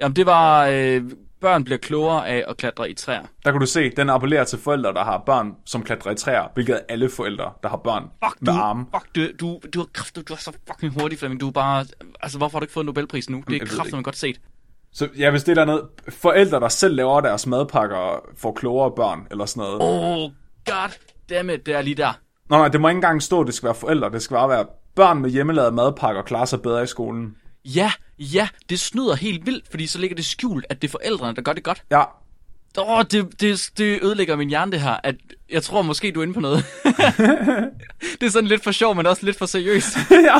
[0.00, 1.02] Jamen, det var, øh,
[1.40, 3.22] børn bliver klogere af at klatre i træer.
[3.44, 6.48] Der kan du se, den appellerer til forældre, der har børn, som klatrer i træer,
[6.54, 8.86] hvilket er alle forældre, der har børn Fuck, med du, arme.
[8.94, 11.40] fuck, du, du, du, er kraft, du er så fucking hurtig, Flemming.
[11.40, 11.86] Du er bare,
[12.20, 13.42] altså, hvorfor har du ikke fået Nobelprisen nu?
[13.48, 14.02] Det er kraftigt, ikke.
[14.02, 14.40] godt set.
[14.92, 19.26] Så ja, hvis det er noget, forældre, der selv laver deres madpakker, får klogere børn,
[19.30, 19.78] eller sådan noget.
[19.80, 20.30] Oh.
[20.66, 20.90] God
[21.30, 22.12] damn it, det er lige der.
[22.50, 24.10] Nå nej, det må ikke engang stå, det skal være forældre.
[24.10, 27.36] Det skal bare være børn med hjemmelavede madpakker, klarer sig bedre i skolen.
[27.64, 31.36] Ja, ja, det snyder helt vildt, fordi så ligger det skjult, at det er forældrene,
[31.36, 31.82] der gør det godt.
[31.90, 32.02] Ja,
[32.78, 34.96] Åh, oh, det, det, det ødelægger min hjerne, det her.
[35.04, 35.14] At
[35.50, 36.64] jeg tror måske, du er inde på noget.
[38.20, 39.96] det er sådan lidt for sjov, men også lidt for seriøst.
[40.10, 40.34] ja.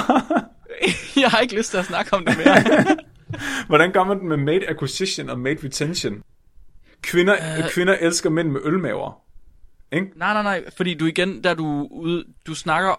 [1.21, 2.97] jeg har ikke lyst til at snakke om det mere.
[3.69, 6.23] Hvordan gør man den med mate acquisition og mate retention?
[7.03, 7.71] Kvinder, uh...
[7.71, 9.23] kvinder elsker mænd med ølmaver.
[9.93, 10.07] Ikke?
[10.17, 12.95] nej, nej, nej, fordi du igen, der er du ude, du snakker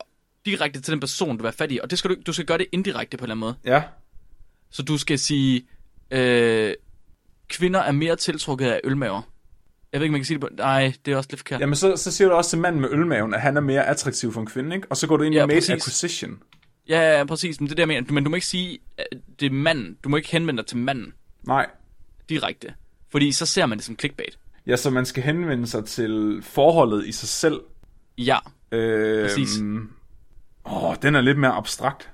[0.45, 2.57] direkte til den person, du er fat i, og det skal du, du skal gøre
[2.57, 3.75] det indirekte på en eller anden måde.
[3.75, 3.83] Ja.
[4.71, 5.67] Så du skal sige,
[6.11, 6.73] øh,
[7.49, 9.21] kvinder er mere tiltrukket af ølmaver.
[9.93, 10.49] Jeg ved ikke, man kan sige det på...
[10.57, 11.61] Nej, det er også lidt forkert.
[11.61, 14.33] Jamen, så, så siger du også til manden med ølmaven, at han er mere attraktiv
[14.33, 14.87] for en kvinde, ikke?
[14.89, 15.69] Og så går du ind Ja, i mate præcis.
[15.69, 16.39] acquisition.
[16.89, 17.59] Ja, ja, præcis.
[17.61, 18.13] Men det er jeg mener.
[18.13, 19.07] Men du må ikke sige, at
[19.39, 19.97] det er manden.
[20.03, 21.13] Du må ikke henvende dig til manden
[21.43, 21.69] Nej.
[22.29, 22.73] direkte.
[23.11, 24.39] Fordi så ser man det som clickbait.
[24.67, 27.61] Ja, så man skal henvende sig til forholdet i sig selv.
[28.17, 28.37] Ja.
[28.71, 29.59] Øh, Præcis.
[30.65, 32.09] Åh, den er lidt mere abstrakt.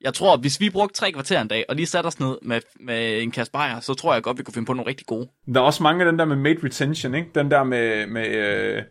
[0.00, 2.60] Jeg tror, hvis vi brugte tre kvarter en dag, og lige satte os ned med,
[2.80, 5.28] med en kasse bajer, så tror jeg godt, vi kunne finde på nogle rigtig gode.
[5.54, 7.30] Der er også mange af den der med mate retention, ikke?
[7.34, 8.82] Den der med, med, øh,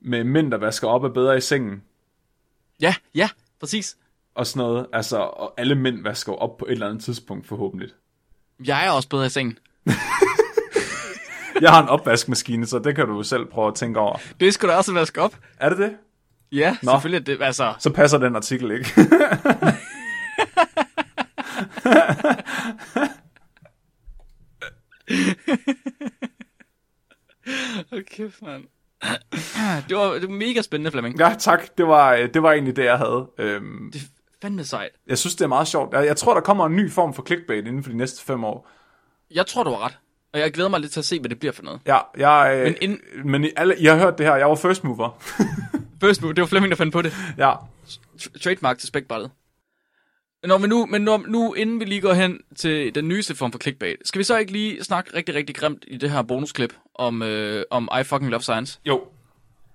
[0.00, 1.82] med mænd, der vasker op er bedre i sengen.
[2.80, 3.28] Ja, ja,
[3.60, 3.96] præcis.
[4.34, 4.86] Og sådan noget.
[4.92, 7.88] Altså, og alle mænd vasker op på et eller andet tidspunkt, forhåbentlig.
[8.66, 9.58] Jeg er også bedre i sengen.
[11.60, 14.16] Jeg har en opvaskemaskine, så det kan du selv prøve at tænke over.
[14.40, 15.36] Det skulle da også vaske op.
[15.60, 15.96] Er det det?
[16.52, 16.92] Ja, Nå.
[16.92, 17.26] Selvfølgelig.
[17.26, 18.88] Det, altså, Så passer den artikel ikke.
[27.92, 28.64] okay, mand.
[29.88, 31.18] Det var, det var mega spændende, Flemming.
[31.18, 31.78] Ja, tak.
[31.78, 33.28] Det var, øh, det var egentlig det, jeg havde.
[33.38, 34.00] Øhm, Det
[34.44, 34.90] fandme sejt.
[35.06, 35.92] jeg synes, det er meget sjovt.
[35.94, 38.44] Jeg, jeg tror, der kommer en ny form for clickbait inden for de næste fem
[38.44, 38.68] år.
[39.30, 39.98] Jeg tror, du har ret.
[40.32, 41.80] Og jeg glæder mig lidt til at se, hvad det bliver for noget.
[41.86, 44.36] Ja, jeg, Men ind- men I, alle, I har hørt det her.
[44.36, 45.10] Jeg var first mover.
[46.04, 47.14] First move, det var Flemming, der fandt på det.
[47.38, 47.52] ja.
[48.20, 49.30] Tr- trademark til spækbrættet.
[50.44, 53.52] Nå, men nu, men nu, nu, inden vi lige går hen til den nyeste form
[53.52, 56.74] for clickbait, skal vi så ikke lige snakke rigtig, rigtig grimt i det her bonusklip
[56.94, 58.78] om, øh, om I fucking love science?
[58.86, 59.04] Jo.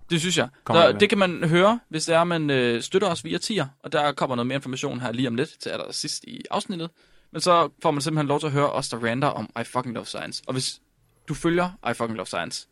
[0.10, 0.50] Det synes jeg.
[0.68, 1.10] Så, det.
[1.10, 4.36] kan man høre, hvis det er, man øh, støtter os via tier, og der kommer
[4.36, 6.90] noget mere information her lige om lidt til aller sidst i afsnittet.
[7.32, 9.96] Men så får man simpelthen lov til at høre os, der ranter om I fucking
[9.96, 10.44] love science.
[10.48, 10.82] Og hvis
[11.28, 12.68] du følger I fucking love science,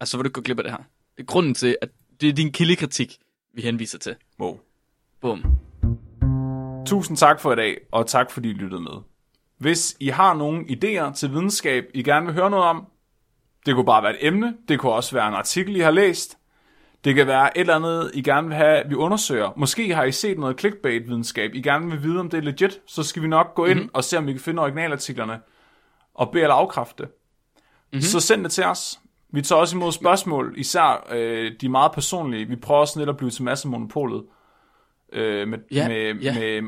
[0.00, 0.78] altså, så vil du gå glip af det her.
[1.16, 1.88] Det er grunden til, at
[2.20, 3.18] det er din kildekritik,
[3.54, 4.14] vi henviser til.
[4.40, 4.58] Wow.
[5.20, 5.44] Bum.
[6.86, 8.92] Tusind tak for i dag, og tak fordi I lyttede med.
[9.58, 12.86] Hvis I har nogle idéer til videnskab, I gerne vil høre noget om,
[13.66, 16.38] det kunne bare være et emne, det kunne også være en artikel, I har læst,
[17.06, 19.50] det kan være et eller andet, I gerne vil have, vi undersøger.
[19.56, 23.02] Måske har I set noget clickbait-videnskab, I gerne vil vide, om det er legit, så
[23.02, 23.90] skal vi nok gå ind mm-hmm.
[23.94, 25.40] og se, om vi kan finde originalartiklerne,
[26.14, 27.12] og bede eller afkræfte det.
[27.92, 28.00] Mm-hmm.
[28.00, 28.98] Så send det til os.
[29.32, 32.48] Vi tager også imod spørgsmål, især øh, de meget personlige.
[32.48, 34.24] Vi prøver også lidt at blive til masse monopolet
[35.12, 36.34] øh, med, Ja, med, ja.
[36.34, 36.62] med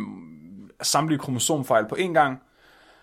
[0.82, 2.38] samtlige kromosomfejl på én gang.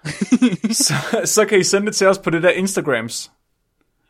[0.86, 0.94] så,
[1.26, 3.32] så kan I sende det til os på det der Instagrams.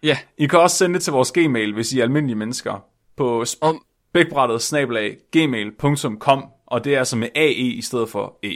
[0.04, 2.80] Ja, I kan også sende det til vores gmail, hvis I er almindelige mennesker,
[3.18, 8.56] på spækbrættet snablag gmail.com, og det er altså med AE i stedet for E.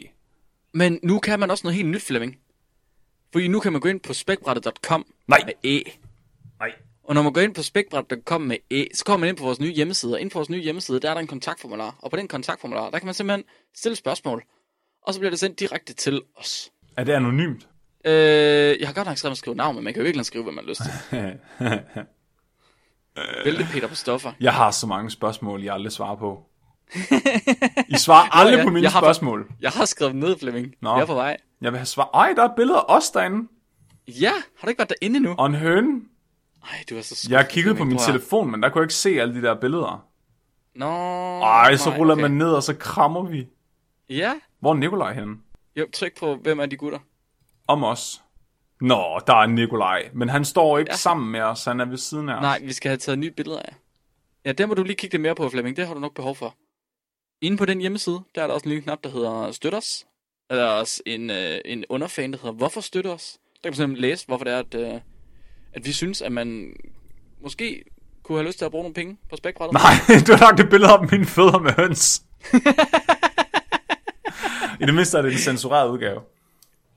[0.73, 2.37] men nu kan man også noget helt nyt, Flemming.
[3.31, 5.39] Fordi nu kan man gå ind på spækbrættet.com Nej.
[5.45, 5.83] med E.
[6.59, 6.71] Nej.
[7.03, 9.59] Og når man går ind på spækbrættet.com med E, så kommer man ind på vores
[9.59, 10.13] nye hjemmeside.
[10.13, 11.95] Og inden for vores nye hjemmeside, der er der en kontaktformular.
[11.99, 13.43] Og på den kontaktformular, der kan man simpelthen
[13.75, 14.43] stille spørgsmål.
[15.01, 16.71] Og så bliver det sendt direkte til os.
[16.97, 17.67] Er det anonymt?
[18.05, 18.13] Øh,
[18.79, 20.53] jeg har godt nok skrevet at skrive navn, men man kan jo virkelig skrive, hvad
[20.53, 22.09] man har lyst til.
[23.45, 24.31] Vælte Peter på stoffer.
[24.39, 26.43] Jeg har så mange spørgsmål, jeg aldrig svarer på.
[27.89, 29.47] I svarer aldrig ja, på mine jeg har- spørgsmål.
[29.61, 30.73] Jeg har skrevet ned, Flemming.
[30.81, 30.93] Nå.
[30.95, 31.37] Jeg er på vej.
[31.61, 32.09] Jeg vil have svar.
[32.13, 33.47] Ej, der er billeder af os derinde.
[34.07, 35.35] Ja, har du ikke været derinde nu?
[35.37, 36.01] Og en høne.
[36.63, 38.93] Ej, du er så Jeg har kigget på min telefon, men der kunne jeg ikke
[38.93, 40.05] se alle de der billeder.
[40.75, 40.85] Nå.
[41.41, 42.21] Ej, så nej, ruller okay.
[42.21, 43.47] man ned, og så krammer vi.
[44.09, 45.35] Ja, Hvor er Nikolaj henne?
[45.75, 46.99] jo, tryk på, hvem er de gutter?
[47.67, 48.21] Om os.
[48.81, 50.09] Nå, der er Nikolaj.
[50.13, 50.95] Men han står ikke Ja.
[50.97, 52.41] sammen med os, han er ved siden af os.
[52.41, 53.75] Nej, vi skal have taget nye billeder af.
[54.45, 55.77] Ja, der må du lige kigge lidt mere på, Flemming.
[55.77, 56.55] Det har du nok behov for.
[57.41, 60.05] Inde på den hjemmeside, der er der også en lille knap, der hedder Støt os.
[60.49, 63.37] Der er også en, øh, en underfan, der hedder Hvorfor støtter os?
[63.53, 64.93] Der kan man simpelthen læse, hvorfor det er, at, øh,
[65.73, 66.73] at vi synes, at man
[67.43, 67.83] måske
[68.23, 69.73] kunne have lyst til at bruge nogle penge på spækbrættet.
[69.73, 72.21] Nej, du har lagt et billede op af mine fødder med høns.
[74.81, 76.21] I det mindste er det en censureret udgave.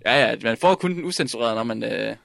[0.05, 2.17] Ja, ja, man får kun den usensurerede, når man, øh,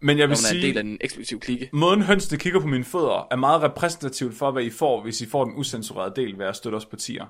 [0.00, 1.68] Men jeg vil man er en del sige, af en eksklusiv klikke.
[1.72, 5.26] måden hønsene kigger på mine fødder, er meget repræsentativt for, hvad I får, hvis I
[5.26, 7.24] får den usensurerede del ved at støtte os på tier.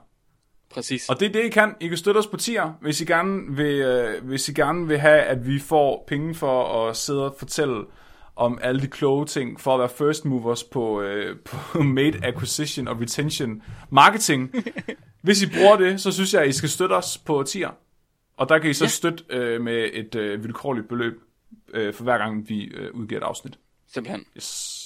[0.70, 1.09] Præcis.
[1.09, 1.74] Og det er det, I kan.
[1.80, 4.99] I kan støtte os på tier, hvis I gerne vil, øh, hvis I gerne vil
[4.99, 7.84] have, at vi får penge for at sidde og fortælle
[8.37, 12.89] om alle de kloge ting, for at være first movers på, øh, på made acquisition
[12.89, 14.55] og retention marketing.
[15.22, 17.70] Hvis I bruger det, så synes jeg, at I skal støtte os på tier.
[18.37, 18.89] Og der kan I så Ja.
[18.89, 21.22] støtte øh, med et øh, vilkårligt beløb
[21.74, 23.59] øh, for hver gang, vi øh, udgiver et afsnit.
[23.95, 24.24] Simpelthen.
[24.37, 24.82] Yes.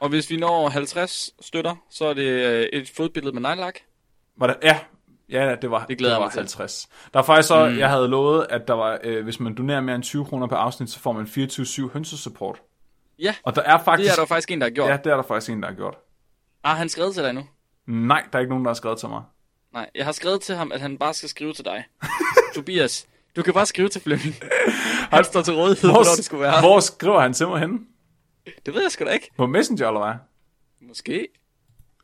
[0.00, 3.78] Og hvis vi når 50 støtter, så er det øh, et fodbillede med nejlak.
[4.36, 4.56] Var det?
[4.62, 4.78] Ja,
[5.30, 6.38] ja, det var, Det glæder det var mig til.
[6.40, 6.88] 50.
[7.14, 7.78] Der er faktisk så, mm.
[7.78, 10.56] jeg havde lovet, at der var, øh, hvis man donerer mere end 20 kroner per
[10.56, 11.24] afsnit, så får man
[11.88, 12.62] 24-7 hønsesupport.
[13.18, 14.12] Ja, Og der er det faktisk...
[14.12, 14.90] er der faktisk en, der har gjort.
[14.90, 15.94] Ja, det er der faktisk en, der har gjort.
[16.64, 17.46] Ah, han skrevet til dig nu?
[17.86, 19.22] Nej, der er ikke nogen, der har skrevet til mig.
[19.74, 21.84] Nej, jeg har skrevet til ham, at han bare skal skrive til dig.
[22.54, 23.06] Tobias,
[23.36, 24.34] du kan bare skrive til Flemming.
[25.10, 26.60] Han står til rådighed, Hvor, hvornår det skulle være.
[26.60, 27.78] hvor skriver han til mig henne?
[28.66, 29.30] Det ved jeg sgu da ikke.
[29.36, 30.14] På Messenger, eller hvad?
[30.88, 31.28] Måske.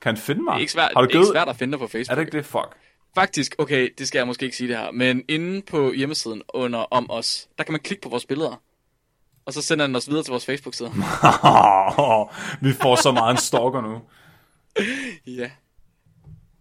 [0.02, 0.52] Kan han finde mig?
[0.52, 2.10] Det er ikke svært, har du det er ikke svært at finde dig på Facebook.
[2.10, 2.46] Er det ikke det?
[2.46, 2.76] Fuck.
[3.14, 6.78] Faktisk, okay, det skal jeg måske ikke sige det her, men inde på hjemmesiden under
[6.78, 8.62] om os, der kan man klikke på vores billeder.
[9.46, 10.90] Og så sender den os videre til vores Facebook-side.
[12.68, 14.00] vi får så meget en stalker nu.
[15.40, 15.50] ja.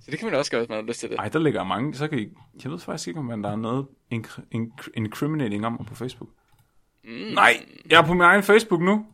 [0.09, 1.17] Så det kan man også gøre, hvis man har lyst til det.
[1.17, 1.95] Ej, der ligger mange.
[1.95, 2.27] Så kan I...
[2.63, 6.29] Jeg ved faktisk ikke, om der er noget inc- incriminating om mig på Facebook.
[7.03, 7.09] Mm.
[7.11, 9.05] Nej, jeg er på min egen Facebook nu.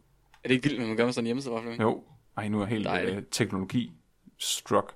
[0.44, 1.82] Er det ikke vildt, hvad man gør med sådan en hjemmeside?
[1.82, 2.04] Jo.
[2.38, 3.92] Ej, nu er jeg helt øh, teknologi
[4.40, 4.94] struck.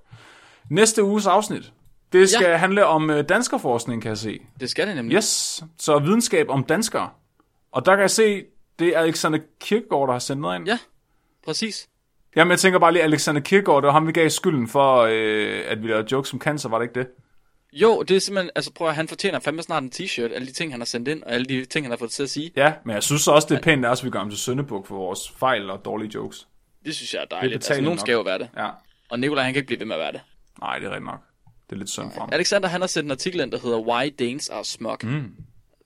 [0.70, 1.74] Næste uges afsnit.
[2.14, 2.58] Det skal ja.
[2.58, 4.40] handle om øh, danskerforskning, kan jeg se.
[4.60, 5.16] Det skal det nemlig.
[5.16, 7.10] Yes, så videnskab om danskere.
[7.72, 8.46] Og der kan jeg se,
[8.80, 10.68] det er Alexander Kirkegaard, der har sendt noget ind.
[10.68, 10.80] Ja,
[11.46, 11.90] præcis.
[12.35, 15.61] Jamen, jeg tænker bare lige, Alexander Kirkegaard, det var ham, vi gav skylden for, øh,
[15.65, 17.07] at vi lavede jokes om cancer, var det ikke det?
[17.73, 20.51] Jo, det er simpelthen, altså prøv at han fortjener fandme snart en t-shirt, alle de
[20.51, 22.51] ting, han har sendt ind, og alle de ting, han har fået til at sige.
[22.56, 24.95] Ja, men jeg synes også, det er pænt, at vi gør ham til Søndebuk for
[24.95, 26.47] vores fejl og dårlige jokes.
[26.85, 27.53] Det synes jeg er dejligt.
[27.53, 28.01] Altså, betaling nogen nok.
[28.01, 28.49] skal jo være det.
[28.57, 28.69] Ja.
[29.10, 30.22] Og Nikolaj, han kan ikke blive ved med at være det.
[30.61, 31.19] Nej, det er rigtigt nok.
[31.69, 32.30] Det er lidt synd for ham.
[32.31, 34.97] Alexander, han har sendt en artikel ind, der hedder Why Danes Are Smug.
[35.03, 35.35] Mm.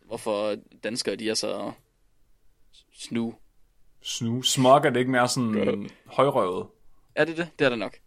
[0.08, 1.72] Hvorfor danskere, de er så
[3.00, 3.34] snu.
[4.04, 4.42] Snu.
[4.42, 6.68] Smog er det ikke mere sådan højrøvet.
[7.16, 7.50] Er det det?
[7.60, 7.98] Det er det nok.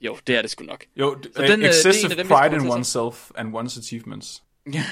[0.00, 0.84] Jo, det er det sgu nok.
[0.96, 4.44] Jo, d- den, øh, det er excessive af dem, pride in oneself and one's achievements.
[4.72, 4.84] Ja.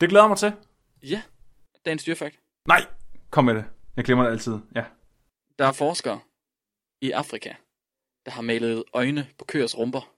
[0.00, 0.52] Det glæder mig til.
[1.02, 1.22] Ja.
[1.84, 2.40] Dagens dyrfakt.
[2.68, 2.86] Nej,
[3.30, 3.64] kom med det.
[3.96, 4.58] Jeg glemmer det altid.
[4.76, 4.84] Ja.
[5.58, 6.20] Der er forskere
[7.00, 7.52] i Afrika,
[8.24, 10.10] der har malet øjne på køers rumper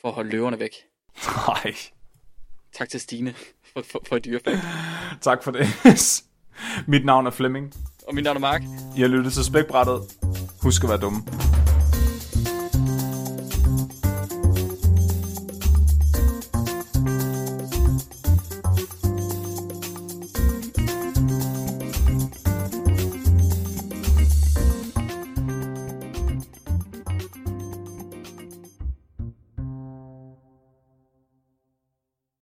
[0.00, 0.70] for at holde løverne væk.
[1.48, 1.74] Nej.
[2.72, 4.58] Tak til Stine for, for, for dyrefakt.
[5.20, 5.66] Tak for det.
[6.86, 7.74] Mit navn er Flemming.
[8.08, 8.62] Og mit navn er Mark.
[8.96, 10.00] I har lyttet til Spækbrættet.
[10.62, 11.22] Husk at være dumme.